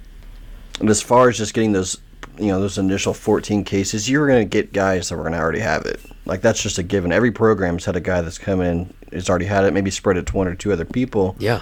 and 0.80 0.90
as 0.90 1.00
far 1.00 1.28
as 1.28 1.38
just 1.38 1.54
getting 1.54 1.70
those, 1.70 1.98
you 2.38 2.46
know, 2.48 2.60
those 2.60 2.78
initial 2.78 3.12
14 3.14 3.64
cases, 3.64 4.08
you're 4.08 4.26
going 4.26 4.40
to 4.40 4.48
get 4.48 4.72
guys 4.72 5.08
that 5.08 5.16
were 5.16 5.22
going 5.22 5.32
to 5.34 5.38
already 5.38 5.60
have 5.60 5.84
it. 5.86 6.00
Like 6.24 6.40
that's 6.40 6.62
just 6.62 6.78
a 6.78 6.82
given. 6.82 7.12
Every 7.12 7.30
program's 7.32 7.84
had 7.84 7.96
a 7.96 8.00
guy 8.00 8.20
that's 8.20 8.38
come 8.38 8.60
in, 8.60 8.92
has 9.12 9.28
already 9.28 9.44
had 9.46 9.64
it, 9.64 9.72
maybe 9.74 9.90
spread 9.90 10.16
it 10.16 10.26
to 10.26 10.36
one 10.36 10.46
or 10.48 10.54
two 10.54 10.72
other 10.72 10.84
people. 10.84 11.36
Yeah. 11.38 11.60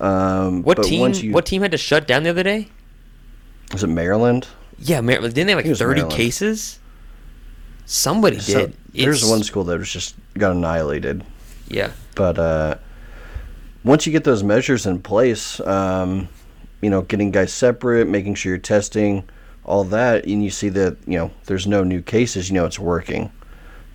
Um, 0.00 0.62
What 0.62 0.82
team? 0.82 1.00
once 1.00 1.22
you- 1.22 1.32
What 1.32 1.46
team 1.46 1.62
had 1.62 1.70
to 1.72 1.78
shut 1.78 2.06
down 2.06 2.22
the 2.22 2.30
other 2.30 2.42
day? 2.42 2.68
Was 3.72 3.82
it 3.82 3.88
Maryland? 3.88 4.46
Yeah, 4.78 5.00
Maryland. 5.00 5.34
didn't 5.34 5.46
they 5.48 5.52
have 5.54 5.64
like 5.66 5.76
thirty 5.76 6.00
Maryland. 6.00 6.12
cases? 6.16 6.78
Somebody 7.84 8.38
So- 8.40 8.66
did. 8.66 8.74
there's 8.94 9.18
It's- 9.18 9.30
one 9.30 9.42
school 9.42 9.64
that 9.64 9.78
was 9.78 9.90
just 9.90 10.14
got 10.38 10.52
annihilated. 10.52 11.24
Yeah. 11.68 11.90
But 12.14 12.38
uh, 12.38 12.74
once 13.84 14.06
you 14.06 14.12
get 14.12 14.24
those 14.24 14.42
measures 14.42 14.86
in 14.86 15.00
place, 15.00 15.60
um, 15.60 16.28
you 16.80 16.90
know, 16.90 17.02
getting 17.02 17.30
guys 17.30 17.52
separate, 17.52 18.08
making 18.08 18.34
sure 18.34 18.50
you're 18.50 18.58
testing, 18.58 19.24
all 19.66 19.84
that, 19.84 20.24
and 20.24 20.42
you 20.42 20.48
see 20.50 20.70
that 20.70 20.96
you 21.06 21.18
know 21.18 21.30
there's 21.44 21.66
no 21.66 21.84
new 21.84 22.00
cases, 22.00 22.48
you 22.48 22.54
know 22.54 22.64
it's 22.64 22.78
working. 22.78 23.30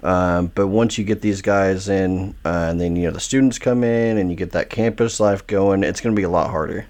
Um, 0.03 0.47
but 0.53 0.67
once 0.67 0.97
you 0.97 1.03
get 1.03 1.21
these 1.21 1.41
guys 1.41 1.87
in, 1.89 2.35
uh, 2.45 2.67
and 2.69 2.79
then 2.81 2.95
you 2.95 3.03
know 3.07 3.11
the 3.11 3.19
students 3.19 3.57
come 3.57 3.83
in, 3.83 4.17
and 4.19 4.29
you 4.29 4.35
get 4.35 4.51
that 4.51 4.69
campus 4.69 5.19
life 5.19 5.47
going, 5.47 5.83
it's 5.83 6.01
going 6.01 6.15
to 6.15 6.19
be 6.19 6.23
a 6.23 6.29
lot 6.29 6.49
harder. 6.51 6.85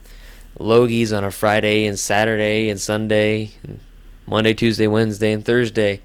Logies 0.60 1.16
on 1.16 1.24
a 1.24 1.32
Friday 1.32 1.86
and 1.86 1.98
Saturday 1.98 2.70
and 2.70 2.80
Sunday, 2.80 3.52
and 3.64 3.80
Monday, 4.28 4.54
Tuesday, 4.54 4.88
Wednesday, 4.88 5.32
and 5.32 5.46
Thursday. 5.46 6.02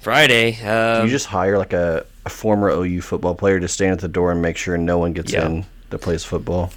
Friday. 0.00 0.60
Um, 0.62 1.04
you 1.06 1.10
just 1.10 1.26
hire 1.26 1.58
like 1.58 1.72
a, 1.72 2.04
a 2.26 2.28
former 2.28 2.68
OU 2.70 3.00
football 3.02 3.34
player 3.36 3.60
to 3.60 3.68
stand 3.68 3.92
at 3.92 3.98
the 4.00 4.08
door 4.08 4.32
and 4.32 4.42
make 4.42 4.56
sure 4.56 4.76
no 4.76 4.98
one 4.98 5.12
gets 5.12 5.32
Yeah. 5.32 5.46
in 5.46 5.64
that 5.90 5.98
plays 5.98 6.24
football. 6.24 6.72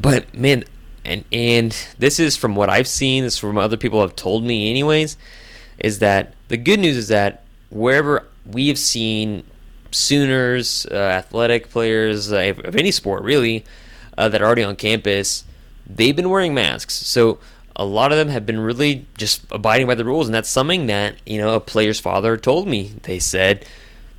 But 0.00 0.32
man, 0.34 0.64
and 1.06 1.24
and 1.32 1.76
this 1.98 2.18
is 2.20 2.36
from 2.36 2.56
what 2.56 2.68
I've 2.68 2.88
seen. 2.88 3.24
This 3.24 3.34
is 3.34 3.38
from 3.38 3.58
other 3.58 3.76
people 3.76 4.00
have 4.00 4.16
told 4.16 4.44
me, 4.44 4.70
anyways. 4.70 5.16
Is 5.78 5.98
that 6.00 6.34
the 6.48 6.56
good 6.56 6.80
news? 6.80 6.96
Is 6.96 7.08
that 7.08 7.44
wherever 7.70 8.26
we 8.46 8.68
have 8.68 8.78
seen 8.78 9.44
Sooners, 9.90 10.86
uh, 10.90 10.94
athletic 10.94 11.70
players 11.70 12.32
uh, 12.32 12.54
of 12.64 12.76
any 12.76 12.90
sport 12.90 13.22
really, 13.22 13.64
uh, 14.18 14.28
that 14.28 14.42
are 14.42 14.44
already 14.44 14.64
on 14.64 14.76
campus, 14.76 15.44
they've 15.86 16.16
been 16.16 16.28
wearing 16.28 16.54
masks. 16.54 16.94
So 16.94 17.38
a 17.74 17.84
lot 17.84 18.10
of 18.10 18.18
them 18.18 18.28
have 18.28 18.46
been 18.46 18.60
really 18.60 19.06
just 19.16 19.42
abiding 19.50 19.86
by 19.86 19.94
the 19.94 20.04
rules, 20.04 20.26
and 20.26 20.34
that's 20.34 20.48
something 20.48 20.86
that 20.86 21.16
you 21.24 21.38
know 21.38 21.54
a 21.54 21.60
player's 21.60 22.00
father 22.00 22.36
told 22.36 22.66
me. 22.66 22.94
They 23.02 23.18
said 23.18 23.64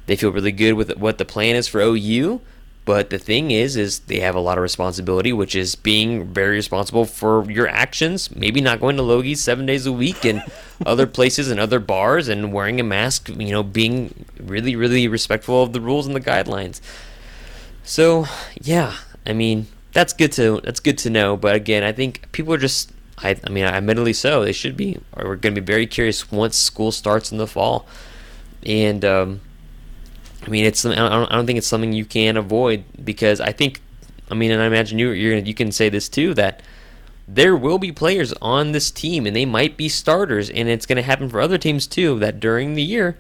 they 0.05 0.15
feel 0.15 0.31
really 0.31 0.51
good 0.51 0.73
with 0.73 0.95
what 0.97 1.17
the 1.17 1.25
plan 1.25 1.55
is 1.55 1.67
for 1.67 1.81
OU. 1.81 2.41
But 2.87 3.09
the 3.09 3.19
thing 3.19 3.51
is, 3.51 3.75
is 3.75 3.99
they 3.99 4.21
have 4.21 4.33
a 4.33 4.39
lot 4.39 4.57
of 4.57 4.61
responsibility, 4.61 5.33
which 5.33 5.55
is 5.55 5.75
being 5.75 6.23
very 6.23 6.55
responsible 6.55 7.03
for 7.03 7.43
your 7.51 7.67
actions. 7.67 8.33
Maybe 8.33 8.61
not 8.61 8.79
going 8.79 8.95
to 8.95 9.03
Logie's 9.03 9.43
seven 9.43 9.65
days 9.65 9.85
a 9.85 9.91
week 9.91 10.23
and 10.23 10.41
other 10.85 11.05
places 11.05 11.51
and 11.51 11.59
other 11.59 11.81
bars 11.81 12.29
and 12.29 12.53
wearing 12.53 12.79
a 12.79 12.85
mask. 12.85 13.27
You 13.27 13.51
know, 13.51 13.61
being 13.61 14.23
really, 14.39 14.77
really 14.77 15.05
respectful 15.09 15.63
of 15.63 15.73
the 15.73 15.81
rules 15.81 16.07
and 16.07 16.15
the 16.15 16.21
guidelines. 16.21 16.79
So 17.83 18.25
yeah, 18.61 18.95
I 19.25 19.33
mean 19.33 19.67
that's 19.91 20.13
good 20.13 20.31
to 20.33 20.61
that's 20.63 20.79
good 20.79 20.97
to 20.99 21.09
know. 21.09 21.35
But 21.35 21.55
again, 21.55 21.83
I 21.83 21.91
think 21.91 22.31
people 22.31 22.53
are 22.53 22.57
just. 22.57 22.93
I, 23.19 23.35
I 23.43 23.49
mean, 23.49 23.65
admittedly 23.65 24.13
so. 24.13 24.45
They 24.45 24.53
should 24.53 24.77
be. 24.77 24.99
Or 25.11 25.25
we're 25.25 25.35
going 25.35 25.55
to 25.55 25.59
be 25.59 25.65
very 25.65 25.87
curious 25.87 26.31
once 26.31 26.55
school 26.55 26.93
starts 26.93 27.33
in 27.33 27.37
the 27.37 27.47
fall, 27.47 27.85
and 28.63 29.03
um, 29.03 29.41
I 30.47 30.49
mean, 30.49 30.65
it's. 30.65 30.85
I 30.85 30.95
don't, 30.95 31.31
I 31.31 31.35
don't 31.35 31.45
think 31.45 31.57
it's 31.57 31.67
something 31.67 31.91
you 31.93 32.05
can 32.05 32.37
avoid 32.37 32.85
because 33.03 33.41
I 33.41 33.51
think. 33.51 33.81
I 34.31 34.33
mean, 34.33 34.51
and 34.51 34.61
I 34.61 34.65
imagine 34.65 34.97
you 34.97 35.09
you're 35.09 35.37
you 35.37 35.53
can 35.53 35.71
say 35.71 35.89
this 35.89 36.09
too 36.09 36.33
that 36.33 36.61
there 37.27 37.55
will 37.55 37.77
be 37.77 37.91
players 37.91 38.33
on 38.41 38.71
this 38.71 38.89
team 38.89 39.25
and 39.25 39.35
they 39.35 39.45
might 39.45 39.75
be 39.75 39.89
starters, 39.89 40.49
and 40.49 40.69
it's 40.69 40.85
going 40.85 40.95
to 40.95 41.01
happen 41.01 41.29
for 41.29 41.41
other 41.41 41.57
teams 41.57 41.85
too. 41.85 42.17
That 42.19 42.39
during 42.39 42.75
the 42.75 42.81
year 42.81 43.17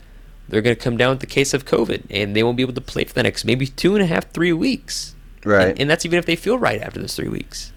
they're 0.49 0.61
going 0.61 0.75
to 0.75 0.81
come 0.81 0.95
down 0.97 1.11
with 1.11 1.19
the 1.19 1.27
case 1.27 1.53
of 1.53 1.65
COVID 1.65 2.03
and 2.09 2.35
they 2.35 2.43
won't 2.43 2.55
be 2.55 2.63
able 2.63 2.73
to 2.73 2.81
play 2.81 3.03
for 3.03 3.13
the 3.13 3.23
next 3.23 3.43
maybe 3.43 3.67
two 3.67 3.95
and 3.95 4.03
a 4.03 4.07
half, 4.07 4.31
three 4.31 4.53
weeks. 4.53 5.13
Right. 5.43 5.69
And, 5.69 5.81
and 5.81 5.89
that's 5.89 6.05
even 6.05 6.19
if 6.19 6.25
they 6.25 6.35
feel 6.35 6.57
right 6.57 6.81
after 6.81 6.99
those 6.99 7.15
three 7.15 7.27
weeks. 7.27 7.73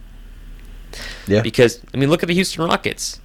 yeah. 1.26 1.42
Because 1.42 1.80
I 1.92 1.96
mean, 1.96 2.10
look 2.10 2.22
at 2.22 2.28
the 2.28 2.34
Houston 2.34 2.64
Rockets. 2.64 3.20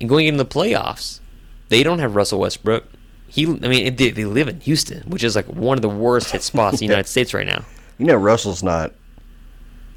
And 0.00 0.08
going 0.08 0.26
into 0.26 0.42
the 0.42 0.48
playoffs, 0.48 1.20
they 1.68 1.82
don't 1.82 1.98
have 1.98 2.14
Russell 2.14 2.40
Westbrook. 2.40 2.84
He, 3.28 3.46
I 3.46 3.68
mean, 3.68 3.96
they, 3.96 4.10
they 4.10 4.24
live 4.24 4.48
in 4.48 4.60
Houston, 4.60 5.02
which 5.10 5.22
is 5.22 5.36
like 5.36 5.46
one 5.46 5.76
of 5.76 5.82
the 5.82 5.88
worst 5.88 6.30
hit 6.30 6.42
spots 6.42 6.74
in 6.74 6.78
the 6.78 6.84
United 6.92 7.08
States 7.08 7.34
right 7.34 7.46
now. 7.46 7.64
you 7.98 8.06
know, 8.06 8.16
Russell's 8.16 8.62
not 8.62 8.92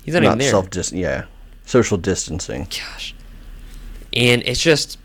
He's 0.04 0.14
not, 0.14 0.24
even 0.24 0.38
there. 0.38 0.50
self 0.50 0.70
dis 0.70 0.92
yeah 0.92 1.26
social 1.66 1.98
distancing. 1.98 2.64
Gosh, 2.66 3.14
and 4.14 4.42
it's 4.46 4.62
just, 4.62 4.98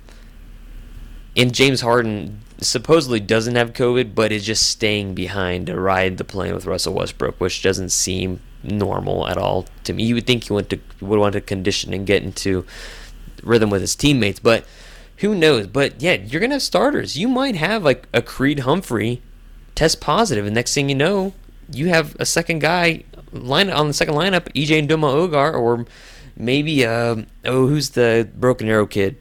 and 1.37 1.55
James 1.55 1.81
Harden 1.83 2.41
supposedly 2.59 3.21
doesn't 3.21 3.55
have 3.55 3.73
COVID, 3.75 4.15
but 4.15 4.33
is 4.33 4.45
just 4.45 4.65
staying 4.69 5.15
behind 5.15 5.67
to 5.67 5.79
ride 5.79 6.17
the 6.17 6.25
plane 6.25 6.55
with 6.55 6.65
Russell 6.67 6.95
Westbrook, 6.95 7.39
which 7.41 7.63
doesn't 7.63 7.91
seem 7.91 8.41
normal 8.63 9.29
at 9.29 9.37
all 9.37 9.67
to 9.85 9.93
me. 9.93 10.05
You 10.05 10.15
would 10.15 10.27
think 10.27 10.45
he 10.45 10.53
went 10.53 10.71
to 10.71 10.81
would 11.01 11.19
want 11.19 11.35
to 11.35 11.41
condition 11.41 11.93
and 11.93 12.07
get 12.07 12.23
into 12.23 12.67
rhythm 13.43 13.71
with 13.71 13.83
his 13.83 13.95
teammates, 13.95 14.41
but 14.41 14.65
who 15.19 15.35
knows? 15.35 15.67
But 15.67 16.01
yeah, 16.03 16.15
you're 16.15 16.41
gonna 16.41 16.57
have 16.57 16.63
starters. 16.63 17.17
You 17.17 17.29
might 17.29 17.57
have 17.57 17.83
like 17.85 18.07
a 18.13 18.23
Creed 18.23 18.61
Humphrey 18.61 19.23
test 19.75 20.01
positive, 20.01 20.47
and 20.47 20.55
next 20.55 20.75
thing 20.75 20.89
you 20.89 20.95
know, 20.95 21.33
you 21.73 21.89
have 21.89 22.17
a 22.19 22.27
second 22.27 22.61
guy 22.61 23.05
line 23.33 23.71
on 23.71 23.89
the 23.89 23.95
second 23.95 24.15
lineup, 24.15 24.53
EJ 24.55 24.87
Ndoma 24.87 25.13
Ogar, 25.29 25.55
or 25.55 25.87
maybe 26.37 26.85
uh, 26.85 27.17
oh, 27.45 27.67
who's 27.67 27.91
the 27.91 28.29
Broken 28.35 28.69
Arrow 28.69 28.87
kid? 28.87 29.17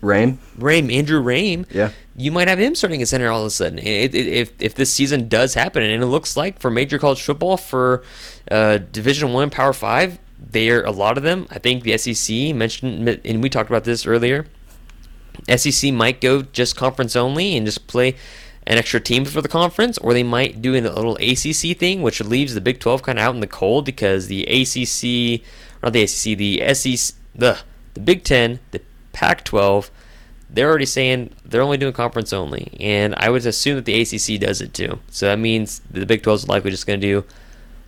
Rain, 0.00 0.38
Raym, 0.58 0.92
Andrew 0.92 1.22
Raym. 1.22 1.64
Yeah. 1.72 1.90
You 2.14 2.30
might 2.30 2.46
have 2.46 2.58
him 2.58 2.74
starting 2.74 3.00
at 3.00 3.08
center 3.08 3.30
all 3.30 3.40
of 3.40 3.46
a 3.46 3.50
sudden. 3.50 3.78
It, 3.78 4.14
it, 4.14 4.26
if 4.28 4.52
if 4.60 4.74
this 4.74 4.92
season 4.92 5.28
does 5.28 5.54
happen, 5.54 5.82
and 5.82 6.02
it 6.02 6.06
looks 6.06 6.36
like 6.36 6.60
for 6.60 6.70
major 6.70 6.98
college 6.98 7.22
football 7.22 7.56
for 7.56 8.02
uh, 8.50 8.78
Division 8.92 9.32
One 9.32 9.50
Power 9.50 9.72
Five, 9.72 10.18
they're 10.38 10.84
a 10.84 10.90
lot 10.90 11.16
of 11.16 11.24
them. 11.24 11.46
I 11.50 11.58
think 11.58 11.82
the 11.82 11.96
SEC 11.96 12.54
mentioned, 12.54 13.08
and 13.24 13.42
we 13.42 13.48
talked 13.48 13.70
about 13.70 13.84
this 13.84 14.06
earlier. 14.06 14.46
SEC 15.56 15.92
might 15.92 16.20
go 16.20 16.42
just 16.42 16.76
conference 16.76 17.16
only 17.16 17.56
and 17.56 17.66
just 17.66 17.86
play 17.86 18.16
an 18.66 18.78
extra 18.78 19.00
team 19.00 19.24
for 19.24 19.42
the 19.42 19.48
conference, 19.48 19.98
or 19.98 20.14
they 20.14 20.22
might 20.22 20.62
do 20.62 20.74
a 20.74 20.80
little 20.80 21.16
ACC 21.16 21.76
thing, 21.76 22.02
which 22.02 22.20
leaves 22.20 22.54
the 22.54 22.60
Big 22.60 22.80
12 22.80 23.02
kind 23.02 23.18
of 23.18 23.24
out 23.24 23.34
in 23.34 23.40
the 23.40 23.46
cold 23.46 23.84
because 23.84 24.26
the 24.26 24.44
ACC, 24.44 25.42
not 25.82 25.92
the 25.92 26.02
ACC, 26.02 26.38
the 26.38 26.74
SEC, 26.74 27.14
the 27.34 27.58
the 27.94 28.00
Big 28.00 28.24
10, 28.24 28.58
the 28.72 28.82
Pac-12, 29.12 29.90
they're 30.50 30.68
already 30.68 30.86
saying 30.86 31.30
they're 31.44 31.62
only 31.62 31.76
doing 31.76 31.92
conference 31.92 32.32
only, 32.32 32.76
and 32.78 33.14
I 33.16 33.30
would 33.30 33.46
assume 33.46 33.76
that 33.76 33.86
the 33.86 34.00
ACC 34.00 34.40
does 34.40 34.60
it 34.60 34.74
too. 34.74 34.98
So 35.10 35.26
that 35.26 35.38
means 35.38 35.80
the 35.90 36.06
Big 36.06 36.22
12 36.22 36.40
is 36.40 36.48
likely 36.48 36.70
just 36.70 36.86
going 36.86 37.00
to 37.00 37.06
do 37.06 37.24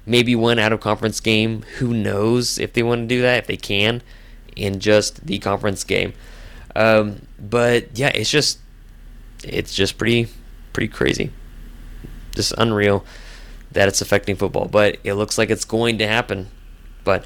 maybe 0.05 0.35
one 0.35 0.59
out 0.59 0.73
of 0.73 0.81
conference 0.81 1.21
game. 1.21 1.63
Who 1.79 1.93
knows 1.93 2.59
if 2.59 2.73
they 2.73 2.83
want 2.83 3.03
to 3.03 3.15
do 3.15 3.23
that, 3.23 3.39
if 3.39 3.47
they 3.47 3.57
can, 3.57 4.03
in 4.57 4.81
just 4.81 5.27
the 5.27 5.39
conference 5.39 5.85
game. 5.85 6.15
Um, 6.77 7.23
but 7.39 7.99
yeah, 7.99 8.09
it's 8.09 8.31
just 8.31 8.59
it's 9.43 9.75
just 9.75 9.97
pretty 9.97 10.29
pretty 10.75 10.89
crazy, 10.89 11.33
just 12.35 12.53
unreal 12.59 13.03
that 13.73 13.89
it's 13.89 14.03
affecting 14.03 14.37
football. 14.37 14.67
But 14.67 14.99
it 15.03 15.15
looks 15.15 15.39
like 15.39 15.49
it's 15.49 15.65
going 15.65 15.97
to 15.99 16.07
happen. 16.07 16.51
But 17.03 17.25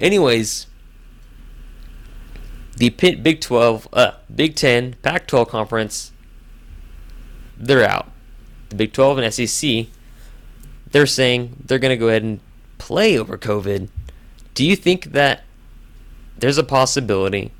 anyways, 0.00 0.66
the 2.78 2.88
Big 2.88 3.42
Twelve, 3.42 3.86
uh, 3.92 4.12
Big 4.34 4.54
Ten, 4.54 4.94
Pac-12 5.02 5.46
conference, 5.48 6.12
they're 7.58 7.86
out. 7.86 8.10
The 8.70 8.76
Big 8.76 8.94
Twelve 8.94 9.18
and 9.18 9.32
SEC, 9.32 9.88
they're 10.90 11.04
saying 11.04 11.64
they're 11.66 11.78
going 11.78 11.94
to 11.94 12.00
go 12.00 12.08
ahead 12.08 12.22
and 12.22 12.40
play 12.78 13.18
over 13.18 13.36
COVID. 13.36 13.90
Do 14.54 14.64
you 14.64 14.74
think 14.74 15.12
that 15.12 15.42
there's 16.38 16.56
a 16.56 16.64
possibility 16.64 17.52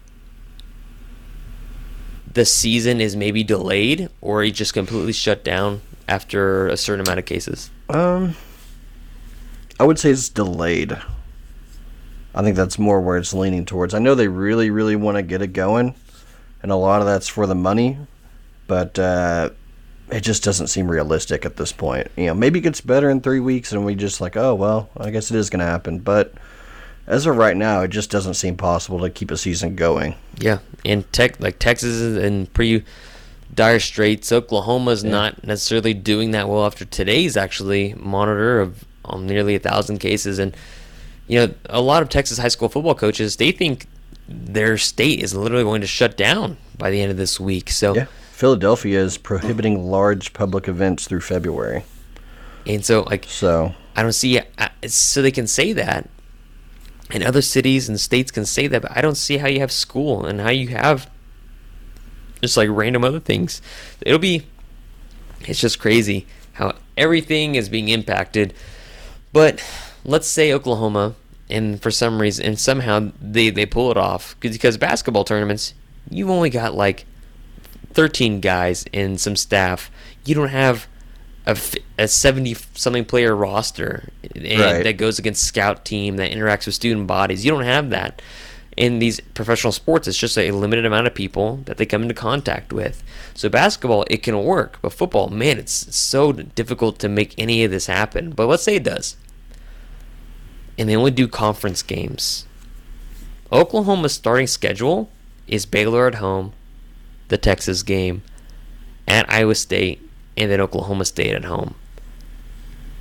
the 2.37 2.45
season 2.45 3.01
is 3.01 3.16
maybe 3.16 3.43
delayed 3.43 4.11
or 4.20 4.43
he 4.43 4.53
just 4.53 4.74
completely 4.74 5.14
shut 5.14 5.43
down 5.43 5.80
after 6.07 6.68
a 6.68 6.76
certain 6.76 7.05
amount 7.05 7.18
of 7.18 7.24
cases? 7.24 7.70
Um, 7.89 8.37
I 9.80 9.84
would 9.84 9.99
say 9.99 10.11
it's 10.11 10.28
delayed. 10.28 10.93
I 12.34 12.43
think 12.43 12.55
that's 12.55 12.78
more 12.78 13.01
where 13.01 13.16
it's 13.16 13.32
leaning 13.32 13.64
towards. 13.64 13.95
I 13.95 14.01
know 14.01 14.14
they 14.14 14.28
really, 14.28 14.68
really 14.68 14.97
want 14.97 15.16
to 15.16 15.22
get 15.22 15.41
it 15.41 15.55
going, 15.55 15.95
and 16.62 16.70
a 16.70 16.76
lot 16.76 17.01
of 17.01 17.07
that's 17.07 17.26
for 17.26 17.47
the 17.47 17.55
money. 17.55 17.97
But 18.66 18.99
uh, 18.99 19.51
it 20.11 20.20
just 20.20 20.45
doesn't 20.45 20.66
seem 20.66 20.91
realistic 20.91 21.47
at 21.47 21.57
this 21.57 21.72
point. 21.72 22.09
You 22.16 22.26
know, 22.26 22.34
maybe 22.34 22.59
it 22.59 22.62
gets 22.62 22.82
better 22.82 23.09
in 23.09 23.22
three 23.22 23.41
weeks, 23.41 23.72
and 23.72 23.87
we 23.87 23.95
just 23.95 24.20
like, 24.20 24.37
oh 24.37 24.55
well, 24.55 24.91
I 24.99 25.09
guess 25.09 25.30
it 25.30 25.39
is 25.39 25.49
going 25.49 25.61
to 25.61 25.66
happen. 25.66 26.01
But 26.01 26.34
as 27.07 27.26
of 27.26 27.36
right 27.36 27.57
now, 27.57 27.82
it 27.82 27.88
just 27.88 28.11
doesn't 28.11 28.34
seem 28.34 28.57
possible 28.57 29.00
to 29.00 29.11
keep 29.11 29.30
a 29.30 29.36
season 29.36 29.76
going. 29.76 30.14
Yeah, 30.38 30.59
and 30.84 31.11
tech 31.12 31.40
like 31.40 31.59
Texas 31.59 31.94
is 31.94 32.16
in 32.16 32.46
pretty 32.46 32.84
dire 33.54 33.80
straits. 33.80 34.32
Oklahoma's 34.32 35.04
Yeah. 35.04 35.11
not 35.11 35.44
necessarily 35.46 35.94
doing 35.94 36.32
that 36.32 36.48
well 36.48 36.66
after 36.66 36.84
today's 36.84 37.36
actually 37.36 37.94
monitor 37.94 38.61
of 38.61 38.84
um, 39.04 39.26
nearly 39.26 39.54
a 39.54 39.59
thousand 39.61 39.98
cases, 39.98 40.38
and 40.38 40.57
you 41.28 41.38
know 41.38 41.54
a 41.70 41.80
lot 41.80 42.02
of 42.02 42.09
Texas 42.09 42.38
high 42.38 42.48
school 42.48 42.68
football 42.68 42.94
coaches 42.94 43.36
they 43.36 43.52
think 43.52 43.86
their 44.28 44.76
state 44.76 45.22
is 45.22 45.34
literally 45.34 45.62
going 45.62 45.80
to 45.80 45.86
shut 45.86 46.16
down 46.16 46.57
by 46.76 46.90
the 46.90 47.00
end 47.00 47.12
of 47.12 47.16
this 47.16 47.38
week. 47.38 47.70
So 47.70 47.94
Yeah, 47.94 48.07
Philadelphia 48.32 49.00
is 49.00 49.16
prohibiting 49.18 49.88
large 49.88 50.32
public 50.32 50.66
events 50.66 51.07
through 51.07 51.20
February. 51.20 51.84
and 52.66 52.84
so 52.84 53.02
like 53.02 53.24
So 53.28 53.72
I 53.94 54.02
don't 54.02 54.12
see 54.12 54.40
so 54.88 55.22
they 55.22 55.30
can 55.30 55.46
say 55.46 55.72
that, 55.74 56.11
and 57.11 57.22
other 57.22 57.42
cities 57.42 57.88
and 57.88 58.00
states 58.00 58.30
can 58.30 58.44
say 58.44 58.66
that, 58.66 58.82
but 58.82 58.96
I 58.96 59.00
don't 59.00 59.16
see 59.16 59.38
how 59.38 59.48
you 59.48 59.61
have 59.61 59.72
school 59.72 60.24
and 60.24 60.40
how 60.40 60.50
you 60.50 60.68
have 60.68 61.11
just 62.42 62.57
like 62.57 62.68
random 62.70 63.04
other 63.04 63.20
things. 63.20 63.62
It'll 64.00 64.18
be, 64.18 64.46
it's 65.42 65.61
just 65.61 65.78
crazy 65.78 66.26
how 66.54 66.74
everything 66.96 67.54
is 67.54 67.68
being 67.68 67.88
impacted. 67.88 68.54
But 69.32 69.62
let's 70.04 70.26
say 70.26 70.52
Oklahoma, 70.52 71.14
and 71.48 71.80
for 71.80 71.90
some 71.90 72.20
reason, 72.20 72.44
and 72.44 72.59
somehow 72.59 73.12
they 73.20 73.50
they 73.50 73.66
pull 73.66 73.90
it 73.90 73.96
off 73.96 74.34
because 74.40 74.76
basketball 74.76 75.24
tournaments, 75.24 75.74
you've 76.11 76.30
only 76.30 76.50
got 76.50 76.74
like 76.74 77.07
13 77.92 78.40
guys 78.40 78.84
and 78.92 79.20
some 79.20 79.36
staff. 79.36 79.90
You 80.24 80.34
don't 80.34 80.48
have 80.48 80.88
a, 81.47 81.57
a 81.99 82.09
70 82.09 82.55
something 82.74 83.05
player 83.05 83.34
roster 83.34 84.11
and 84.34 84.61
Right. 84.61 84.82
that 84.82 84.94
goes 84.97 85.18
against 85.18 85.42
scout 85.44 85.84
team 85.84 86.16
that 86.16 86.30
interacts 86.32 86.66
with 86.66 86.74
student 86.74 87.07
bodies. 87.07 87.44
You 87.44 87.53
don't 87.53 87.64
have 87.64 87.90
that 87.90 88.20
in 88.76 88.99
these 88.99 89.20
professional 89.20 89.72
sports. 89.72 90.07
It's 90.09 90.18
just 90.18 90.36
a 90.36 90.51
limited 90.51 90.84
amount 90.84 91.07
of 91.07 91.14
people 91.14 91.61
that 91.66 91.76
they 91.78 91.86
come 91.86 92.03
into 92.03 92.14
contact 92.14 92.72
with. 92.72 93.03
So 93.34 93.49
basketball, 93.49 94.05
it 94.11 94.22
can 94.22 94.42
work, 94.42 94.78
but 94.82 94.92
football, 94.92 95.28
man, 95.28 95.59
it's 95.59 95.94
so 95.97 96.32
difficult 96.32 96.99
to 96.99 97.09
make 97.09 97.34
any 97.38 97.64
of 97.64 97.70
this 97.70 97.86
happen. 97.86 98.30
But 98.30 98.47
let's 98.49 98.62
say 98.64 98.76
it 98.76 98.82
does, 98.84 99.16
and 100.78 100.88
they 100.88 100.97
only 100.97 101.11
do 101.11 101.28
conference 101.28 101.82
games. 101.82 102.47
Oklahoma's 103.53 104.12
starting 104.14 104.47
schedule 104.47 105.09
is 105.47 105.64
Baylor 105.64 106.07
at 106.09 106.16
home, 106.16 106.53
the 107.28 107.38
Texas 107.38 107.82
game, 107.82 108.22
at 109.07 109.30
Iowa 109.30 109.55
State, 109.55 110.03
and 110.37 110.51
then 110.51 110.61
Oklahoma 110.61 111.05
State 111.05 111.34
at 111.34 111.45
home. 111.45 111.74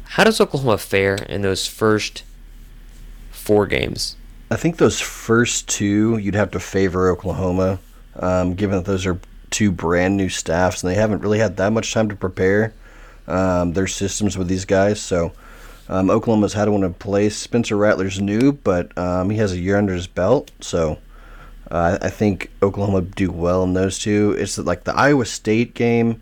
How 0.03 0.23
does 0.23 0.39
Oklahoma 0.39 0.77
fare 0.77 1.15
in 1.15 1.41
those 1.41 1.67
first 1.67 2.23
four 3.31 3.67
games? 3.67 4.15
I 4.49 4.55
think 4.55 4.77
those 4.77 5.01
first 5.01 5.67
two 5.67 6.17
you'd 6.17 6.35
have 6.35 6.51
to 6.51 6.59
favor 6.59 7.09
Oklahoma, 7.09 7.79
um, 8.15 8.53
given 8.53 8.77
that 8.77 8.85
those 8.85 9.05
are 9.05 9.19
two 9.49 9.71
brand 9.71 10.17
new 10.17 10.29
staffs 10.29 10.83
and 10.83 10.91
they 10.91 10.95
haven't 10.95 11.21
really 11.21 11.39
had 11.39 11.57
that 11.57 11.71
much 11.71 11.93
time 11.93 12.09
to 12.09 12.15
prepare 12.15 12.73
um, 13.27 13.73
their 13.73 13.87
systems 13.87 14.37
with 14.37 14.47
these 14.47 14.65
guys. 14.65 15.01
So 15.01 15.33
um, 15.89 16.09
Oklahoma's 16.09 16.53
had 16.53 16.69
one 16.69 16.83
in 16.83 16.93
place. 16.93 17.35
Spencer 17.35 17.77
Rattler's 17.77 18.19
new, 18.19 18.51
but 18.51 18.95
um, 18.97 19.29
he 19.29 19.37
has 19.37 19.51
a 19.51 19.59
year 19.59 19.77
under 19.77 19.93
his 19.93 20.07
belt. 20.07 20.51
So 20.61 20.99
uh, 21.71 21.97
I 22.01 22.09
think 22.09 22.51
Oklahoma 22.61 23.01
do 23.01 23.31
well 23.31 23.63
in 23.63 23.73
those 23.73 23.99
two. 23.99 24.35
It's 24.37 24.57
like 24.57 24.83
the 24.83 24.95
Iowa 24.95 25.25
State 25.25 25.73
game. 25.73 26.21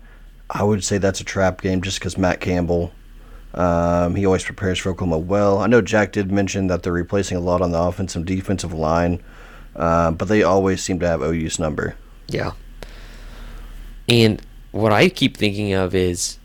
I 0.50 0.62
would 0.62 0.84
say 0.84 0.98
that's 0.98 1.20
a 1.20 1.24
trap 1.24 1.60
game 1.62 1.82
just 1.82 1.98
because 1.98 2.18
Matt 2.18 2.40
Campbell 2.40 2.92
um, 3.54 4.16
he 4.16 4.26
always 4.26 4.44
prepares 4.44 4.78
for 4.78 4.90
Oklahoma 4.90 5.18
well. 5.18 5.58
I 5.58 5.66
know 5.68 5.80
Jack 5.80 6.12
did 6.12 6.32
mention 6.32 6.66
that 6.66 6.82
they're 6.82 6.92
replacing 6.92 7.36
a 7.36 7.40
lot 7.40 7.62
on 7.62 7.70
the 7.70 7.80
offensive 7.80 8.24
defensive 8.24 8.72
line, 8.72 9.22
uh, 9.76 10.10
but 10.10 10.28
they 10.28 10.42
always 10.42 10.82
seem 10.82 10.98
to 11.00 11.06
have 11.06 11.22
OU's 11.22 11.58
number. 11.58 11.94
Yeah. 12.26 12.52
And 14.08 14.42
what 14.72 14.92
I 14.92 15.08
keep 15.08 15.36
thinking 15.36 15.72
of 15.72 15.94
is 15.94 16.38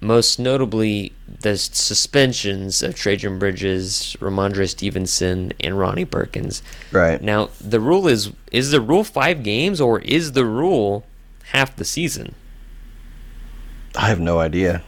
most 0.00 0.38
notably 0.38 1.12
the 1.40 1.58
suspensions 1.58 2.82
of 2.82 2.94
Trejan 2.94 3.38
Bridges, 3.38 4.16
Rhamondre 4.20 4.68
Stevenson, 4.68 5.52
and 5.60 5.78
Ronnie 5.78 6.06
Perkins. 6.06 6.62
Right. 6.92 7.20
Now, 7.20 7.50
the 7.60 7.80
rule 7.80 8.08
is 8.08 8.32
is 8.50 8.70
the 8.70 8.80
rule 8.80 9.04
five 9.04 9.42
games 9.42 9.80
or 9.80 10.00
is 10.00 10.32
the 10.32 10.46
rule 10.46 11.04
half 11.52 11.76
the 11.76 11.84
season? 11.84 12.34
I 13.98 14.08
have 14.08 14.20
no 14.20 14.38
idea. 14.38 14.82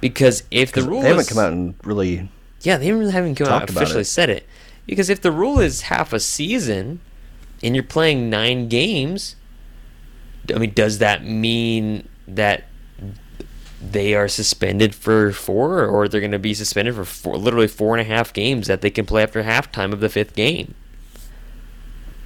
Because 0.00 0.42
if 0.50 0.72
the 0.72 0.82
rule 0.82 1.02
they 1.02 1.08
haven't 1.08 1.22
is, 1.22 1.28
come 1.28 1.38
out 1.38 1.52
and 1.52 1.74
really. 1.84 2.30
Yeah, 2.62 2.76
they 2.78 2.92
really 2.92 3.12
haven't 3.12 3.34
come 3.34 3.48
out 3.48 3.68
officially 3.68 4.00
it. 4.02 4.04
said 4.06 4.30
it. 4.30 4.46
Because 4.86 5.10
if 5.10 5.20
the 5.20 5.32
rule 5.32 5.58
is 5.58 5.82
half 5.82 6.12
a 6.12 6.20
season 6.20 7.00
and 7.62 7.74
you're 7.74 7.82
playing 7.84 8.30
nine 8.30 8.68
games, 8.68 9.36
I 10.54 10.58
mean, 10.58 10.72
does 10.74 10.98
that 10.98 11.24
mean 11.24 12.08
that 12.28 12.64
they 13.82 14.14
are 14.14 14.28
suspended 14.28 14.94
for 14.94 15.32
four, 15.32 15.84
or 15.84 16.08
they're 16.08 16.20
going 16.20 16.30
to 16.32 16.38
be 16.38 16.54
suspended 16.54 16.94
for 16.94 17.04
four, 17.04 17.36
literally 17.36 17.66
four 17.68 17.96
and 17.96 18.00
a 18.00 18.10
half 18.10 18.32
games 18.32 18.66
that 18.68 18.80
they 18.80 18.90
can 18.90 19.06
play 19.06 19.22
after 19.22 19.42
halftime 19.42 19.92
of 19.92 20.00
the 20.00 20.08
fifth 20.08 20.34
game? 20.34 20.74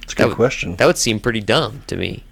It's 0.03 0.13
a 0.13 0.15
That 0.17 0.23
good 0.23 0.27
would- 0.29 0.35
question. 0.35 0.75
That 0.75 0.85
would 0.85 0.97
seem 0.97 1.19
pretty 1.19 1.41
dumb 1.41 1.83
to 1.87 1.95
me. 1.97 2.23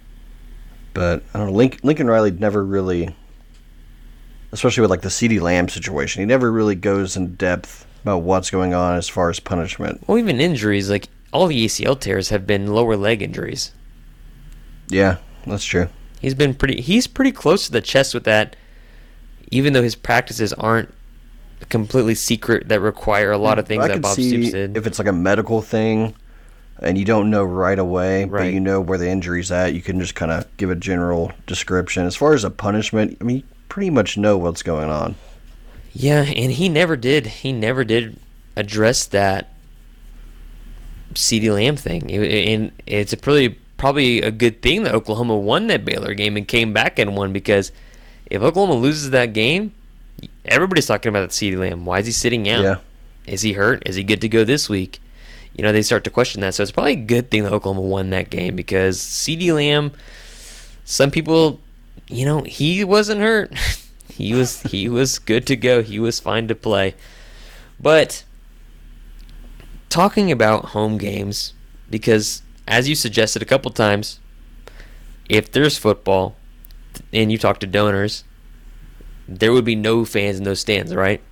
but 0.94 1.22
I 1.34 1.38
don't 1.38 1.52
know. 1.52 1.68
Lincoln 1.82 2.08
Riley 2.08 2.30
never 2.32 2.64
really, 2.64 3.14
especially 4.52 4.80
with 4.82 4.90
like 4.90 5.02
the 5.02 5.08
CeeDee 5.08 5.40
Lamb 5.40 5.68
situation, 5.68 6.20
he 6.20 6.26
never 6.26 6.50
really 6.50 6.74
goes 6.74 7.16
in 7.16 7.34
depth 7.34 7.86
about 8.02 8.18
what's 8.22 8.50
going 8.50 8.74
on 8.74 8.96
as 8.96 9.08
far 9.08 9.30
as 9.30 9.40
punishment. 9.40 10.02
Well, 10.06 10.18
even 10.18 10.40
injuries, 10.40 10.90
like 10.90 11.08
all 11.32 11.46
the 11.46 11.64
ACL 11.66 11.98
tears 11.98 12.30
have 12.30 12.46
been 12.46 12.68
lower 12.68 12.96
leg 12.96 13.22
injuries. 13.22 13.72
Yeah, 14.88 15.18
that's 15.46 15.64
true. 15.64 15.88
He's 16.20 16.34
been 16.34 16.54
pretty. 16.54 16.80
He's 16.80 17.06
pretty 17.06 17.32
close 17.32 17.66
to 17.66 17.72
the 17.72 17.80
chest 17.80 18.12
with 18.12 18.24
that, 18.24 18.56
even 19.50 19.72
though 19.72 19.82
his 19.82 19.94
practices 19.94 20.52
aren't 20.54 20.92
completely 21.68 22.14
secret 22.14 22.68
that 22.68 22.80
require 22.80 23.30
a 23.30 23.38
lot 23.38 23.58
of 23.58 23.66
things 23.66 23.84
I 23.84 23.88
that 23.88 24.02
Bob 24.02 24.16
see 24.16 24.30
Stoops 24.30 24.50
did. 24.50 24.76
if 24.76 24.86
it's 24.86 24.98
like 24.98 25.08
a 25.08 25.12
medical 25.12 25.62
thing, 25.62 26.14
and 26.80 26.98
you 26.98 27.04
don't 27.04 27.30
know 27.30 27.44
right 27.44 27.78
away, 27.78 28.24
but 28.24 28.52
you 28.52 28.60
know 28.60 28.80
where 28.80 28.98
the 28.98 29.08
injury's 29.08 29.50
at. 29.52 29.74
You 29.74 29.82
can 29.82 30.00
just 30.00 30.14
kind 30.14 30.32
of 30.32 30.46
give 30.56 30.70
a 30.70 30.74
general 30.74 31.32
description. 31.46 32.04
As 32.04 32.16
far 32.16 32.34
as 32.34 32.44
a 32.44 32.50
punishment, 32.50 33.18
I 33.20 33.24
mean, 33.24 33.42
pretty 33.70 33.88
much 33.88 34.18
know 34.18 34.36
what's 34.36 34.62
going 34.62 34.90
on. 34.90 35.14
yeah, 35.94 36.22
and 36.22 36.52
he 36.52 36.68
never 36.68 36.96
did. 36.96 37.26
He 37.26 37.52
never 37.52 37.84
did 37.84 38.18
address 38.56 39.06
that 39.06 39.52
CeeDee 41.14 41.54
Lamb 41.54 41.76
thing. 41.76 42.10
And 42.10 42.72
it's 42.86 43.12
a 43.12 43.16
pretty 43.16 43.58
probably 43.78 44.20
a 44.20 44.30
good 44.30 44.60
thing 44.60 44.82
that 44.82 44.94
Oklahoma 44.94 45.36
won 45.36 45.68
that 45.68 45.84
Baylor 45.86 46.12
game 46.12 46.36
and 46.36 46.46
came 46.46 46.74
back 46.74 46.98
and 46.98 47.16
won 47.16 47.32
because 47.32 47.72
if 48.26 48.42
Oklahoma 48.42 48.74
loses 48.74 49.10
that 49.10 49.32
game, 49.32 49.72
everybody's 50.44 50.86
talking 50.86 51.08
about 51.08 51.20
that 51.22 51.30
CeeDee 51.30 51.58
Lamb. 51.58 51.86
Why 51.86 52.00
is 52.00 52.06
he 52.06 52.12
sitting 52.12 52.48
out? 52.48 52.62
Yeah. 52.62 52.76
Is 53.26 53.42
he 53.42 53.54
hurt? 53.54 53.82
Is 53.86 53.96
he 53.96 54.04
good 54.04 54.20
to 54.20 54.28
go 54.28 54.44
this 54.44 54.68
week? 54.68 55.00
You 55.54 55.62
know, 55.64 55.72
they 55.72 55.82
start 55.82 56.04
to 56.04 56.10
question 56.10 56.42
that. 56.42 56.54
So 56.54 56.62
it's 56.62 56.72
probably 56.72 56.92
a 56.92 56.96
good 56.96 57.30
thing 57.30 57.44
that 57.44 57.52
Oklahoma 57.52 57.86
won 57.86 58.10
that 58.10 58.30
game 58.30 58.54
because 58.54 58.98
CeeDee 58.98 59.54
Lamb, 59.54 59.92
some 60.84 61.10
people, 61.10 61.60
you 62.08 62.24
know, 62.24 62.42
he 62.42 62.84
wasn't 62.84 63.20
hurt. 63.20 63.52
he 64.08 64.34
was 64.34 64.62
he 64.62 64.88
was 64.88 65.18
good 65.18 65.46
to 65.48 65.56
go. 65.56 65.82
He 65.82 65.98
was 65.98 66.20
fine 66.20 66.48
to 66.48 66.54
play. 66.54 66.94
But 67.80 68.24
talking 69.88 70.30
about 70.30 70.66
home 70.66 70.98
games, 70.98 71.54
because 71.88 72.42
as 72.68 72.88
you 72.88 72.94
suggested 72.94 73.42
a 73.42 73.46
couple 73.46 73.70
times, 73.70 74.20
if 75.28 75.50
there's 75.50 75.78
football 75.78 76.36
and 77.12 77.32
you 77.32 77.38
talk 77.38 77.60
to 77.60 77.66
donors, 77.66 78.24
there 79.28 79.52
would 79.52 79.64
be 79.64 79.74
no 79.76 80.04
fans 80.04 80.38
in 80.38 80.44
those 80.44 80.60
stands, 80.60 80.94
right? 80.94 81.22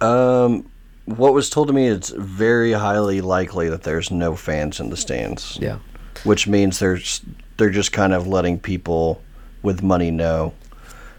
Um, 0.00 0.70
what 1.06 1.32
was 1.34 1.48
told 1.50 1.68
to 1.68 1.72
me 1.72 1.86
is 1.86 2.10
very 2.16 2.72
highly 2.72 3.20
likely 3.20 3.68
that 3.68 3.82
there's 3.82 4.10
no 4.10 4.34
fans 4.36 4.80
in 4.80 4.90
the 4.90 4.96
stands, 4.96 5.58
Yeah. 5.60 5.78
which 6.24 6.46
means 6.46 6.78
there's 6.78 7.20
they're 7.56 7.70
just 7.70 7.92
kind 7.92 8.12
of 8.12 8.26
letting 8.26 8.58
people 8.58 9.22
with 9.64 9.82
money 9.82 10.10
know 10.10 10.52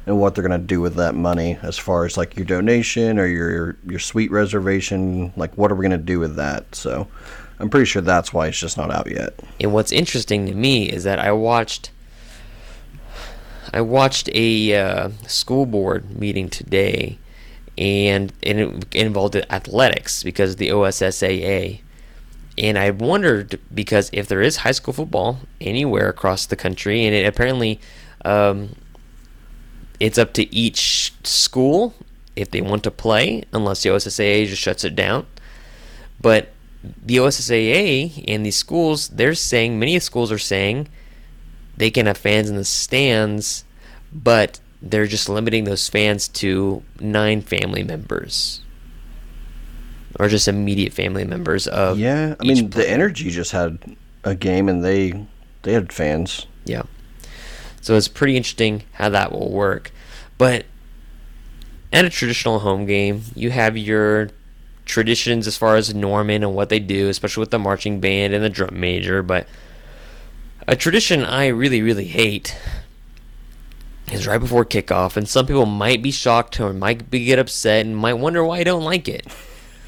and 0.06 0.20
what 0.20 0.36
they're 0.36 0.48
going 0.48 0.60
to 0.60 0.68
do 0.68 0.80
with 0.80 0.96
that 0.96 1.16
money 1.16 1.58
as 1.64 1.78
far 1.78 2.06
as 2.06 2.16
like 2.16 2.36
your 2.36 2.46
donation 2.46 3.20
or 3.20 3.26
your 3.26 3.76
your 3.86 4.00
suite 4.00 4.32
reservation 4.32 5.34
like 5.36 5.58
what 5.58 5.72
are 5.72 5.76
we 5.76 5.82
going 5.88 6.00
to 6.00 6.06
do 6.06 6.20
with 6.20 6.36
that 6.36 6.74
so 6.74 7.08
i'm 7.60 7.70
pretty 7.70 7.86
sure 7.86 8.02
that's 8.02 8.32
why 8.32 8.48
it's 8.48 8.60
just 8.60 8.78
not 8.78 8.92
out 8.92 9.10
yet 9.10 9.34
And 9.60 9.74
what's 9.74 9.92
interesting 9.92 10.46
to 10.46 10.54
me 10.54 10.90
is 10.90 11.04
that 11.04 11.20
I 11.20 11.32
watched 11.32 11.92
I 13.74 13.82
watched 13.82 14.30
a 14.34 14.76
uh, 14.76 15.10
school 15.28 15.66
board 15.66 16.18
meeting 16.18 16.50
today, 16.50 17.18
and, 17.78 18.32
and 18.44 18.60
it 18.60 18.96
involved 18.96 19.36
athletics 19.36 20.24
because 20.24 20.56
the 20.56 20.70
OSSAA. 20.70 21.82
And 22.58 22.78
I 22.78 22.92
wondered 22.92 23.60
because 23.74 24.10
if 24.14 24.30
there 24.30 24.42
is 24.42 24.58
high 24.58 24.72
school 24.72 24.94
football 24.94 25.40
anywhere 25.60 26.08
across 26.08 26.46
the 26.46 26.56
country, 26.56 27.06
and 27.06 27.14
it 27.14 27.26
apparently 27.26 27.82
um, 28.26 28.76
it's 30.00 30.18
up 30.18 30.34
to 30.34 30.54
each 30.54 31.14
school 31.24 31.94
if 32.36 32.52
they 32.52 32.62
want 32.62 32.84
to 32.84 32.92
play, 32.92 33.44
unless 33.54 33.84
the 33.84 33.90
OSSAA 33.90 34.48
just 34.48 34.62
shuts 34.62 34.84
it 34.84 34.96
down. 34.96 35.26
But 36.20 36.50
the 36.84 37.18
OSSAA 37.18 38.26
and 38.28 38.46
these 38.46 38.58
schools, 38.58 39.10
they're 39.10 39.36
saying 39.36 39.80
many 39.80 39.98
schools 40.00 40.32
are 40.32 40.38
saying 40.38 40.90
they 41.78 41.90
can 41.90 42.06
have 42.06 42.18
fans 42.18 42.50
in 42.50 42.56
the 42.56 42.66
stands, 42.66 43.64
but 44.12 44.60
they're 44.82 45.08
just 45.08 45.30
limiting 45.30 45.64
those 45.64 45.88
fans 45.88 46.28
to 46.28 46.84
nine 47.00 47.42
family 47.42 47.84
members 47.84 48.62
or 50.20 50.30
just 50.30 50.48
immediate 50.48 50.94
family 50.94 51.26
members 51.26 51.68
of 51.68 52.00
Yeah, 52.00 52.36
I 52.40 52.44
mean 52.44 52.70
the. 52.70 52.90
Energy 52.90 53.30
just 53.30 53.52
had 53.52 53.80
a 54.24 54.36
game 54.36 54.70
and 54.70 54.84
they 54.84 55.26
they 55.64 55.74
had 55.74 55.92
fans. 55.92 56.48
Yeah. 56.66 56.84
So 57.86 57.94
it's 57.94 58.08
pretty 58.08 58.36
interesting 58.36 58.82
how 58.94 59.10
that 59.10 59.32
will 59.32 59.52
work. 59.52 59.92
But 60.40 60.66
at 61.94 62.04
a 62.04 62.10
traditional 62.10 62.58
home 62.58 62.88
game, 62.88 63.22
you 63.36 63.52
have 63.52 63.78
your 63.78 64.32
traditions 64.86 65.46
as 65.46 65.56
far 65.56 65.76
as 65.76 65.94
Norman 65.94 66.42
and 66.42 66.56
what 66.56 66.70
they 66.70 66.80
do, 66.80 67.10
especially 67.10 67.42
with 67.42 67.52
the 67.52 67.60
marching 67.60 68.00
band 68.00 68.34
and 68.34 68.44
the 68.44 68.50
drum 68.50 68.80
major. 68.80 69.22
But 69.22 69.46
a 70.68 70.76
tradition 70.76 71.24
I 71.24 71.46
really, 71.46 71.84
really 71.84 72.06
hate 72.06 72.58
is 74.12 74.26
right 74.26 74.40
before 74.40 74.66
kickoff, 74.66 75.16
and 75.16 75.30
some 75.30 75.46
people 75.46 75.68
might 75.68 76.02
be 76.02 76.10
shocked 76.10 76.60
or 76.60 76.74
might 76.74 77.12
be 77.12 77.24
get 77.26 77.38
upset 77.38 77.86
and 77.86 77.96
might 77.96 78.16
wonder 78.16 78.44
why 78.44 78.62
I 78.62 78.64
don't 78.64 78.84
like 78.84 79.08
it. 79.08 79.28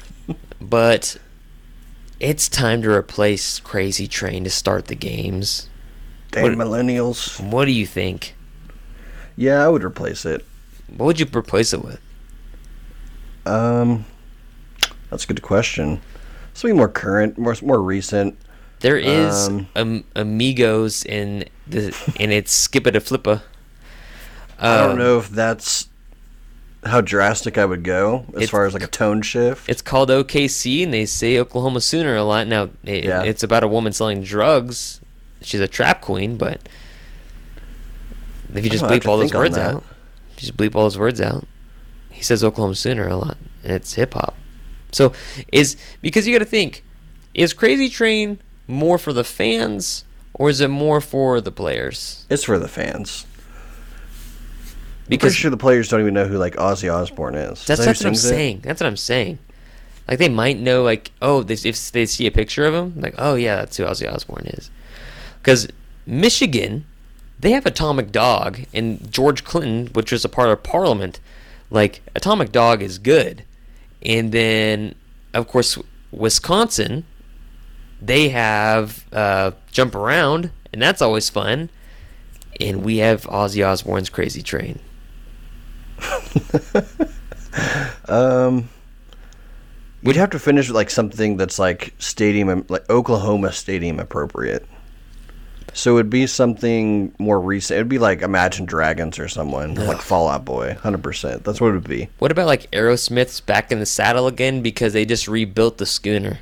but 0.60 1.16
it's 2.20 2.48
time 2.48 2.80
to 2.82 2.92
replace 2.92 3.58
Crazy 3.58 4.06
Train 4.06 4.44
to 4.44 4.50
start 4.50 4.86
the 4.86 4.94
games. 4.94 5.68
Damn 6.30 6.56
What- 6.58 6.68
millennials. 6.68 7.40
What 7.40 7.64
do 7.64 7.72
you 7.72 7.86
think? 7.86 8.34
Yeah, 9.36 9.64
I 9.64 9.68
would 9.68 9.84
replace 9.84 10.24
it. 10.26 10.44
What 10.96 11.06
would 11.06 11.20
you 11.20 11.26
replace 11.34 11.72
it 11.72 11.82
with? 11.84 12.00
Um, 13.46 14.04
that's 15.10 15.24
a 15.24 15.26
good 15.26 15.42
question. 15.42 16.00
Something 16.54 16.76
more 16.76 16.88
current, 16.88 17.38
more 17.38 17.54
more 17.62 17.80
recent. 17.80 18.36
There 18.80 18.96
is 18.96 19.48
Um, 19.48 19.68
um, 19.74 20.04
Amigos 20.14 21.04
in 21.04 21.44
the 21.66 21.94
and 22.20 22.32
it's 22.32 22.68
Skippa 22.68 22.92
da 22.92 23.00
Flippa. 23.00 23.42
I 24.58 24.76
don't 24.78 24.92
Um, 24.92 24.98
know 24.98 25.18
if 25.18 25.30
that's 25.30 25.86
how 26.84 27.00
drastic 27.00 27.58
I 27.58 27.64
would 27.64 27.82
go 27.84 28.24
as 28.40 28.50
far 28.50 28.66
as 28.66 28.74
like 28.74 28.82
a 28.82 28.86
tone 28.88 29.22
shift. 29.22 29.68
It's 29.68 29.82
called 29.82 30.10
OKC, 30.10 30.82
and 30.84 30.92
they 30.92 31.06
say 31.06 31.38
Oklahoma 31.38 31.80
Sooner 31.80 32.14
a 32.16 32.22
lot. 32.24 32.46
Now, 32.46 32.70
it, 32.84 33.04
Yeah. 33.04 33.22
it's 33.22 33.42
about 33.42 33.62
a 33.64 33.68
woman 33.68 33.92
selling 33.92 34.22
drugs. 34.22 35.00
She's 35.40 35.60
a 35.60 35.68
trap 35.68 36.00
queen, 36.00 36.36
but 36.36 36.68
if 38.54 38.64
you 38.64 38.70
just 38.70 38.84
bleep 38.84 39.06
all 39.06 39.18
those 39.18 39.34
words 39.34 39.56
out, 39.56 39.84
just 40.36 40.56
bleep 40.56 40.74
all 40.74 40.82
those 40.82 40.98
words 40.98 41.20
out. 41.20 41.46
He 42.10 42.22
says 42.22 42.42
Oklahoma 42.42 42.74
Sooner 42.74 43.06
a 43.06 43.16
lot, 43.16 43.36
and 43.62 43.72
it's 43.72 43.94
hip 43.94 44.14
hop. 44.14 44.36
So, 44.90 45.12
is 45.52 45.76
because 46.00 46.26
you 46.26 46.34
got 46.34 46.40
to 46.40 46.44
think, 46.44 46.84
is 47.34 47.52
Crazy 47.52 47.88
Train 47.88 48.40
more 48.66 48.98
for 48.98 49.12
the 49.12 49.24
fans 49.24 50.04
or 50.34 50.50
is 50.50 50.60
it 50.60 50.68
more 50.68 51.00
for 51.00 51.40
the 51.40 51.52
players? 51.52 52.24
It's 52.30 52.44
for 52.44 52.58
the 52.58 52.68
fans. 52.68 53.26
Because 55.08 55.32
Pretty 55.32 55.40
sure 55.40 55.50
the 55.50 55.56
players 55.56 55.88
don't 55.88 56.00
even 56.00 56.14
know 56.14 56.26
who 56.26 56.36
like 56.36 56.54
Ozzy 56.56 56.92
Osbourne 56.92 57.34
is. 57.34 57.64
That's, 57.64 57.70
Is 57.70 57.78
that 57.78 57.84
that's 57.86 58.00
what 58.00 58.08
I'm 58.08 58.14
sings 58.14 58.24
it? 58.24 58.28
saying. 58.28 58.60
That's 58.62 58.80
what 58.80 58.86
I'm 58.86 58.96
saying. 58.96 59.38
Like 60.06 60.18
they 60.18 60.28
might 60.28 60.58
know, 60.58 60.82
like, 60.82 61.12
oh, 61.20 61.42
this, 61.42 61.64
if 61.64 61.92
they 61.92 62.06
see 62.06 62.26
a 62.26 62.30
picture 62.30 62.64
of 62.66 62.74
him, 62.74 63.00
like, 63.00 63.14
oh 63.18 63.34
yeah, 63.34 63.56
that's 63.56 63.76
who 63.76 63.84
Ozzy 63.84 64.10
Osbourne 64.10 64.46
is. 64.46 64.70
Because 65.40 65.68
Michigan, 66.06 66.84
they 67.38 67.52
have 67.52 67.66
Atomic 67.66 68.12
Dog, 68.12 68.60
and 68.72 69.10
George 69.12 69.44
Clinton, 69.44 69.88
which 69.94 70.12
was 70.12 70.24
a 70.24 70.28
part 70.28 70.50
of 70.50 70.62
Parliament, 70.62 71.20
like 71.70 72.00
Atomic 72.14 72.52
Dog 72.52 72.82
is 72.82 72.98
good, 72.98 73.44
and 74.02 74.32
then 74.32 74.94
of 75.34 75.48
course 75.48 75.78
Wisconsin, 76.10 77.04
they 78.00 78.30
have 78.30 79.04
uh, 79.12 79.52
Jump 79.70 79.94
Around, 79.94 80.50
and 80.72 80.80
that's 80.80 81.02
always 81.02 81.28
fun. 81.28 81.70
And 82.60 82.82
we 82.82 82.96
have 82.98 83.22
Ozzy 83.24 83.64
Osbourne's 83.64 84.10
Crazy 84.10 84.42
Train. 84.42 84.80
Um, 88.08 88.68
we'd 90.02 90.16
have 90.16 90.30
to 90.30 90.38
finish 90.38 90.68
with 90.68 90.76
like 90.76 90.90
something 90.90 91.36
that's 91.36 91.58
like 91.58 91.94
stadium, 91.98 92.64
like 92.68 92.88
Oklahoma 92.88 93.52
stadium 93.52 94.00
appropriate. 94.00 94.66
So 95.74 95.96
it'd 95.96 96.10
be 96.10 96.26
something 96.26 97.14
more 97.18 97.40
recent. 97.40 97.76
It'd 97.76 97.88
be 97.88 97.98
like 97.98 98.22
Imagine 98.22 98.66
Dragons 98.66 99.18
or 99.18 99.28
someone 99.28 99.74
like 99.74 100.00
Fall 100.00 100.28
Out 100.28 100.44
Boy, 100.44 100.74
hundred 100.74 101.02
percent. 101.02 101.44
That's 101.44 101.60
what 101.60 101.68
it 101.68 101.74
would 101.74 101.88
be. 101.88 102.08
What 102.18 102.30
about 102.32 102.46
like 102.46 102.70
Aerosmith's 102.70 103.40
back 103.40 103.70
in 103.70 103.78
the 103.78 103.86
saddle 103.86 104.26
again 104.26 104.62
because 104.62 104.92
they 104.92 105.04
just 105.04 105.28
rebuilt 105.28 105.78
the 105.78 105.86
schooner? 105.86 106.38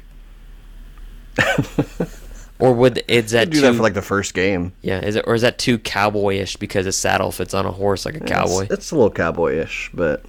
or 2.58 2.72
would 2.72 3.04
is 3.08 3.32
that 3.32 3.50
do 3.50 3.56
too, 3.56 3.60
that 3.62 3.74
for 3.74 3.82
like 3.82 3.94
the 3.94 4.02
first 4.02 4.32
game. 4.32 4.72
yeah? 4.80 5.00
Is 5.00 5.16
it 5.16 5.24
or 5.26 5.34
is 5.34 5.42
that 5.42 5.58
too 5.58 5.78
cowboyish 5.78 6.58
because 6.58 6.86
a 6.86 6.92
saddle 6.92 7.30
fits 7.30 7.52
on 7.52 7.66
a 7.66 7.72
horse 7.72 8.06
like 8.06 8.14
a 8.16 8.20
cowboy? 8.20 8.62
It's, 8.62 8.72
it's 8.72 8.90
a 8.92 8.94
little 8.96 9.10
cowboyish, 9.10 9.90
but 9.92 10.24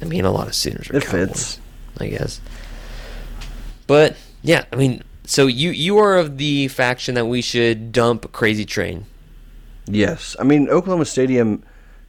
I 0.00 0.06
mean, 0.06 0.24
a 0.24 0.32
lot 0.32 0.48
of 0.48 0.54
Sooners 0.54 0.90
are 0.90 0.96
It 0.96 1.04
cowboys, 1.04 1.28
fits. 1.28 1.60
I 1.98 2.08
guess. 2.08 2.40
But 3.86 4.16
yeah, 4.42 4.64
I 4.72 4.76
mean, 4.76 5.04
so 5.24 5.46
you 5.46 5.70
you 5.70 5.98
are 5.98 6.16
of 6.16 6.38
the 6.38 6.68
faction 6.68 7.14
that 7.14 7.26
we 7.26 7.42
should 7.42 7.92
dump 7.92 8.32
Crazy 8.32 8.64
Train. 8.64 9.06
yes, 9.86 10.36
I 10.38 10.44
mean 10.44 10.68
Oklahoma 10.68 11.04
Stadium. 11.04 11.62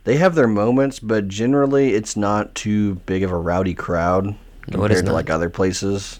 They 0.05 0.18
have 0.18 0.36
their 0.36 0.47
moments, 0.49 0.99
but 0.99 1.30
generally 1.30 1.93
it's 1.93 2.18
not 2.18 2.55
too 2.55 2.95
big 3.05 3.24
of 3.24 3.32
a 3.32 3.38
rowdy 3.38 3.74
crowd 3.74 4.36
compared 4.70 4.91
to 4.91 5.03
not. 5.03 5.14
like 5.14 5.30
other 5.30 5.49
places. 5.49 6.20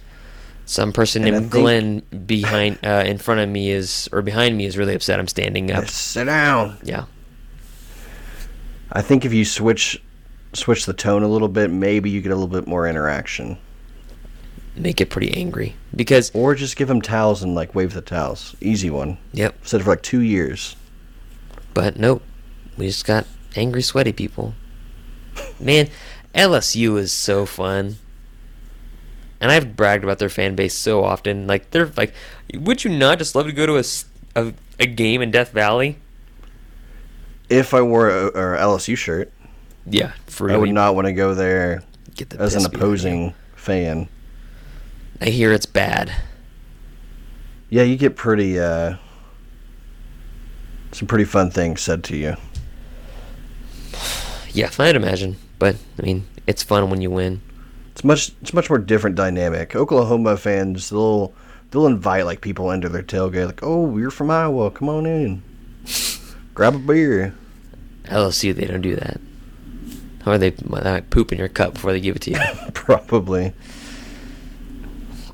Some 0.66 0.94
person 0.94 1.24
And 1.24 1.32
named 1.36 1.52
Glenn 1.52 2.00
behind 2.26 2.80
uh, 2.86 3.04
in 3.06 3.18
front 3.18 3.42
of 3.42 3.50
me 3.50 3.70
is 3.72 4.08
or 4.14 4.22
behind 4.22 4.56
me 4.58 4.66
is 4.66 4.78
really 4.78 4.96
upset. 4.96 5.20
I'm 5.20 5.28
standing 5.28 5.70
up. 5.72 5.84
Just 5.84 6.12
sit 6.12 6.24
down. 6.26 6.78
Yeah. 6.84 7.06
I 8.94 9.02
think 9.02 9.26
if 9.26 9.34
you 9.34 9.44
switch 9.44 10.02
switch 10.54 10.86
the 10.86 10.94
tone 10.94 11.24
a 11.24 11.28
little 11.28 11.50
bit, 11.50 11.70
maybe 11.70 12.10
you 12.10 12.22
get 12.22 12.32
a 12.32 12.36
little 12.36 12.48
bit 12.48 12.68
more 12.68 12.88
interaction. 12.88 13.58
Make 14.76 15.00
it 15.00 15.10
pretty 15.12 15.32
angry 15.36 15.76
because 15.96 16.32
Or 16.34 16.56
just 16.56 16.76
give 16.78 16.88
them 16.88 17.02
towels 17.02 17.44
and 17.44 17.54
like 17.54 17.76
wave 17.76 17.94
the 17.94 18.02
towels. 18.02 18.56
Easy 18.60 18.90
one. 18.90 19.18
yep. 19.32 19.56
Said 19.66 19.82
it 19.82 19.84
for 19.84 19.92
like 19.92 20.02
two 20.02 20.22
years. 20.22 20.76
But 21.74 21.98
nope, 21.98 22.24
we 22.78 22.88
just 22.88 23.06
got 23.06 23.26
angry, 23.56 23.82
sweaty 23.84 24.12
people. 24.14 24.56
Man, 25.60 25.90
LSU 26.36 26.98
is 26.98 27.12
so 27.12 27.46
fun. 27.46 27.98
And 29.40 29.52
I've 29.52 29.76
bragged 29.76 30.04
about 30.04 30.20
their 30.20 30.30
fan 30.30 30.56
base 30.56 30.74
so 30.76 31.04
often. 31.04 31.46
Like 31.48 31.70
they're 31.72 31.92
like, 31.98 32.14
would 32.54 32.84
you 32.84 32.90
not 32.92 33.18
just 33.20 33.36
love 33.36 33.46
to 33.48 33.52
go 33.52 33.66
to 33.66 33.78
a 34.36 34.54
a 34.80 34.86
game 34.88 35.22
in 35.22 35.30
Death 35.32 35.52
Valley? 35.52 35.98
If 37.50 37.74
I 37.74 37.82
wore 37.82 38.10
a, 38.10 38.28
a 38.28 38.58
LSU 38.58 38.98
shirt, 38.98 39.32
Yeah, 39.86 40.14
for 40.28 40.50
I 40.52 40.58
would 40.58 40.70
not 40.72 40.96
want 40.96 41.06
to 41.08 41.14
go 41.14 41.36
there 41.36 41.84
get 42.16 42.30
the 42.32 42.40
as 42.42 42.56
an 42.56 42.62
piss 42.62 42.64
beat 42.64 42.66
out 42.66 42.66
of 42.66 42.74
you. 42.74 42.78
opposing 42.88 43.34
fan. 43.56 44.08
I 45.22 45.30
hear 45.30 45.52
it's 45.52 45.66
bad. 45.66 46.14
Yeah, 47.70 47.84
you 47.84 47.96
get 47.98 48.16
pretty 48.16 48.60
uh 48.60 48.98
some 50.92 51.08
pretty 51.08 51.26
fun 51.26 51.50
things 51.50 51.82
said 51.82 52.04
to 52.06 52.18
you. 52.18 52.36
Yeah, 54.52 54.70
I'd 54.78 54.96
imagine. 54.96 55.38
But 55.58 55.78
I 55.98 56.04
mean, 56.04 56.28
it's 56.46 56.62
fun 56.62 56.90
when 56.90 57.02
you 57.02 57.10
win. 57.10 57.42
It's 57.92 58.04
much 58.04 58.32
it's 58.42 58.54
much 58.54 58.70
more 58.70 58.80
different 58.80 59.16
dynamic. 59.16 59.76
Oklahoma 59.76 60.38
fans 60.38 60.90
they'll 60.90 61.34
they'll 61.72 61.88
invite 61.88 62.26
like 62.26 62.42
people 62.42 62.72
into 62.72 62.90
their 62.90 63.04
tailgate 63.04 63.48
like, 63.48 63.64
"Oh, 63.64 63.98
you're 63.98 64.12
from 64.12 64.30
Iowa. 64.30 64.72
Come 64.72 64.90
on 64.90 65.06
in. 65.06 65.44
Grab 66.54 66.76
a 66.76 66.80
beer." 66.80 67.34
LSU, 68.06 68.54
they 68.54 68.66
don't 68.66 68.82
do 68.82 68.96
that. 68.96 69.20
Or 70.26 70.38
they 70.38 70.54
might 70.66 71.10
poop 71.10 71.32
in 71.32 71.38
your 71.40 71.48
cup 71.48 71.74
before 71.74 71.92
they 71.92 72.00
give 72.00 72.16
it 72.16 72.22
to 72.24 72.32
you. 72.32 72.40
Probably. 72.74 73.54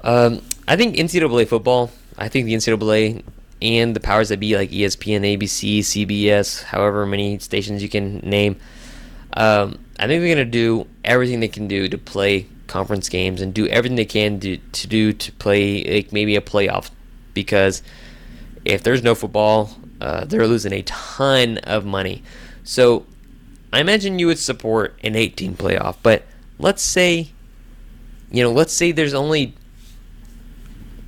Um, 0.02 0.42
I 0.68 0.76
think 0.76 0.96
NCAA 0.96 1.48
football. 1.48 1.92
I 2.18 2.28
think 2.28 2.46
the 2.46 2.54
NCAA 2.54 3.24
and 3.62 3.96
the 3.96 4.00
powers 4.00 4.30
that 4.30 4.40
be, 4.40 4.56
like 4.56 4.72
ESPN, 4.72 5.22
ABC, 5.38 5.80
CBS, 5.80 6.64
however 6.64 7.06
many 7.06 7.40
stations 7.40 7.84
you 7.84 7.90
can 7.90 8.20
name, 8.20 8.58
um, 9.34 9.80
I 10.00 10.08
think 10.08 10.22
they're 10.22 10.36
gonna 10.36 10.46
do 10.46 10.88
everything 11.04 11.40
they 11.40 11.48
can 11.48 11.68
do 11.68 11.90
to 11.90 11.98
play 11.98 12.48
conference 12.68 13.10
games 13.10 13.42
and 13.42 13.54
do 13.54 13.68
everything 13.68 13.96
they 13.96 14.06
can 14.06 14.38
do, 14.38 14.58
to 14.58 14.88
do 14.88 15.12
to 15.12 15.32
play 15.34 15.84
like 15.84 16.14
maybe 16.14 16.36
a 16.36 16.42
playoff, 16.42 16.92
because 17.34 17.82
if 18.64 18.84
there's 18.84 19.04
no 19.04 19.16
football, 19.16 19.72
uh, 20.00 20.26
they're 20.26 20.48
losing 20.48 20.72
a 20.72 20.82
ton 20.84 21.58
of 21.60 21.86
money. 21.86 22.24
So 22.64 23.06
I 23.74 23.82
imagine 23.82 24.20
you 24.20 24.28
would 24.28 24.40
support 24.40 24.98
an 25.04 25.16
18 25.16 25.56
playoff, 25.56 25.98
but 26.02 26.24
let's 26.58 26.82
say, 26.82 27.32
you 28.32 28.44
know, 28.44 28.52
let's 28.52 28.74
say 28.74 28.92
there's 28.92 29.14
only 29.14 29.56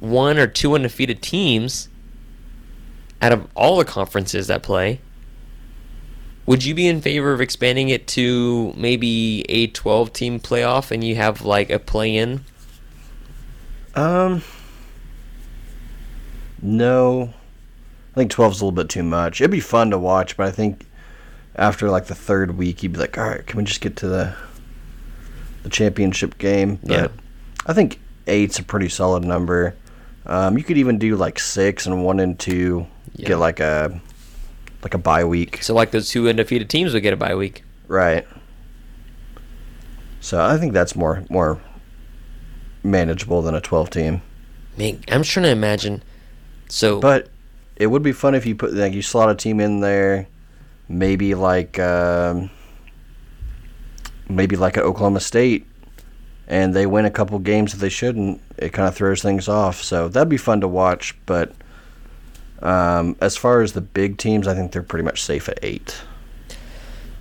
one 0.02 0.38
or 0.38 0.48
two 0.48 0.74
undefeated 0.76 1.22
teams 1.22 1.88
out 3.22 3.32
of 3.32 3.48
all 3.56 3.78
the 3.78 3.86
conferences 3.86 4.48
that 4.48 4.64
play. 4.64 5.00
Would 6.48 6.66
you 6.66 6.74
be 6.74 6.88
in 6.88 7.02
favor 7.02 7.32
of 7.32 7.40
expanding 7.40 7.90
it 7.90 8.08
to 8.10 8.74
maybe 8.76 9.46
a 9.48 9.68
12 9.68 10.12
team 10.12 10.40
playoff 10.40 10.92
and 10.92 11.04
you 11.04 11.16
have 11.16 11.44
like 11.44 11.70
a 11.70 11.78
play 11.80 12.18
in? 12.18 12.44
Um, 13.96 14.42
no. 16.62 17.34
I 18.14 18.16
think 18.16 18.32
12 18.32 18.54
is 18.54 18.62
a 18.62 18.66
little 18.66 18.76
bit 18.76 18.90
too 18.90 19.04
much. 19.04 19.40
It'd 19.40 19.52
be 19.52 19.60
fun 19.60 19.92
to 19.92 20.00
watch, 20.00 20.36
but 20.36 20.48
I 20.48 20.52
think 20.52 20.86
after 21.56 21.90
like 21.90 22.08
the 22.08 22.16
third 22.16 22.58
week, 22.58 22.82
you'd 22.82 22.94
be 22.94 23.00
like, 23.00 23.18
all 23.18 23.28
right, 23.30 23.46
can 23.46 23.58
we 23.58 23.64
just 23.64 23.82
get 23.82 23.96
to 23.98 24.08
the 24.08 24.36
the 25.64 25.70
championship 25.70 26.40
game? 26.40 26.78
But 26.82 26.92
Yeah. 26.92 27.08
I 27.68 27.74
think 27.74 28.00
eight's 28.26 28.58
a 28.58 28.64
pretty 28.64 28.90
solid 28.90 29.24
number. 29.24 29.76
Um, 30.26 30.58
you 30.58 30.64
could 30.64 30.78
even 30.78 30.98
do 31.00 31.16
like 31.16 31.40
six 31.40 31.86
and 31.88 32.04
one 32.04 32.20
and 32.20 32.38
two, 32.38 32.86
Yeah. 33.16 33.30
get 33.30 33.38
like 33.38 33.60
a 33.60 34.00
like 34.84 34.94
a 34.94 34.98
bye 34.98 35.24
week, 35.26 35.62
So 35.62 35.74
like 35.76 35.92
those 35.92 36.10
two 36.10 36.28
undefeated 36.30 36.70
teams 36.70 36.94
would 36.94 37.04
get 37.04 37.14
a 37.14 37.18
bye 37.18 37.36
week. 37.36 37.64
right? 37.88 38.26
So 40.20 40.44
I 40.44 40.58
think 40.58 40.74
that's 40.74 40.96
more 40.96 41.24
more 41.30 41.60
manageable 42.84 43.42
than 43.42 43.54
a 43.56 43.62
12 43.62 43.90
team. 43.90 44.22
Man, 44.78 45.04
I'm 45.10 45.22
just 45.22 45.32
trying 45.32 45.44
to 45.46 45.50
imagine. 45.52 46.04
So 46.70 47.00
But 47.00 47.30
it 47.76 47.88
would 47.88 48.02
be 48.04 48.12
fun 48.12 48.34
if 48.36 48.46
you 48.46 48.56
put 48.56 48.74
like 48.74 48.94
you 48.94 49.02
slot 49.02 49.30
a 49.30 49.36
team 49.36 49.60
in 49.60 49.82
there, 49.82 50.28
maybe 50.88 51.36
like 51.36 51.78
um, 51.80 52.50
maybe 54.30 54.56
like 54.56 54.78
an 54.78 54.84
Oklahoma 54.84 55.20
State, 55.20 55.66
and 56.52 56.76
they 56.76 56.86
win 56.86 57.06
a 57.06 57.10
couple 57.10 57.40
games 57.40 57.72
that 57.72 57.78
they 57.78 57.90
shouldn't. 57.90 58.42
It 58.58 58.74
kind 58.74 58.88
of 58.88 58.94
throws 58.94 59.22
things 59.22 59.48
off. 59.48 59.82
So 59.82 60.10
that'd 60.10 60.28
be 60.28 60.36
fun 60.36 60.60
to 60.62 60.68
watch. 60.68 61.16
But 61.26 61.54
um, 62.62 63.16
as 63.22 63.38
far 63.38 63.62
as 63.62 63.72
the 63.72 63.80
big 63.80 64.18
teams, 64.18 64.50
I 64.50 64.54
think 64.54 64.74
they're 64.74 64.84
pretty 64.84 65.06
much 65.06 65.24
safe 65.24 65.48
at 65.48 65.58
eight. 65.64 65.96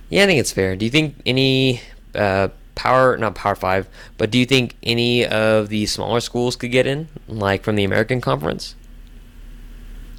Yeah, 0.09 0.23
I 0.23 0.25
think 0.25 0.41
it's 0.41 0.51
fair. 0.51 0.75
Do 0.75 0.83
you 0.83 0.91
think 0.91 1.15
any 1.25 1.79
uh, 2.13 2.49
power, 2.75 3.15
not 3.15 3.35
power 3.35 3.55
five, 3.55 3.87
but 4.17 4.31
do 4.31 4.37
you 4.37 4.45
think 4.45 4.75
any 4.83 5.25
of 5.25 5.69
the 5.69 5.85
smaller 5.85 6.19
schools 6.19 6.57
could 6.57 6.71
get 6.71 6.85
in, 6.85 7.07
like 7.29 7.63
from 7.63 7.77
the 7.77 7.85
American 7.85 8.19
Conference? 8.19 8.75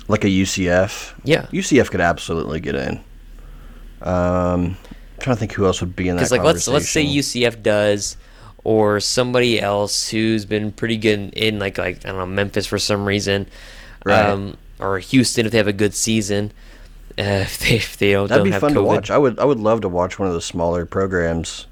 Like 0.09 0.25
a 0.25 0.29
UCF. 0.29 1.13
Yeah, 1.23 1.43
UCF 1.53 1.91
could 1.91 2.01
absolutely 2.01 2.61
get 2.61 2.77
in. 2.77 3.05
Um, 4.01 4.77
I'm 4.77 4.77
trying 5.21 5.37
to 5.37 5.41
think 5.41 5.53
who 5.53 5.67
else 5.67 5.83
would 5.83 5.95
be 5.95 6.09
in 6.09 6.17
that. 6.17 6.21
because 6.21 6.33
like 6.33 6.43
let's 6.43 6.67
let's 6.67 6.89
say. 6.89 7.05
UCF 7.05 7.63
does, 7.63 8.17
or 8.65 9.01
somebody 9.01 9.61
else 9.61 10.09
who's 10.11 10.45
been 10.45 10.73
pretty 10.73 10.97
good 10.97 11.33
in, 11.35 11.59
like 11.59 11.79
like 11.79 12.05
I 12.05 12.09
don't 12.11 12.19
know 12.19 12.27
Memphis 12.27 12.67
for 12.67 12.79
some 12.79 13.05
reason, 13.07 13.47
Right. 14.05 14.25
um, 14.27 14.57
or 14.79 14.99
Houston 14.99 15.47
if 15.47 15.53
they 15.53 15.59
have 15.59 15.69
a 15.69 15.73
good 15.73 15.95
season. 15.95 16.53
Uh, 17.19 17.23
if 17.45 17.59
they 17.59 17.77
if 17.77 17.97
they 17.99 18.13
don't, 18.13 18.29
That'd 18.29 18.41
don't 18.41 18.47
be 18.47 18.53
have 18.53 18.61
fun 18.61 18.75
to 18.75 18.83
watch. 18.83 19.11
I 19.11 19.19
would 19.19 19.39
I 19.39 19.45
would 19.45 19.61
love 19.61 19.81
to 19.83 19.89
watch 19.89 20.19
one 20.19 20.29
of 20.29 20.35
the 20.35 20.41
smaller 20.41 20.87
programs 20.87 21.67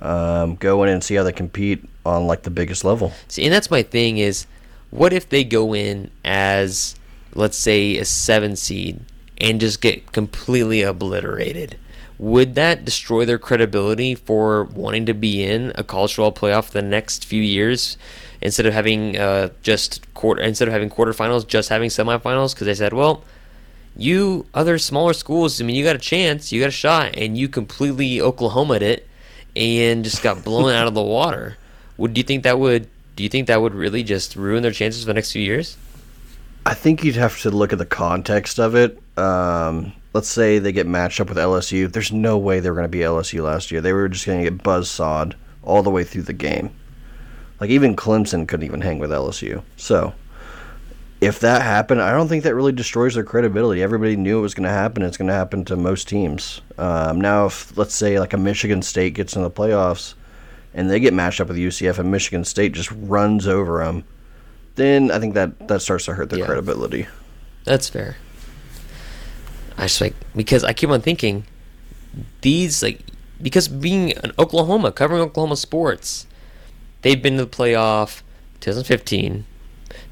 um, 0.00 0.56
go 0.56 0.82
in 0.82 0.88
and 0.88 1.04
see 1.04 1.14
how 1.14 1.22
they 1.22 1.32
compete 1.32 1.84
on 2.06 2.26
like 2.26 2.42
the 2.42 2.50
biggest 2.50 2.84
level. 2.84 3.12
See, 3.28 3.44
and 3.44 3.52
that's 3.52 3.70
my 3.70 3.82
thing 3.82 4.18
is, 4.18 4.46
what 4.90 5.12
if 5.12 5.28
they 5.28 5.44
go 5.44 5.74
in 5.74 6.10
as, 6.24 6.96
let's 7.34 7.58
say, 7.58 7.98
a 7.98 8.04
seven 8.06 8.56
seed 8.56 9.00
and 9.38 9.60
just 9.60 9.80
get 9.82 10.10
completely 10.12 10.80
obliterated? 10.82 11.76
Would 12.20 12.54
that 12.56 12.84
destroy 12.84 13.24
their 13.24 13.38
credibility 13.38 14.14
for 14.14 14.64
wanting 14.64 15.06
to 15.06 15.14
be 15.14 15.42
in 15.42 15.72
a 15.74 15.82
college 15.82 16.16
football 16.16 16.32
playoff 16.32 16.68
the 16.68 16.82
next 16.82 17.24
few 17.24 17.42
years? 17.42 17.96
Instead 18.42 18.66
of 18.66 18.74
having 18.74 19.16
uh, 19.16 19.48
just 19.62 20.12
quarter, 20.12 20.42
instead 20.42 20.68
of 20.68 20.72
having 20.72 20.90
quarterfinals, 20.90 21.46
just 21.46 21.70
having 21.70 21.88
semifinals, 21.88 22.52
because 22.52 22.66
they 22.66 22.74
said, 22.74 22.92
well, 22.92 23.24
you 23.96 24.44
other 24.52 24.76
smaller 24.76 25.14
schools, 25.14 25.62
I 25.62 25.64
mean, 25.64 25.76
you 25.76 25.82
got 25.82 25.96
a 25.96 25.98
chance, 25.98 26.52
you 26.52 26.60
got 26.60 26.68
a 26.68 26.72
shot, 26.72 27.16
and 27.16 27.38
you 27.38 27.48
completely 27.48 28.18
Oklahomaed 28.18 28.82
it 28.82 29.08
and 29.56 30.04
just 30.04 30.22
got 30.22 30.44
blown 30.44 30.70
out 30.72 30.86
of 30.86 30.92
the 30.92 31.02
water. 31.02 31.56
Would 31.96 32.12
do 32.12 32.18
you 32.18 32.24
think 32.24 32.42
that 32.42 32.58
would? 32.58 32.86
Do 33.16 33.22
you 33.22 33.30
think 33.30 33.46
that 33.46 33.62
would 33.62 33.74
really 33.74 34.02
just 34.02 34.36
ruin 34.36 34.62
their 34.62 34.72
chances 34.72 35.04
for 35.04 35.06
the 35.06 35.14
next 35.14 35.32
few 35.32 35.42
years? 35.42 35.78
I 36.70 36.74
think 36.74 37.02
you'd 37.02 37.16
have 37.16 37.40
to 37.40 37.50
look 37.50 37.72
at 37.72 37.80
the 37.80 37.84
context 37.84 38.60
of 38.60 38.76
it. 38.76 38.96
Um, 39.18 39.92
let's 40.12 40.28
say 40.28 40.60
they 40.60 40.70
get 40.70 40.86
matched 40.86 41.20
up 41.20 41.28
with 41.28 41.36
LSU. 41.36 41.90
There's 41.90 42.12
no 42.12 42.38
way 42.38 42.60
they 42.60 42.70
were 42.70 42.76
going 42.76 42.84
to 42.84 42.88
be 42.88 43.00
LSU 43.00 43.42
last 43.42 43.72
year. 43.72 43.80
They 43.80 43.92
were 43.92 44.08
just 44.08 44.24
going 44.24 44.44
to 44.44 44.48
get 44.48 44.62
buzzsawed 44.62 45.34
all 45.64 45.82
the 45.82 45.90
way 45.90 46.04
through 46.04 46.22
the 46.22 46.32
game. 46.32 46.70
Like 47.58 47.70
even 47.70 47.96
Clemson 47.96 48.46
couldn't 48.46 48.66
even 48.66 48.82
hang 48.82 49.00
with 49.00 49.10
LSU. 49.10 49.64
So 49.76 50.14
if 51.20 51.40
that 51.40 51.62
happened, 51.62 52.02
I 52.02 52.12
don't 52.12 52.28
think 52.28 52.44
that 52.44 52.54
really 52.54 52.70
destroys 52.70 53.16
their 53.16 53.24
credibility. 53.24 53.82
Everybody 53.82 54.14
knew 54.14 54.38
it 54.38 54.42
was 54.42 54.54
going 54.54 54.68
to 54.68 54.70
happen. 54.70 55.02
It's 55.02 55.16
going 55.16 55.26
to 55.26 55.34
happen 55.34 55.64
to 55.64 55.76
most 55.76 56.06
teams. 56.06 56.60
Um, 56.78 57.20
now, 57.20 57.46
if 57.46 57.76
let's 57.76 57.96
say 57.96 58.20
like 58.20 58.32
a 58.32 58.38
Michigan 58.38 58.82
State 58.82 59.14
gets 59.14 59.34
in 59.34 59.42
the 59.42 59.50
playoffs 59.50 60.14
and 60.72 60.88
they 60.88 61.00
get 61.00 61.14
matched 61.14 61.40
up 61.40 61.48
with 61.48 61.56
UCF 61.56 61.98
and 61.98 62.12
Michigan 62.12 62.44
State 62.44 62.74
just 62.74 62.92
runs 62.92 63.48
over 63.48 63.84
them, 63.84 64.04
then 64.80 65.10
I 65.10 65.18
think 65.18 65.34
that 65.34 65.68
that 65.68 65.82
starts 65.82 66.06
to 66.06 66.14
hurt 66.14 66.30
their 66.30 66.40
Yeah. 66.40 66.46
credibility. 66.46 67.06
That's 67.64 67.88
fair. 67.88 68.16
I 69.76 69.84
just 69.84 70.00
like 70.00 70.14
because 70.34 70.64
I 70.64 70.72
keep 70.72 70.90
on 70.90 71.00
thinking 71.00 71.44
these 72.40 72.82
like 72.82 73.00
because 73.40 73.68
being 73.68 74.12
an 74.18 74.32
Oklahoma 74.38 74.92
covering 74.92 75.20
Oklahoma 75.22 75.56
sports, 75.56 76.26
they've 77.02 77.20
been 77.22 77.36
to 77.38 77.44
the 77.44 77.50
playoff 77.50 78.22
2015, 78.60 79.44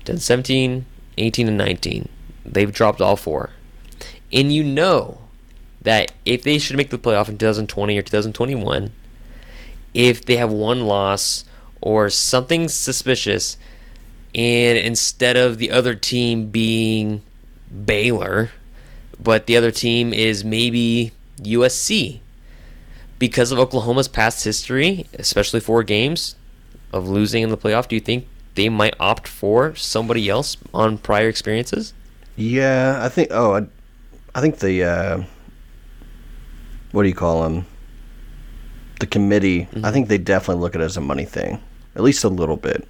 2017, 0.04 0.86
18, 1.18 1.48
and 1.48 1.58
19. 1.58 2.08
They've 2.46 2.72
dropped 2.72 3.00
all 3.02 3.16
four, 3.16 3.50
and 4.32 4.52
you 4.52 4.64
know 4.64 5.18
that 5.82 6.12
if 6.24 6.42
they 6.42 6.58
should 6.58 6.76
make 6.76 6.90
the 6.90 6.98
playoff 6.98 7.28
in 7.28 7.36
2020 7.36 7.98
or 7.98 8.02
2021, 8.02 8.90
if 9.92 10.24
they 10.24 10.36
have 10.36 10.50
one 10.50 10.86
loss 10.86 11.44
or 11.82 12.08
something 12.08 12.68
suspicious, 12.68 13.58
and 14.34 14.78
instead 14.78 15.36
of 15.36 15.58
the 15.58 15.70
other 15.70 15.94
team 15.94 16.50
being 16.50 17.22
Baylor, 17.84 18.50
but 19.20 19.46
the 19.46 19.56
other 19.56 19.70
team 19.70 20.12
is 20.12 20.44
maybe 20.44 21.12
USC. 21.38 22.20
Because 23.18 23.50
of 23.50 23.58
Oklahoma's 23.58 24.06
past 24.06 24.44
history, 24.44 25.06
especially 25.14 25.60
four 25.60 25.82
games 25.82 26.36
of 26.92 27.08
losing 27.08 27.42
in 27.42 27.50
the 27.50 27.56
playoff, 27.56 27.88
do 27.88 27.96
you 27.96 28.00
think 28.00 28.28
they 28.54 28.68
might 28.68 28.94
opt 29.00 29.26
for 29.26 29.74
somebody 29.74 30.28
else 30.28 30.56
on 30.72 30.98
prior 30.98 31.28
experiences? 31.28 31.94
Yeah, 32.36 33.00
I 33.02 33.08
think. 33.08 33.28
Oh, 33.32 33.54
I, 33.56 33.66
I 34.34 34.40
think 34.40 34.58
the 34.58 34.84
uh, 34.84 35.22
what 36.92 37.02
do 37.02 37.08
you 37.08 37.14
call 37.14 37.42
them? 37.42 37.66
The 39.00 39.06
committee. 39.06 39.68
I 39.82 39.90
think 39.90 40.08
they 40.08 40.18
definitely 40.18 40.60
look 40.62 40.76
at 40.76 40.80
it 40.80 40.84
as 40.84 40.96
a 40.96 41.00
money 41.00 41.24
thing, 41.24 41.60
at 41.96 42.02
least 42.02 42.22
a 42.22 42.28
little 42.28 42.56
bit. 42.56 42.86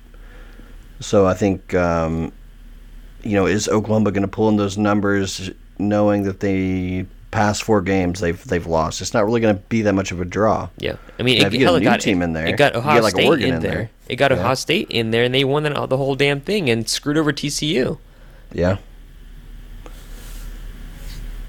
So 1.01 1.27
I 1.27 1.35
think, 1.35 1.75
um, 1.75 2.33
you 3.23 3.35
know, 3.35 3.47
is 3.47 3.69
Oklahoma 3.69 4.11
going 4.11 4.23
to 4.23 4.29
pull 4.29 4.49
in 4.49 4.57
those 4.57 4.77
numbers, 4.79 5.51
knowing 5.79 6.25
that 6.25 6.41
they 6.41 7.07
past 7.31 7.63
four 7.63 7.81
games 7.83 8.21
they've 8.21 8.43
they've 8.47 8.67
lost? 8.67 9.01
It's 9.01 9.15
not 9.15 9.25
really 9.25 9.41
going 9.41 9.57
to 9.57 9.63
be 9.69 9.83
that 9.83 9.93
much 9.95 10.11
of 10.13 10.21
a 10.21 10.25
draw. 10.25 10.69
Yeah, 10.79 10.97
I 11.19 11.23
mean, 11.23 11.39
Now, 11.39 11.47
it, 11.47 11.47
if 11.49 11.53
you 11.55 11.59
get 11.61 11.75
a 11.75 11.79
new 11.79 11.85
got 11.85 12.01
team 12.01 12.23
in 12.23 12.33
there, 12.33 12.47
It 12.47 12.57
got 12.57 12.75
Ohio 12.75 13.03
like, 13.03 13.15
State 13.15 13.27
Oregon 13.29 13.55
in 13.55 13.61
there. 13.63 13.71
there. 13.73 13.91
It 14.09 14.17
got 14.17 14.31
Yeah. 14.31 14.39
Ohio 14.39 14.55
State 14.55 14.91
in 14.91 15.11
there, 15.11 15.25
and 15.25 15.35
they 15.35 15.45
won 15.45 15.63
the, 15.63 15.87
the 15.87 15.97
whole 15.97 16.15
damn 16.15 16.41
thing 16.41 16.69
and 16.69 16.89
screwed 16.89 17.17
over 17.19 17.33
TCU. 17.33 17.99
Yeah. 18.53 18.79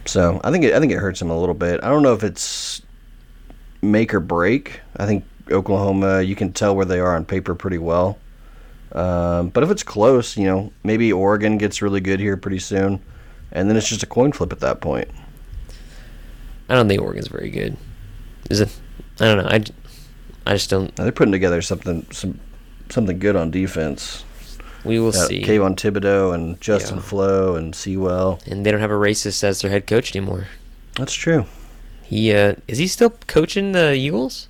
So 0.06 0.41
I 0.43 0.52
think 0.52 0.64
it, 0.66 0.74
I 0.74 0.80
think 0.80 0.91
it 0.91 0.97
hurts 0.97 1.20
them 1.20 1.30
a 1.30 1.39
little 1.39 1.56
bit. 1.56 1.80
I 1.84 1.88
don't 1.89 2.02
know 2.04 2.14
if 2.14 2.24
it's 2.24 2.82
make 3.82 4.14
or 4.14 4.20
break. 4.20 4.82
I 4.97 5.06
think 5.06 5.24
Oklahoma, 5.52 6.22
you 6.22 6.36
can 6.36 6.52
tell 6.52 6.76
where 6.76 6.86
they 6.86 7.00
are 7.00 7.16
on 7.16 7.26
paper 7.26 7.56
pretty 7.56 7.78
well. 7.78 8.18
Um, 8.91 9.49
but 9.49 9.63
if 9.63 9.69
it's 9.71 9.83
close, 9.83 10.35
you 10.37 10.45
know, 10.45 10.71
maybe 10.83 11.11
Oregon 11.13 11.57
gets 11.57 11.81
really 11.81 11.99
good 12.01 12.19
here 12.19 12.35
pretty 12.37 12.59
soon, 12.59 13.01
and 13.51 13.69
then 13.69 13.77
it's 13.77 13.87
just 13.89 14.03
a 14.03 14.07
coin 14.07 14.31
flip 14.31 14.51
at 14.51 14.59
that 14.61 14.81
point. 14.81 15.09
I 16.67 16.75
don't 16.75 16.87
think 16.87 17.01
Oregon's 17.01 17.27
very 17.27 17.49
good. 17.49 17.77
Is 18.49 18.61
it? 18.61 18.69
I 19.19 19.25
don't 19.25 19.37
know. 19.43 19.49
I, 19.49 19.63
I 20.51 20.53
just 20.53 20.69
don't. 20.69 20.95
Now, 20.97 21.03
they're 21.03 21.11
putting 21.11 21.31
together 21.31 21.61
something 21.61 22.05
some 22.11 22.39
something 22.89 23.19
good 23.19 23.35
on 23.35 23.51
defense. 23.51 24.23
We 24.83 24.97
will 24.99 25.11
Got 25.11 25.27
see. 25.27 25.43
Kayvon 25.43 25.75
Thibodeaux 25.75 26.33
and 26.33 26.59
Justin 26.61 26.97
Yeah. 26.97 27.03
Flowe 27.03 27.55
and 27.55 27.75
Sewell. 27.75 28.39
And 28.47 28.65
they 28.65 28.71
don't 28.71 28.79
have 28.79 28.91
a 28.91 28.95
racist 28.95 29.43
as 29.43 29.61
their 29.61 29.69
head 29.69 29.85
coach 29.87 30.15
anymore. 30.15 30.47
That's 30.95 31.13
true. 31.13 31.45
He 32.03 32.33
uh, 32.33 32.55
is 32.67 32.77
he 32.77 32.87
still 32.87 33.11
coaching 33.27 33.73
the 33.73 33.93
Eagles? 33.93 34.47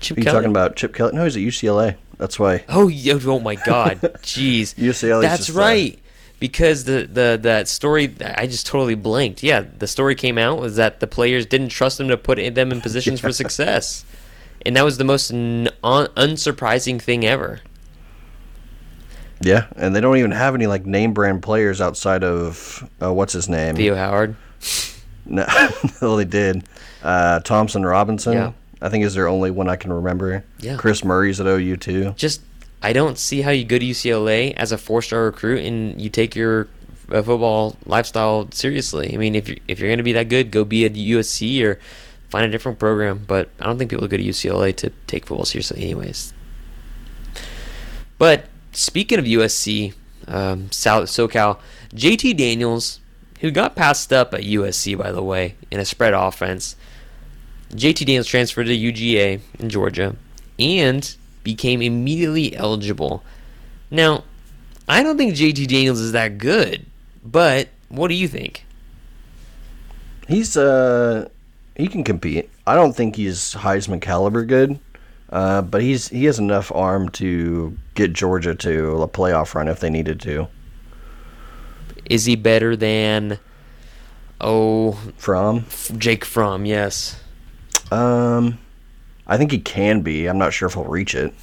Chip 0.00 0.16
Are 0.16 0.20
you 0.20 0.24
Kelly? 0.24 0.34
talking 0.36 0.50
about 0.50 0.76
Chip 0.76 0.94
Kelly? 0.94 1.12
No, 1.14 1.24
he's 1.24 1.36
at 1.36 1.42
UCLA. 1.42 1.96
That's 2.18 2.38
why. 2.38 2.64
Oh, 2.68 2.88
yeah, 2.88 3.18
oh 3.24 3.40
my 3.40 3.54
God, 3.56 4.00
jeez. 4.22 4.74
UCLA 4.76 5.22
That's 5.22 5.50
right. 5.50 5.98
Because 6.40 6.84
the, 6.84 7.08
the 7.10 7.38
that 7.42 7.68
story, 7.68 8.14
I 8.22 8.46
just 8.46 8.66
totally 8.66 8.94
blanked. 8.96 9.42
Yeah, 9.42 9.64
the 9.78 9.86
story 9.86 10.14
came 10.14 10.36
out 10.36 10.58
was 10.60 10.76
that 10.76 11.00
the 11.00 11.06
players 11.06 11.46
didn't 11.46 11.68
trust 11.70 11.96
them 11.98 12.08
to 12.08 12.16
put 12.16 12.36
them 12.54 12.70
in 12.72 12.80
positions 12.80 13.20
for 13.20 13.32
success, 13.42 14.04
and 14.66 14.76
that 14.76 14.84
was 14.84 14.98
the 14.98 15.04
most 15.04 15.30
n- 15.30 15.68
un- 15.82 16.08
unsurprising 16.16 17.00
thing 17.00 17.24
ever. 17.24 17.60
Yeah, 19.40 19.66
and 19.76 19.94
they 19.94 20.00
don't 20.00 20.16
even 20.18 20.32
have 20.32 20.54
any 20.54 20.66
like 20.66 20.84
name 20.86 21.12
brand 21.14 21.42
players 21.42 21.80
outside 21.80 22.24
of 22.24 22.88
uh, 23.02 23.12
what's 23.12 23.32
his 23.32 23.48
name? 23.48 23.76
Theo 23.76 23.94
Howard. 23.94 24.36
No, 25.26 25.46
well, 26.02 26.16
they 26.16 26.26
did. 26.26 26.64
Uh, 27.02 27.40
Thompson 27.40 27.82
Robinson, 27.86 28.34
Yeah. 28.34 28.52
I 28.84 28.90
think 28.90 29.02
is 29.02 29.14
their 29.14 29.28
only 29.28 29.50
one 29.50 29.66
I 29.66 29.76
can 29.76 29.90
remember. 29.90 30.44
Yeah. 30.60 30.76
Chris 30.76 31.02
Murray's 31.02 31.40
at 31.40 31.46
OU 31.46 31.78
too. 31.78 32.14
Just 32.18 32.42
I 32.82 32.92
don't 32.92 33.18
see 33.18 33.40
how 33.40 33.50
you 33.50 33.64
go 33.64 33.78
to 33.78 33.84
UCLA 33.84 34.52
as 34.54 34.72
a 34.72 34.76
four-star 34.76 35.24
recruit 35.24 35.64
and 35.64 35.98
you 35.98 36.10
take 36.10 36.36
your 36.36 36.68
uh, 37.10 37.22
football 37.22 37.78
lifestyle 37.86 38.46
seriously. 38.50 39.14
I 39.14 39.16
mean, 39.16 39.34
if 39.34 39.48
you 39.48 39.58
if 39.66 39.80
you're 39.80 39.88
going 39.88 39.98
to 39.98 40.04
be 40.04 40.12
that 40.12 40.28
good, 40.28 40.50
go 40.50 40.66
be 40.66 40.84
at 40.84 40.92
USC 40.92 41.64
or 41.64 41.80
find 42.28 42.44
a 42.44 42.50
different 42.50 42.78
program. 42.78 43.24
But 43.26 43.48
I 43.58 43.64
don't 43.64 43.78
think 43.78 43.90
people 43.90 44.06
go 44.06 44.18
to 44.18 44.22
UCLA 44.22 44.76
to 44.76 44.90
take 45.06 45.24
football 45.24 45.46
seriously, 45.46 45.82
anyways. 45.82 46.34
But 48.18 48.48
speaking 48.72 49.18
of 49.18 49.24
USC, 49.24 49.94
um, 50.28 50.70
South 50.70 51.04
SoCal, 51.04 51.58
JT 51.94 52.36
Daniels, 52.36 53.00
who 53.40 53.50
got 53.50 53.76
passed 53.76 54.12
up 54.12 54.34
at 54.34 54.42
USC 54.42 54.98
by 54.98 55.10
the 55.10 55.22
way 55.22 55.54
in 55.70 55.80
a 55.80 55.86
spread 55.86 56.12
offense. 56.12 56.76
JT 57.74 58.06
Daniels 58.06 58.26
transferred 58.26 58.64
to 58.64 58.76
UGA 58.76 59.40
in 59.58 59.68
Georgia 59.68 60.14
and 60.58 61.16
became 61.42 61.82
immediately 61.82 62.56
eligible. 62.56 63.22
Now, 63.90 64.24
I 64.88 65.02
don't 65.02 65.16
think 65.16 65.34
JT 65.34 65.66
Daniels 65.66 66.00
is 66.00 66.12
that 66.12 66.38
good, 66.38 66.86
but 67.24 67.68
what 67.88 68.08
do 68.08 68.14
you 68.14 68.28
think? 68.28 68.64
He's 70.28 70.56
uh 70.56 71.28
he 71.74 71.88
can 71.88 72.04
compete. 72.04 72.50
I 72.66 72.74
don't 72.74 72.94
think 72.94 73.16
he's 73.16 73.54
Heisman 73.54 74.00
caliber 74.00 74.44
good, 74.44 74.78
uh, 75.30 75.62
but 75.62 75.82
he's 75.82 76.08
he 76.08 76.24
has 76.24 76.38
enough 76.38 76.70
arm 76.72 77.08
to 77.10 77.76
get 77.94 78.12
Georgia 78.12 78.54
to 78.54 79.02
a 79.02 79.08
playoff 79.08 79.54
run 79.54 79.68
if 79.68 79.80
they 79.80 79.90
needed 79.90 80.20
to. 80.20 80.48
Is 82.08 82.26
he 82.26 82.36
better 82.36 82.76
than 82.76 83.38
oh 84.40 84.92
From 85.16 85.66
Jake 85.98 86.24
Fromm? 86.24 86.66
Yes. 86.66 87.20
Um, 87.90 88.58
I 89.26 89.36
think 89.36 89.50
he 89.50 89.58
can 89.58 90.00
be. 90.02 90.26
I'm 90.26 90.38
not 90.38 90.52
sure 90.52 90.68
if 90.68 90.74
he'll 90.74 90.84
reach 90.84 91.14
it. 91.14 91.34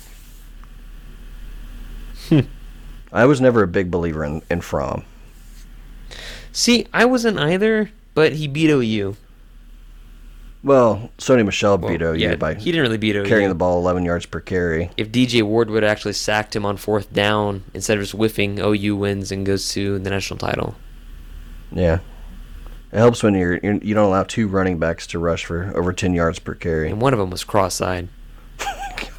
I 3.13 3.25
was 3.25 3.41
never 3.41 3.61
a 3.63 3.67
big 3.67 3.91
believer 3.91 4.23
in 4.23 4.41
in 4.49 4.61
Fromm. 4.61 5.03
See, 6.53 6.87
I 6.93 7.05
wasn't 7.05 7.39
either, 7.39 7.91
but 8.13 8.33
he 8.33 8.47
beat 8.47 8.69
OU. 8.69 9.15
Well, 10.63 11.09
Sony 11.17 11.43
Michel 11.43 11.77
Well, 11.77 11.91
beat 11.91 12.01
OU 12.01 12.13
yeah, 12.13 12.35
by 12.35 12.53
he 12.53 12.71
didn't 12.71 12.83
really 12.83 12.97
beat 12.97 13.15
OU. 13.15 13.25
carrying 13.25 13.49
the 13.49 13.55
ball 13.55 13.79
11 13.79 14.05
yards 14.05 14.25
per 14.27 14.39
carry. 14.39 14.91
If 14.95 15.11
DJ 15.11 15.41
Ward 15.41 15.69
would 15.69 15.83
have 15.83 15.91
actually 15.91 16.13
sacked 16.13 16.55
him 16.55 16.65
on 16.65 16.77
fourth 16.77 17.11
down 17.11 17.63
instead 17.73 17.97
of 17.97 18.03
just 18.03 18.13
whiffing, 18.13 18.59
OU 18.59 18.95
wins 18.95 19.31
and 19.31 19.45
goes 19.45 19.69
to 19.73 19.97
the 19.99 20.09
national 20.09 20.37
title. 20.37 20.75
Yeah. 21.71 21.99
It 22.91 22.97
helps 22.97 23.23
when 23.23 23.35
you're, 23.35 23.57
you're 23.57 23.75
you 23.75 23.93
don't 23.93 24.07
allow 24.07 24.23
two 24.23 24.47
running 24.47 24.77
backs 24.77 25.07
to 25.07 25.19
rush 25.19 25.45
for 25.45 25.71
over 25.75 25.93
10 25.93 26.13
yards 26.13 26.39
per 26.39 26.55
carry. 26.55 26.89
and 26.89 27.01
one 27.01 27.13
of 27.13 27.19
them 27.19 27.29
was 27.29 27.43
cross-eyed. 27.43 28.09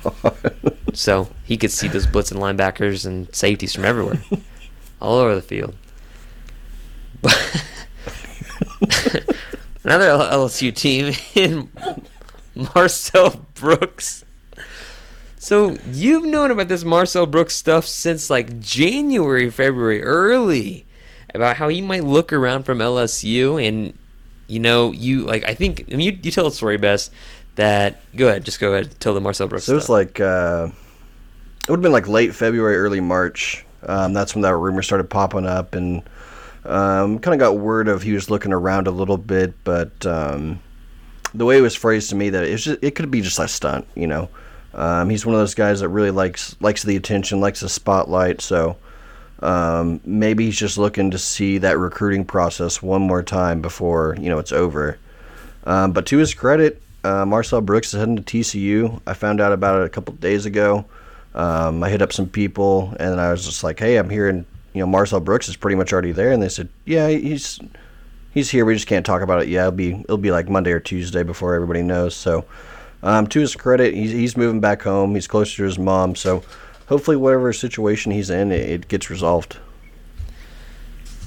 so 0.93 1.29
he 1.45 1.57
could 1.57 1.71
see 1.71 1.89
those 1.89 2.07
blitzing 2.07 2.39
linebackers 2.39 3.07
and 3.07 3.35
safeties 3.35 3.75
from 3.75 3.85
everywhere, 3.85 4.23
all 5.01 5.19
over 5.19 5.35
the 5.35 5.43
field. 5.43 5.75
But 7.23 7.65
another 9.85 10.09
LSU 10.09 10.75
team 10.75 11.15
in 11.35 11.71
Marcel 12.75 13.47
Brooks. 13.55 14.25
So 15.39 15.77
you've 15.91 16.25
known 16.25 16.51
about 16.51 16.69
this 16.69 16.85
Marcel 16.85 17.27
Brooks 17.27 17.55
stuff 17.57 17.87
since 17.87 18.29
like 18.29 18.61
January, 18.61 19.51
February, 19.51 20.03
early, 20.03 20.87
about 21.35 21.57
how 21.57 21.69
he 21.69 21.81
might 21.81 22.05
look 22.05 22.33
around 22.33 22.65
from 22.65 22.79
LSU, 22.79 23.63
and 23.67 23.97
you 24.47 24.61
know, 24.61 24.93
you 24.93 25.23
like 25.23 25.45
I 25.45 25.55
think 25.55 25.85
I 25.93 25.97
mean, 25.97 26.01
you 26.01 26.19
you 26.23 26.31
tell 26.31 26.45
the 26.45 26.51
story 26.51 26.77
best. 26.77 27.13
That 27.57 28.01
go 28.17 28.29
ahead, 28.29 28.47
just 28.47 28.61
go 28.61 28.73
ahead, 28.73 28.99
tell 28.99 29.13
the 29.13 29.21
Marcel 29.21 29.47
Brooks. 29.47 29.65
So 29.65 29.73
it 29.73 29.75
was 29.75 29.85
stuff. 29.85 29.91
like, 29.91 30.21
uh, 30.21 30.69
it 31.65 31.71
would 31.71 31.77
have 31.77 31.83
been 31.83 31.93
like 31.93 32.09
late 32.09 32.35
February, 32.35 32.77
early 32.77 33.01
March. 33.01 33.67
Um, 33.83 34.15
that's 34.15 34.35
when 34.35 34.41
that 34.43 34.57
rumor 34.57 34.81
started 34.81 35.11
popping 35.11 35.45
up, 35.45 35.75
and 35.75 36.03
um, 36.65 37.19
kind 37.19 37.35
of 37.35 37.41
got 37.41 37.59
word 37.59 37.89
of 37.89 38.03
he 38.03 38.13
was 38.13 38.31
looking 38.31 38.53
around 38.53 38.87
a 38.87 38.91
little 38.91 39.19
bit, 39.19 39.53
but 39.65 40.07
um, 40.07 40.61
the 41.35 41.45
way 41.45 41.59
it 41.59 41.63
was 41.63 41.75
phrased 41.75 42.11
to 42.11 42.17
me 42.17 42.31
that 42.31 42.45
it, 42.45 42.57
just, 42.57 42.83
it 42.83 42.95
could 42.95 43.11
be 43.11 43.21
just 43.21 43.39
a 43.39 43.49
stunt, 43.49 43.87
you 43.95 44.07
know. 44.07 44.29
Um, 44.75 45.11
he's 45.11 45.27
one 45.27 45.35
of 45.35 45.41
those 45.41 45.55
guys 45.55 45.81
that 45.81 45.89
really 45.89 46.11
likes 46.11 46.57
likes 46.61 46.83
the 46.83 46.97
attention, 46.97 47.41
likes 47.41 47.61
the 47.61 47.69
spotlight. 47.69 48.41
So 48.41 48.77
um, 49.43 50.01
maybe 50.05 50.47
he's 50.47 50.59
just 50.59 50.79
looking 50.79 51.11
to 51.11 51.19
see 51.19 51.59
that 51.59 51.79
recruiting 51.79 52.25
process 52.25 52.81
one 52.81 53.03
more 53.03 53.23
time 53.23 53.61
before 53.61 54.17
you 54.19 54.29
know 54.29 54.39
it's 54.39 54.53
over. 54.53 54.99
Um, 55.65 55.93
but 55.93 56.07
to 56.07 56.19
his 56.19 56.35
credit, 56.35 56.81
uh, 57.05 57.25
Marcel 57.27 57.61
Brooks 57.61 57.93
is 57.93 58.01
heading 58.01 58.17
to 58.17 58.23
TCU. 58.23 59.01
I 59.07 59.15
found 59.15 59.41
out 59.41 59.53
about 59.53 59.81
it 59.81 59.87
a 59.87 59.89
couple 59.89 60.15
days 60.15 60.47
ago. 60.47 60.85
Um, 61.35 61.83
I 61.83 61.91
hit 61.91 62.03
up 62.03 62.13
some 62.13 62.29
people, 62.29 62.95
and 63.01 63.21
I 63.21 63.31
was 63.33 63.45
just 63.45 63.65
like, 63.65 63.79
"Hey, 63.79 63.97
I'm 63.97 64.11
hearing 64.11 64.47
you 64.75 64.81
know 64.81 64.87
Marcel 64.87 65.21
Brooks 65.21 65.49
is 65.49 65.57
pretty 65.57 65.77
much 65.77 65.93
already 65.93 66.13
there," 66.13 66.31
and 66.31 66.43
they 66.43 66.49
said, 66.49 66.69
"Yeah, 66.85 67.09
he's 67.09 67.59
he's 68.33 68.51
here. 68.51 68.65
We 68.65 68.75
just 68.75 68.87
can't 68.87 69.05
talk 69.05 69.23
about 69.23 69.43
it 69.43 69.49
yet. 69.49 69.63
It'll 69.63 69.73
be 69.73 69.93
it'll 69.93 70.19
be 70.19 70.31
like 70.31 70.49
Monday 70.49 70.73
or 70.73 70.81
Tuesday 70.81 71.23
before 71.23 71.55
everybody 71.55 71.83
knows." 71.83 72.15
So, 72.15 72.45
um, 73.03 73.27
to 73.29 73.41
his 73.41 73.57
credit, 73.57 73.95
he's 73.95 74.13
he's 74.13 74.37
moving 74.37 74.61
back 74.61 74.83
home. 74.83 75.15
He's 75.15 75.27
closer 75.27 75.57
to 75.57 75.65
his 75.65 75.79
mom, 75.79 76.15
so 76.15 76.45
hopefully, 76.93 77.17
whatever 77.17 77.53
situation 77.53 78.13
he's 78.13 78.29
in, 78.31 78.53
it, 78.53 78.69
it 78.69 78.89
gets 78.89 79.09
resolved. 79.11 79.57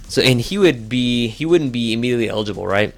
so, 0.07 0.22
and 0.22 0.39
he 0.39 0.57
would 0.57 0.88
be 0.88 1.28
he 1.28 1.45
wouldn't 1.45 1.72
be 1.72 1.91
immediately 1.93 2.30
eligible, 2.30 2.68
right? 2.68 2.93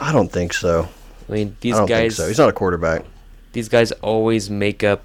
I 0.00 0.12
don't 0.12 0.30
think 0.30 0.52
so. 0.52 0.88
I 1.28 1.32
mean, 1.32 1.56
these 1.60 1.74
I 1.74 1.78
don't 1.78 1.88
guys, 1.88 2.00
think 2.16 2.24
so. 2.24 2.28
He's 2.28 2.38
not 2.38 2.48
a 2.48 2.52
quarterback. 2.52 3.04
these 3.52 3.68
guys 3.68 3.92
always 3.92 4.50
make 4.50 4.82
up. 4.84 5.02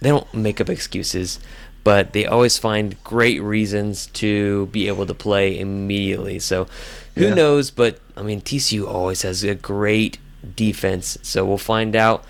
They 0.00 0.10
don't 0.10 0.32
make 0.34 0.60
up 0.60 0.68
excuses, 0.68 1.38
but 1.84 2.12
they 2.12 2.26
always 2.26 2.58
find 2.58 3.02
great 3.04 3.40
reasons 3.42 4.06
to 4.08 4.66
be 4.66 4.88
able 4.88 5.06
to 5.06 5.14
play 5.14 5.58
immediately. 5.58 6.38
So, 6.38 6.66
who 7.14 7.28
Yeah. 7.28 7.34
knows? 7.34 7.70
But 7.70 7.98
I 8.16 8.22
mean, 8.22 8.40
TCU 8.40 8.86
always 8.86 9.22
has 9.22 9.42
a 9.44 9.54
great 9.54 10.18
defense. 10.54 11.18
So 11.22 11.44
we'll 11.44 11.58
find 11.58 11.96
out 11.96 12.24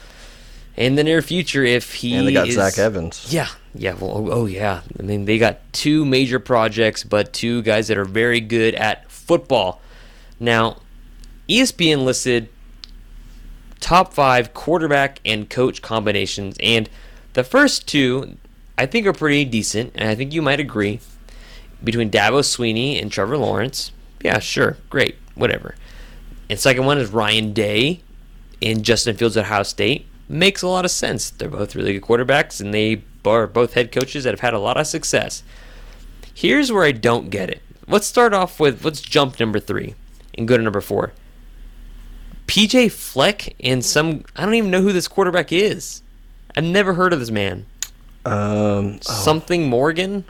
in 0.76 0.94
the 0.94 1.04
near 1.04 1.22
future 1.22 1.64
if 1.64 1.94
he 1.94 2.14
And 2.14 2.26
they 2.28 2.32
got 2.32 2.48
is, 2.48 2.54
Zach 2.54 2.78
Evans. 2.78 3.26
Yeah, 3.30 3.48
yeah. 3.78 3.94
Well, 3.94 4.12
oh, 4.12 4.28
oh, 4.30 4.46
yeah. 4.46 4.82
I 4.98 5.02
mean, 5.02 5.24
they 5.24 5.38
got 5.38 5.58
two 5.72 6.04
major 6.04 6.38
projects, 6.38 7.04
but 7.04 7.32
two 7.32 7.62
guys 7.62 7.88
that 7.88 7.98
are 7.98 8.04
very 8.04 8.40
good 8.40 8.74
at 8.74 9.10
football. 9.10 9.80
Now, 10.38 10.78
ESPN 11.48 12.04
listed 12.04 12.48
top 13.80 14.12
five 14.12 14.54
quarterback 14.54 15.20
and 15.24 15.48
coach 15.48 15.82
combinations, 15.82 16.56
and 16.60 16.88
the 17.34 17.44
first 17.44 17.86
two 17.86 18.36
I 18.78 18.86
think 18.86 19.06
are 19.06 19.12
pretty 19.12 19.44
decent, 19.44 19.92
and 19.94 20.08
I 20.08 20.14
think 20.14 20.32
you 20.32 20.42
might 20.42 20.60
agree. 20.60 21.00
Between 21.82 22.10
Dabo 22.10 22.40
Swinney 22.40 23.00
and 23.00 23.12
Trevor 23.12 23.36
Lawrence, 23.36 23.92
yeah, 24.22 24.38
sure, 24.38 24.78
great, 24.90 25.16
whatever. 25.34 25.74
And 26.48 26.58
second 26.58 26.84
one 26.86 26.98
is 26.98 27.10
Ryan 27.10 27.52
Day 27.52 28.00
and 28.62 28.84
Justin 28.84 29.16
Fields 29.16 29.36
at 29.36 29.44
Ohio 29.44 29.62
State. 29.62 30.06
Makes 30.28 30.62
a 30.62 30.68
lot 30.68 30.84
of 30.84 30.90
sense. 30.90 31.30
They're 31.30 31.48
both 31.48 31.74
really 31.74 31.92
good 31.92 32.02
quarterbacks, 32.02 32.60
and 32.60 32.72
they 32.74 33.02
are 33.26 33.46
both 33.46 33.74
head 33.74 33.92
coaches 33.92 34.24
that 34.24 34.32
have 34.32 34.40
had 34.40 34.54
a 34.54 34.58
lot 34.58 34.76
of 34.76 34.86
success. 34.86 35.42
Here's 36.34 36.70
where 36.72 36.84
I 36.84 36.92
don't 36.92 37.30
get 37.30 37.50
it. 37.50 37.62
Let's 37.88 38.06
start 38.06 38.32
off 38.34 38.58
with 38.60 38.84
let's 38.84 39.00
jump 39.00 39.38
number 39.40 39.58
three 39.60 39.94
and 40.36 40.46
go 40.48 40.56
to 40.56 40.62
number 40.62 40.80
four. 40.80 41.12
PJ 42.46 42.90
Fleck 42.92 43.54
and 43.60 43.84
some 43.84 44.24
I 44.36 44.44
don't 44.44 44.54
even 44.54 44.70
know 44.70 44.82
who 44.82 44.92
this 44.92 45.08
quarterback 45.08 45.52
is. 45.52 46.02
I've 46.56 46.64
never 46.64 46.94
heard 46.94 47.12
of 47.12 47.20
this 47.20 47.30
man. 47.30 47.66
Um, 48.24 49.00
Something 49.02 49.68
Morgan? 49.68 50.24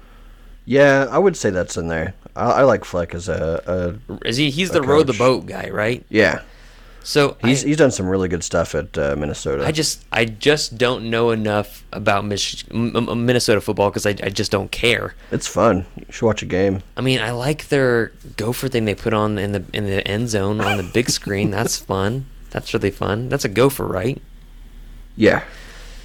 yeah, 0.65 1.07
I 1.11 1.19
would 1.19 1.37
say 1.37 1.51
that's 1.51 1.77
in 1.77 1.89
there. 1.89 2.15
I, 2.35 2.45
I 2.45 2.63
like 2.63 2.85
Fleck 2.85 3.15
as 3.15 3.29
a, 3.29 3.99
a 4.09 4.27
Is 4.29 4.37
he? 4.37 4.51
He's 4.51 4.71
the 4.71 4.81
A 4.83 4.87
row 4.87 5.03
the 5.03 5.13
boat 5.15 5.47
guy, 5.47 5.71
right? 5.71 6.05
yeah. 6.09 6.43
So 7.09 7.37
He's 7.41 7.63
I, 7.63 7.69
he's 7.69 7.77
done 7.77 7.93
some 7.93 8.09
really 8.09 8.27
good 8.27 8.43
stuff 8.43 8.75
at 8.75 8.99
uh, 8.99 9.15
Minnesota. 9.17 9.65
I 9.65 9.71
just 9.71 10.05
I 10.11 10.25
just 10.25 10.77
don't 10.77 11.09
know 11.09 11.31
enough 11.31 11.85
about 11.93 12.25
Mich- 12.25 12.69
Minnesota 12.73 13.61
football 13.61 13.91
because 13.91 14.07
I, 14.07 14.11
I 14.25 14.29
just 14.29 14.51
don't 14.51 14.73
care. 14.73 15.15
it's 15.31 15.47
fun. 15.47 15.87
You 15.97 16.07
should 16.11 16.27
watch 16.27 16.43
a 16.43 16.47
game. 16.47 16.83
I 16.97 17.03
mean, 17.03 17.21
I 17.21 17.31
like 17.31 17.69
their 17.69 18.11
gopher 18.37 18.67
thing 18.67 18.87
they 18.87 18.97
put 18.97 19.15
on 19.15 19.39
in 19.39 19.53
the 19.53 19.65
in 19.73 19.85
the 19.85 20.07
end 20.07 20.31
zone 20.31 20.61
on 20.61 20.79
the 20.79 20.83
big 20.83 21.09
screen. 21.09 21.53
That's 21.53 21.77
fun. 21.93 22.27
That's 22.51 22.75
really 22.75 22.91
fun. 22.91 23.29
That's 23.29 23.45
a 23.45 23.49
gopher, 23.51 23.87
right? 23.87 24.21
Yeah, 25.15 25.45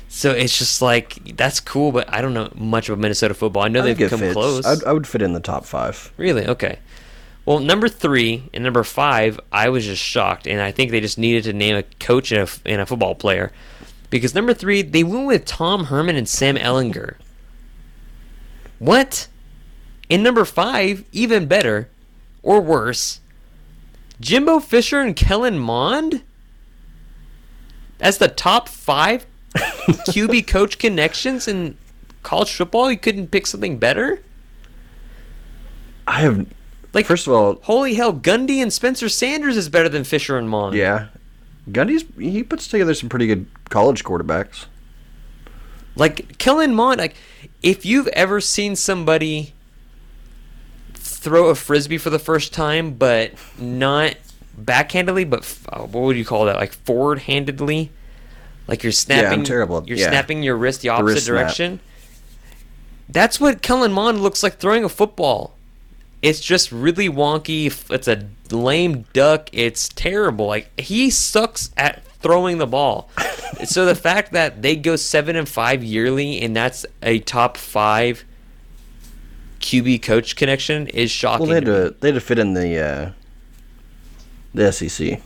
So 0.08 0.32
it's 0.32 0.56
just 0.56 0.84
like 0.84 1.36
that's 1.36 1.60
cool, 1.60 1.92
but 1.92 2.14
I 2.14 2.22
don't 2.22 2.36
know 2.36 2.52
much 2.56 2.90
about 2.90 3.00
Minnesota 3.00 3.34
football. 3.34 3.64
I 3.64 3.70
know 3.70 3.82
I 3.82 3.94
they've 3.94 4.08
come 4.10 4.20
fits. 4.20 4.34
close. 4.34 4.66
I'd, 4.68 4.84
I 4.84 4.94
would 4.94 5.08
fit 5.08 5.24
in 5.24 5.34
the 5.34 5.40
top 5.40 5.66
five. 5.66 6.14
Really? 6.18 6.46
Okay. 6.46 6.78
Well, 7.46 7.60
number 7.60 7.90
three 7.90 8.50
and 8.54 8.64
number 8.64 8.84
five, 8.84 9.40
I 9.52 9.70
was 9.70 9.86
just 9.86 10.02
shocked, 10.02 10.48
and 10.48 10.62
I 10.62 10.72
think 10.72 10.92
they 10.92 11.00
just 11.00 11.18
needed 11.18 11.44
to 11.46 11.54
name 11.54 11.76
a 11.76 11.84
coach 12.00 12.32
and 12.32 12.48
a, 12.48 12.52
and 12.66 12.82
a 12.82 12.86
football 12.86 13.16
player, 13.16 13.52
because 14.10 14.36
number 14.36 14.54
three 14.54 14.82
they 14.84 15.04
went 15.04 15.28
with 15.28 15.46
Tom 15.46 15.86
Herman 15.86 16.16
and 16.16 16.30
Sam 16.30 16.56
Ehlinger. 16.56 17.16
What? 18.78 19.28
And 20.10 20.24
number 20.24 20.46
five, 20.46 21.04
even 21.12 21.48
better, 21.48 21.90
or 22.44 22.62
worse, 22.62 23.22
Jimbo 24.20 24.60
Fisher 24.60 25.02
and 25.02 25.16
Kellen 25.16 25.58
Mond 25.58 26.24
as 28.00 28.18
the 28.18 28.28
top 28.28 28.70
five 28.70 29.26
QB 29.56 30.48
coach 30.48 30.78
connections 30.78 31.48
in 31.48 31.78
college 32.24 32.54
football. 32.54 32.92
You 32.92 32.98
couldn't 32.98 33.32
pick 33.32 33.48
something 33.48 33.78
better. 33.78 34.22
I 36.08 36.20
have 36.22 36.46
Like- 36.94 37.06
first 37.06 37.26
of 37.28 37.34
all, 37.34 37.60
Holy 37.64 37.94
hell, 37.96 38.14
Gundy 38.14 38.62
and 38.62 38.72
Spencer 38.72 39.08
Sanders 39.10 39.56
is 39.58 39.70
better 39.70 39.88
than 39.90 40.04
Fisher 40.04 40.38
and 40.38 40.50
Mond. 40.50 40.76
yeah, 40.76 41.08
Gundy's 41.70 42.04
he 42.20 42.44
puts 42.44 42.68
together 42.68 42.94
some 42.94 43.08
pretty 43.10 43.28
good 43.28 43.46
college 43.70 44.04
quarterbacks. 44.04 44.66
Like 45.96 46.38
Kellen 46.38 46.74
Mond, 46.76 47.00
like 47.00 47.16
if 47.62 47.86
you've 47.86 48.08
ever 48.10 48.42
seen 48.42 48.76
somebody 48.76 49.54
throw 50.94 51.50
a 51.50 51.56
frisbee 51.56 51.98
for 51.98 52.10
the 52.10 52.20
first 52.20 52.54
time, 52.54 52.94
but 52.94 53.32
not 53.60 54.16
backhandedly, 54.60 55.30
but 55.30 55.42
f- 55.42 55.66
uh, 55.70 55.80
what 55.82 56.02
would 56.04 56.18
you 56.18 56.26
call 56.26 56.46
that? 56.46 56.56
Like 56.56 56.74
forward-handedly, 56.74 57.92
like 58.68 58.84
you're 58.84 58.92
snapping. 58.92 59.40
Yeah, 59.40 59.46
terrible. 59.46 59.84
You're 59.86 59.98
Yeah. 59.98 60.10
snapping 60.10 60.44
your 60.44 60.56
wrist 60.58 60.82
the 60.82 60.90
opposite 60.90 61.06
wrist 61.14 61.26
snap. 61.26 61.36
direction. 61.38 61.80
That's 63.10 63.40
what 63.40 63.62
Kellen 63.62 63.92
Mond 63.92 64.22
looks 64.22 64.42
like 64.44 64.58
throwing 64.60 64.84
a 64.84 64.90
football. 64.90 65.56
It's 66.22 66.40
just 66.40 66.72
really 66.72 67.10
wonky. 67.10 67.90
It's 67.90 68.08
a 68.08 68.28
lame 68.52 69.06
duck. 69.14 69.50
It's 69.52 69.90
terrible. 69.90 70.48
Like 70.48 70.80
he 70.80 71.10
sucks 71.10 71.72
at 71.78 72.04
throwing 72.22 72.58
the 72.60 72.68
ball. 72.68 73.10
so 73.66 73.86
the 73.86 73.96
fact 73.96 74.32
that 74.34 74.62
they 74.62 74.76
go 74.76 74.96
seven 74.96 75.36
and 75.36 75.50
five 75.50 75.84
yearly, 75.84 76.42
and 76.42 76.56
that's 76.56 76.86
a 77.02 77.20
top 77.20 77.58
five 77.58 78.24
QB 79.60 80.04
coach 80.04 80.36
connection, 80.36 80.88
is 80.88 81.10
shocking. 81.10 81.48
Well, 81.48 81.50
they 81.50 81.56
had 81.56 81.66
to 81.66 81.90
to 81.90 81.96
they 82.00 82.08
had 82.10 82.16
to 82.16 82.22
fit 82.22 82.40
in 82.40 82.54
the 82.54 82.80
uh, 82.80 83.12
the 84.54 84.72
SEC. 84.72 85.22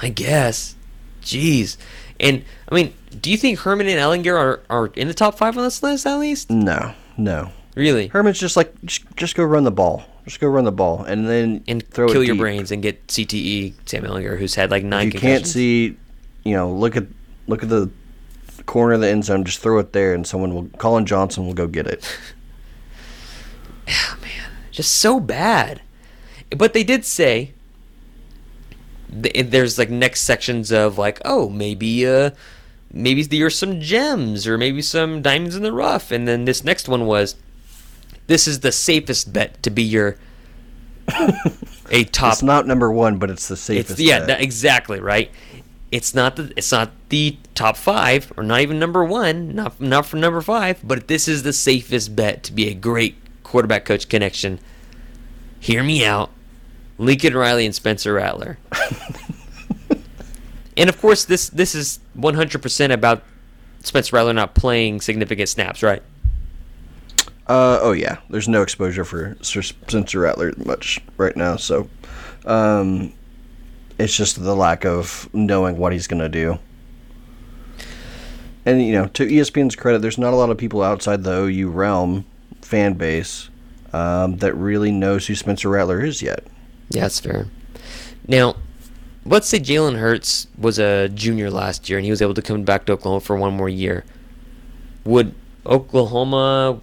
I 0.00 0.08
guess. 0.08 0.76
Jeez. 1.22 1.76
And 2.20 2.44
I 2.68 2.74
mean, 2.74 2.94
do 3.20 3.30
you 3.30 3.36
think 3.36 3.60
Herman 3.60 3.86
and 3.88 3.98
Ehlinger 3.98 4.36
are, 4.36 4.62
are 4.70 4.86
in 4.88 5.08
the 5.08 5.14
top 5.14 5.36
five 5.36 5.56
on 5.56 5.64
this 5.64 5.82
list 5.82 6.06
at 6.06 6.16
least? 6.18 6.50
No, 6.50 6.94
no. 7.16 7.50
Really? 7.74 8.08
Herman's 8.08 8.38
just 8.38 8.56
like 8.56 8.72
just, 8.84 9.04
just 9.16 9.34
go 9.34 9.44
run 9.44 9.64
the 9.64 9.70
ball. 9.70 10.04
Just 10.24 10.40
go 10.40 10.48
run 10.48 10.64
the 10.64 10.72
ball, 10.72 11.04
and 11.04 11.28
then 11.28 11.62
and 11.68 11.86
throw 11.86 12.08
kill 12.08 12.24
your 12.24 12.34
deep. 12.34 12.40
brains 12.40 12.70
and 12.70 12.82
get 12.82 13.06
CTE 13.08 13.74
Sam 13.84 14.04
Ehlinger, 14.04 14.38
who's 14.38 14.54
had 14.54 14.70
like 14.70 14.82
nine. 14.82 15.08
If 15.08 15.14
you 15.14 15.20
can't 15.20 15.46
see, 15.46 15.96
you 16.44 16.54
know, 16.54 16.72
look 16.72 16.96
at 16.96 17.06
look 17.46 17.62
at 17.62 17.68
the 17.68 17.90
corner 18.64 18.94
of 18.94 19.00
the 19.00 19.08
end 19.08 19.24
zone. 19.24 19.44
Just 19.44 19.58
throw 19.58 19.78
it 19.78 19.92
there, 19.92 20.14
and 20.14 20.26
someone 20.26 20.54
will. 20.54 20.68
Collin 20.78 21.04
Johnson 21.04 21.46
will 21.46 21.52
go 21.52 21.66
get 21.66 21.86
it. 21.86 22.18
Oh, 23.88 24.18
man, 24.22 24.50
just 24.70 24.94
so 24.94 25.20
bad. 25.20 25.82
But 26.56 26.72
they 26.72 26.84
did 26.84 27.04
say 27.04 27.52
th- 29.22 29.50
there's 29.50 29.78
like 29.78 29.90
next 29.90 30.22
sections 30.22 30.72
of 30.72 30.98
like, 30.98 31.20
oh, 31.24 31.48
maybe 31.48 32.06
uh 32.06 32.30
maybe 32.92 33.22
there's 33.24 33.58
some 33.58 33.80
gems 33.80 34.46
or 34.46 34.56
maybe 34.56 34.80
some 34.80 35.20
diamonds 35.22 35.56
in 35.56 35.62
the 35.62 35.72
rough, 35.72 36.10
and 36.10 36.26
then 36.26 36.44
this 36.44 36.64
next 36.64 36.88
one 36.88 37.06
was 37.06 37.36
this 38.26 38.48
is 38.48 38.60
the 38.60 38.72
safest 38.72 39.32
bet 39.32 39.62
to 39.62 39.70
be 39.70 39.82
your 39.82 40.16
a 41.90 42.04
top 42.12 42.34
It's 42.34 42.42
not 42.42 42.66
number 42.66 42.90
one, 42.90 43.18
but 43.18 43.30
it's 43.30 43.48
the 43.48 43.54
It's 43.54 43.62
safest. 43.62 43.98
yeah, 43.98 44.24
bet. 44.26 44.40
exactly 44.40 45.00
right. 45.00 45.30
It's 45.92 46.14
not 46.14 46.36
the 46.36 46.52
it's 46.56 46.72
not 46.72 46.90
the 47.10 47.36
top 47.54 47.76
five 47.76 48.32
or 48.36 48.42
not 48.42 48.60
even 48.62 48.78
number 48.78 49.04
one, 49.04 49.54
not 49.54 49.80
not 49.80 50.06
for 50.06 50.16
number 50.16 50.40
five, 50.40 50.80
but 50.82 51.08
this 51.08 51.28
is 51.28 51.42
the 51.42 51.52
safest 51.52 52.16
bet 52.16 52.42
to 52.44 52.52
be 52.52 52.68
a 52.68 52.74
great 52.74 53.16
quarterback 53.42 53.84
coach 53.84 54.08
connection. 54.08 54.58
Hear 55.60 55.82
me 55.84 56.04
out, 56.04 56.30
Lincoln 56.98 57.36
Riley 57.36 57.66
and 57.66 57.74
Spencer 57.74 58.14
Rattler. 58.14 58.58
and 60.76 60.88
of 60.88 61.00
course, 61.00 61.24
this 61.24 61.48
this 61.50 61.74
is 61.74 62.00
100% 62.18 62.92
about 62.92 63.22
Spencer 63.80 64.16
Rattler 64.16 64.32
not 64.32 64.54
playing 64.54 65.00
significant 65.00 65.48
snaps, 65.48 65.82
right? 65.82 66.02
Uh, 67.46 67.78
oh 67.82 67.92
yeah, 67.92 68.18
there's 68.30 68.48
no 68.48 68.62
exposure 68.62 69.04
for 69.04 69.36
Spencer 69.42 70.20
Rattler 70.20 70.52
much 70.64 71.00
right 71.18 71.36
now, 71.36 71.56
so 71.56 71.88
um, 72.46 73.12
it's 73.98 74.16
just 74.16 74.42
the 74.42 74.56
lack 74.56 74.84
of 74.86 75.28
knowing 75.34 75.76
what 75.76 75.92
he's 75.92 76.06
gonna 76.06 76.28
do. 76.28 76.58
And 78.64 78.82
you 78.82 78.92
know, 78.92 79.06
to 79.08 79.26
ESPN's 79.26 79.76
credit, 79.76 80.00
there's 80.00 80.16
not 80.16 80.32
a 80.32 80.36
lot 80.36 80.50
of 80.50 80.56
people 80.56 80.82
outside 80.82 81.22
the 81.22 81.42
OU 81.42 81.70
realm 81.70 82.24
fan 82.62 82.94
base 82.94 83.50
um, 83.92 84.38
that 84.38 84.54
really 84.54 84.90
knows 84.90 85.26
who 85.26 85.34
Spencer 85.34 85.68
Rattler 85.68 86.02
is 86.02 86.22
yet. 86.22 86.44
Yeah, 86.88 87.02
that's 87.02 87.20
fair. 87.20 87.46
Now, 88.26 88.56
let's 89.26 89.48
say 89.48 89.58
Jalen 89.60 89.98
Hurts 89.98 90.46
was 90.58 90.78
a 90.78 91.08
junior 91.10 91.50
last 91.50 91.88
year 91.88 91.98
and 91.98 92.04
he 92.04 92.10
was 92.10 92.22
able 92.22 92.34
to 92.34 92.42
come 92.42 92.64
back 92.64 92.86
to 92.86 92.92
Oklahoma 92.92 93.20
for 93.20 93.36
one 93.36 93.54
more 93.54 93.68
year. 93.68 94.04
Would 95.04 95.34
Oklahoma, 95.66 96.80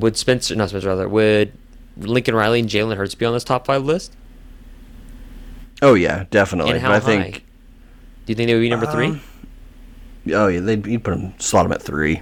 would 0.00 0.16
Spencer, 0.16 0.54
not 0.54 0.70
Spencer 0.70 0.88
rather, 0.88 1.08
would 1.08 1.52
Lincoln 1.96 2.34
Riley 2.34 2.60
and 2.60 2.68
Jalen 2.68 2.96
Hurts 2.96 3.14
be 3.14 3.26
on 3.26 3.32
this 3.34 3.44
top 3.44 3.66
five 3.66 3.84
list? 3.84 4.14
Oh 5.80 5.94
yeah, 5.94 6.24
definitely. 6.30 6.72
and 6.72 6.80
how 6.80 6.88
but 6.88 6.94
I 6.96 6.98
high? 6.98 7.22
think 7.22 7.44
Do 8.26 8.32
you 8.32 8.34
think 8.34 8.48
they 8.48 8.54
would 8.54 8.60
be 8.60 8.70
number 8.70 8.86
three? 8.86 9.06
Um, 9.06 9.20
Oh 10.30 10.48
yeah, 10.48 10.60
they'd 10.60 10.84
you'd 10.86 11.04
put 11.04 11.12
them 11.12 11.32
slot 11.38 11.64
them 11.64 11.72
at 11.72 11.82
three. 11.82 12.20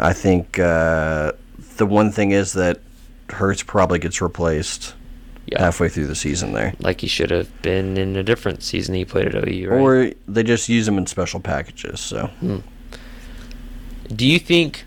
I 0.00 0.12
think 0.12 0.58
uh, 0.58 1.32
the 1.76 1.86
one 1.86 2.10
thing 2.10 2.30
is 2.32 2.54
that 2.54 2.80
Hurts 3.28 3.62
probably 3.62 3.98
gets 3.98 4.20
replaced 4.20 4.94
yeah. 5.46 5.60
halfway 5.60 5.88
through 5.88 6.06
the 6.06 6.14
season 6.14 6.52
there, 6.52 6.74
Like 6.80 7.00
he 7.00 7.06
should 7.06 7.30
have 7.30 7.62
been 7.62 7.96
in 7.96 8.16
a 8.16 8.22
different 8.22 8.62
season 8.62 8.94
he 8.94 9.04
played 9.04 9.34
at 9.34 9.48
OU, 9.48 9.68
right? 9.70 9.80
or 9.80 10.12
they 10.26 10.42
just 10.42 10.68
use 10.68 10.88
him 10.88 10.98
in 10.98 11.06
special 11.06 11.40
packages. 11.40 12.00
So 12.00 12.30
Do 14.14 14.26
you 14.26 14.38
think? 14.38 14.84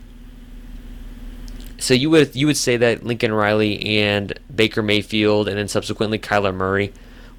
So 1.81 1.95
you 1.95 2.11
would 2.11 2.35
you 2.35 2.45
would 2.45 2.57
say 2.57 2.77
that 2.77 3.03
Lincoln 3.03 3.33
Riley 3.33 3.83
and 3.99 4.37
Baker 4.53 4.83
Mayfield 4.83 5.47
and 5.47 5.57
then 5.57 5.67
subsequently 5.67 6.19
Kyler 6.19 6.53
Murray 6.53 6.93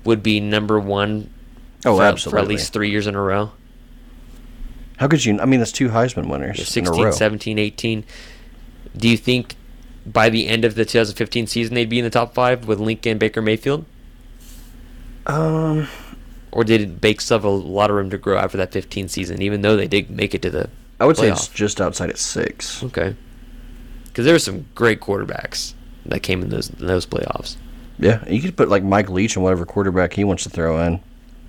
would 0.04 0.20
be 0.22 0.40
number 0.40 0.80
one 0.80 1.30
oh, 1.84 1.92
for, 1.92 1.98
for 1.98 2.02
absolutely. 2.02 2.40
at 2.42 2.48
least 2.48 2.72
three 2.72 2.90
years 2.90 3.06
in 3.06 3.14
a 3.14 3.22
row? 3.22 3.52
How 4.96 5.06
could 5.06 5.24
you? 5.24 5.38
I 5.40 5.44
mean, 5.44 5.60
that's 5.60 5.70
two 5.70 5.90
Heisman 5.90 6.28
winners 6.28 6.58
Yeah, 6.58 6.62
in 6.62 6.86
a 6.86 6.90
16, 6.90 7.04
row. 7.04 7.10
17, 7.12 7.58
18. 7.58 8.04
Do 8.96 9.08
you 9.08 9.16
think 9.16 9.54
by 10.04 10.28
the 10.28 10.48
end 10.48 10.64
of 10.64 10.74
the 10.74 10.84
2015 10.84 11.46
season 11.46 11.74
they'd 11.74 11.88
be 11.88 12.00
in 12.00 12.04
the 12.04 12.10
top 12.10 12.34
five 12.34 12.66
with 12.66 12.80
Lincoln 12.80 13.12
and 13.12 13.20
Baker 13.20 13.40
Mayfield? 13.40 13.84
Um, 15.26 15.86
Or 16.50 16.64
did 16.64 17.00
Bake 17.00 17.20
still 17.20 17.38
have 17.38 17.44
a 17.44 17.48
lot 17.48 17.90
of 17.90 17.96
room 17.96 18.10
to 18.10 18.18
grow 18.18 18.38
after 18.38 18.58
that 18.58 18.72
15 18.72 19.06
season, 19.06 19.40
even 19.40 19.62
though 19.62 19.76
they 19.76 19.86
did 19.86 20.10
make 20.10 20.34
it 20.34 20.42
to 20.42 20.50
the 20.50 20.68
I 20.98 21.06
would 21.06 21.16
say 21.16 21.30
it's 21.30 21.48
just 21.48 21.80
outside 21.80 22.10
at 22.10 22.18
six. 22.18 22.82
Okay. 22.84 23.16
Because 24.12 24.26
there 24.26 24.34
were 24.34 24.38
some 24.38 24.66
great 24.74 25.00
quarterbacks 25.00 25.72
that 26.04 26.20
came 26.22 26.42
in 26.42 26.50
those 26.50 26.68
in 26.68 26.86
those 26.86 27.06
playoffs. 27.06 27.56
Yeah, 27.98 28.26
you 28.28 28.42
could 28.42 28.56
put 28.56 28.68
like 28.68 28.82
Mike 28.82 29.08
Leach 29.08 29.36
and 29.36 29.42
whatever 29.42 29.64
quarterback 29.64 30.12
he 30.12 30.24
wants 30.24 30.42
to 30.42 30.50
throw 30.50 30.80
in. 30.84 31.00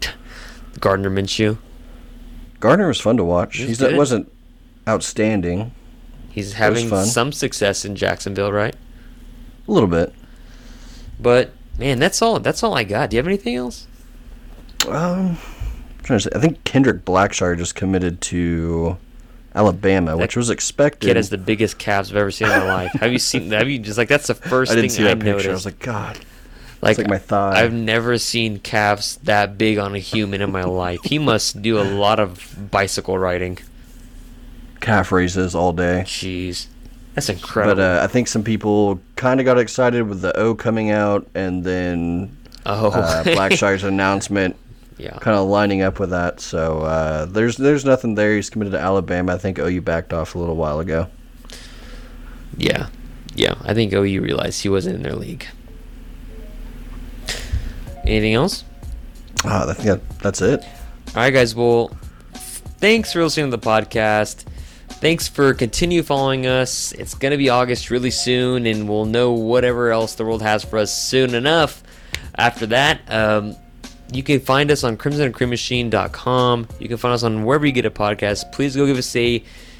Gardner 0.79 1.09
Minshew. 1.09 1.57
Gardner 2.59 2.87
was 2.87 3.01
fun 3.01 3.17
to 3.17 3.23
watch. 3.23 3.57
He's 3.57 3.79
good. 3.79 3.97
wasn't 3.97 4.31
outstanding. 4.87 5.73
He's 6.29 6.53
having 6.53 6.89
fun. 6.89 7.05
some 7.05 7.31
success 7.33 7.83
in 7.83 7.95
Jacksonville, 7.95 8.51
right? 8.51 8.75
A 9.67 9.71
little 9.71 9.89
bit. 9.89 10.13
But 11.19 11.51
man, 11.77 11.99
that's 11.99 12.21
all. 12.21 12.39
That's 12.39 12.63
all 12.63 12.75
I 12.75 12.85
got. 12.85 13.09
Do 13.09 13.15
you 13.15 13.19
have 13.19 13.27
anything 13.27 13.55
else? 13.55 13.87
Um, 14.87 15.37
I'm 15.37 16.03
trying 16.03 16.19
to 16.19 16.23
say, 16.23 16.29
I 16.33 16.39
think 16.39 16.63
Kendrick 16.63 17.03
Blackshire 17.05 17.57
just 17.57 17.75
committed 17.75 18.21
to 18.21 18.97
Alabama, 19.55 20.17
which 20.17 20.35
was 20.35 20.49
expected. 20.49 21.07
Kid 21.07 21.15
has 21.15 21.29
the 21.29 21.37
biggest 21.37 21.77
calves 21.77 22.11
I've 22.11 22.17
ever 22.17 22.31
seen 22.31 22.47
in 22.49 22.57
my 22.57 22.65
life. 22.65 22.91
Have 22.93 23.11
you 23.11 23.19
seen? 23.19 23.51
Have 23.51 23.69
you 23.69 23.79
just 23.79 23.97
like 23.97 24.09
that's 24.09 24.27
the 24.27 24.33
first 24.35 24.71
I 24.71 24.75
thing 24.75 24.83
didn't 24.83 24.93
see 24.93 25.03
I 25.03 25.13
that 25.13 25.19
picture. 25.19 25.31
noticed. 25.31 25.49
I 25.49 25.53
was 25.53 25.65
like, 25.65 25.79
God, 25.79 26.19
like, 26.81 26.97
like 26.97 27.07
my 27.07 27.17
thigh. 27.19 27.61
I've 27.61 27.73
never 27.73 28.17
seen 28.17 28.59
calves 28.59 29.17
that 29.23 29.57
big 29.57 29.77
on 29.77 29.93
a 29.95 29.99
human 29.99 30.41
in 30.41 30.51
my 30.51 30.63
life. 30.63 30.99
He 31.03 31.19
must 31.19 31.61
do 31.61 31.79
a 31.79 31.83
lot 31.83 32.19
of 32.19 32.69
bicycle 32.71 33.17
riding. 33.17 33.59
calf 34.81 35.11
raises 35.11 35.53
all 35.55 35.71
day. 35.73 36.03
Jeez, 36.05 36.67
that's 37.13 37.29
incredible. 37.29 37.75
But 37.75 37.99
uh, 37.99 38.03
I 38.03 38.07
think 38.07 38.27
some 38.27 38.43
people 38.43 38.99
kind 39.15 39.39
of 39.39 39.45
got 39.45 39.57
excited 39.59 40.01
with 40.07 40.21
the 40.21 40.35
O 40.37 40.55
coming 40.55 40.89
out, 40.89 41.27
and 41.35 41.63
then 41.63 42.35
oh, 42.65 42.89
uh, 42.89 43.23
Blackshire's 43.23 43.83
announcement 43.83 44.55
yeah. 45.03 45.17
kind 45.19 45.37
of 45.37 45.47
lining 45.47 45.81
up 45.81 45.99
with 45.99 46.11
that. 46.11 46.39
So 46.39 46.79
uh, 46.79 47.25
there's 47.25 47.57
there's 47.57 47.83
nothing 47.83 48.15
there. 48.15 48.35
He's 48.35 48.49
committed 48.49 48.73
to 48.73 48.79
Alabama. 48.79 49.33
I 49.33 49.37
think 49.37 49.59
OU 49.59 49.81
backed 49.81 50.13
off 50.13 50.35
a 50.35 50.39
little 50.39 50.55
while 50.55 50.79
ago. 50.79 51.09
Yeah, 52.57 52.87
yeah. 53.35 53.55
I 53.63 53.73
think 53.73 53.91
OU 53.93 54.21
realized 54.21 54.61
he 54.61 54.69
wasn't 54.69 54.95
in 54.95 55.03
their 55.03 55.15
league. 55.15 55.45
Anything 58.05 58.33
else? 58.33 58.63
Ah, 59.45 59.69
I 59.69 59.73
think 59.73 59.87
that, 59.87 60.19
that's 60.19 60.41
it. 60.41 60.61
All 60.61 61.15
right, 61.15 61.31
guys. 61.31 61.55
Well, 61.55 61.89
thanks 62.33 63.11
for 63.13 63.23
listening 63.23 63.51
to 63.51 63.57
the 63.57 63.65
podcast. 63.65 64.45
Thanks 64.87 65.27
for 65.27 65.53
continue 65.53 66.03
following 66.03 66.47
us. 66.47 66.93
It's 66.93 67.13
gonna 67.13 67.37
be 67.37 67.49
August 67.49 67.89
really 67.89 68.11
soon, 68.11 68.65
and 68.65 68.87
we'll 68.87 69.05
know 69.05 69.33
whatever 69.33 69.91
else 69.91 70.15
the 70.15 70.23
world 70.23 70.41
has 70.41 70.63
for 70.63 70.79
us 70.79 70.97
soon 70.97 71.35
enough. 71.35 71.83
After 72.35 72.65
that, 72.67 73.01
um, 73.09 73.55
you 74.11 74.23
can 74.23 74.39
find 74.39 74.69
us 74.71 74.83
on 74.83 74.97
crimsonandcreammachine.com. 74.97 76.67
You 76.79 76.87
can 76.87 76.97
find 76.97 77.13
us 77.13 77.23
on 77.23 77.43
wherever 77.43 77.65
you 77.65 77.71
get 77.71 77.85
a 77.85 77.91
podcast. 77.91 78.51
Please 78.51 78.75
go 78.75 78.85
give 78.85 78.97
us 78.97 79.15
a 79.15 79.39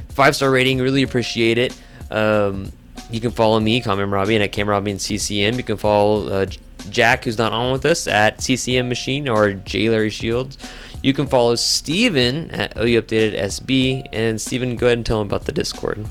five 0.10 0.36
star 0.36 0.52
rating. 0.52 0.80
Really 0.80 1.04
appreciate 1.04 1.58
it. 1.58 1.80
Um, 2.12 2.72
you 3.10 3.20
can 3.20 3.32
follow 3.32 3.60
me, 3.60 3.82
Common 3.82 4.10
Robbie, 4.10 4.36
and 4.36 4.44
at 4.44 4.52
Cam 4.52 4.70
Robbie 4.70 4.92
and 4.92 5.02
CCM. 5.02 5.56
You 5.56 5.64
can 5.64 5.78
follow 5.78 6.28
uh, 6.28 6.46
Jack, 6.90 7.26
who's 7.26 7.38
not 7.38 7.52
on 7.52 7.72
with 7.72 7.86
us, 7.86 8.08
at 8.08 8.42
CCM 8.42 8.88
Machine 8.90 9.28
or 9.28 9.54
J 9.54 9.90
Larry 9.90 10.10
Shields. 10.10 10.58
You 11.02 11.14
can 11.14 11.28
follow 11.28 11.56
Steven 11.56 12.50
at 12.52 12.78
OU 12.78 13.02
Updated 13.02 13.38
SB. 13.38 14.08
And 14.14 14.40
Steven, 14.40 14.76
go 14.78 14.88
ahead 14.88 15.00
and 15.00 15.06
tell 15.06 15.22
him 15.22 15.28
about 15.28 15.46
the 15.46 15.52
Discord. 15.52 16.06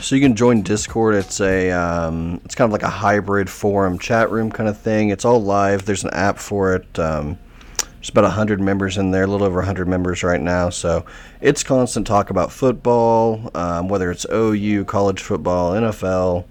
So 0.00 0.16
you 0.16 0.22
can 0.22 0.34
join 0.34 0.62
Discord. 0.62 1.14
It's 1.14 1.40
a 1.40 1.70
um, 1.70 2.40
it's 2.44 2.54
kind 2.54 2.68
of 2.68 2.72
like 2.72 2.82
a 2.82 2.88
hybrid 2.88 3.50
forum 3.50 3.98
chat 3.98 4.30
room 4.30 4.50
kind 4.50 4.68
of 4.68 4.78
thing. 4.78 5.10
It's 5.10 5.24
all 5.24 5.42
live. 5.42 5.84
There's 5.84 6.04
an 6.04 6.10
app 6.10 6.38
for 6.38 6.74
it. 6.74 6.98
Um, 6.98 7.38
there's 7.76 8.08
about 8.08 8.30
hundred 8.32 8.60
members 8.60 8.96
in 8.96 9.10
there, 9.10 9.24
a 9.24 9.26
little 9.26 9.46
over 9.46 9.62
hundred 9.62 9.86
members 9.86 10.22
right 10.22 10.40
now. 10.40 10.70
So 10.70 11.04
it's 11.40 11.62
constant 11.62 12.06
talk 12.06 12.30
about 12.30 12.50
football, 12.50 13.50
um, 13.54 13.88
whether 13.88 14.10
it's 14.10 14.26
OU, 14.32 14.86
college 14.86 15.20
football, 15.20 15.72
NFL, 15.72 16.44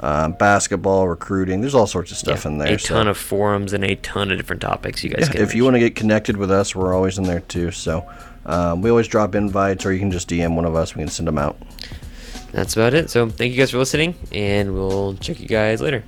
um, 0.00 0.32
basketball, 0.32 1.08
recruiting. 1.08 1.60
There's 1.60 1.76
all 1.76 1.86
sorts 1.86 2.10
of 2.10 2.18
stuff 2.18 2.44
in 2.44 2.58
there. 2.58 2.74
A 2.74 2.78
so- 2.78 2.94
ton 2.94 3.08
of 3.08 3.16
forums 3.16 3.72
and 3.72 3.84
a 3.84 3.94
ton 3.96 4.32
of 4.32 4.36
different 4.36 4.62
topics 4.62 5.04
you 5.04 5.10
guys 5.10 5.28
yeah, 5.28 5.32
can. 5.32 5.42
if 5.42 5.54
you 5.54 5.62
want 5.64 5.74
to 5.74 5.80
get 5.80 5.94
connected 5.94 6.36
with 6.36 6.50
us, 6.50 6.74
we're 6.74 6.94
always 6.94 7.18
in 7.18 7.24
there 7.24 7.40
too. 7.40 7.70
So 7.70 8.08
um, 8.46 8.82
we 8.82 8.90
always 8.90 9.06
drop 9.08 9.34
invites, 9.34 9.86
or 9.86 9.92
you 9.92 10.00
can 10.00 10.10
just 10.10 10.28
DM 10.28 10.56
one 10.56 10.64
of 10.64 10.74
us. 10.74 10.94
We 10.94 11.00
can 11.00 11.08
send 11.08 11.28
them 11.28 11.38
out. 11.38 11.56
That's 12.52 12.74
about 12.74 12.94
it. 12.94 13.10
So 13.10 13.28
thank 13.28 13.52
you 13.52 13.58
guys 13.58 13.70
for 13.70 13.78
listening, 13.78 14.14
and 14.32 14.74
we'll 14.74 15.14
check 15.14 15.40
you 15.40 15.46
guys 15.46 15.80
later. 15.80 16.04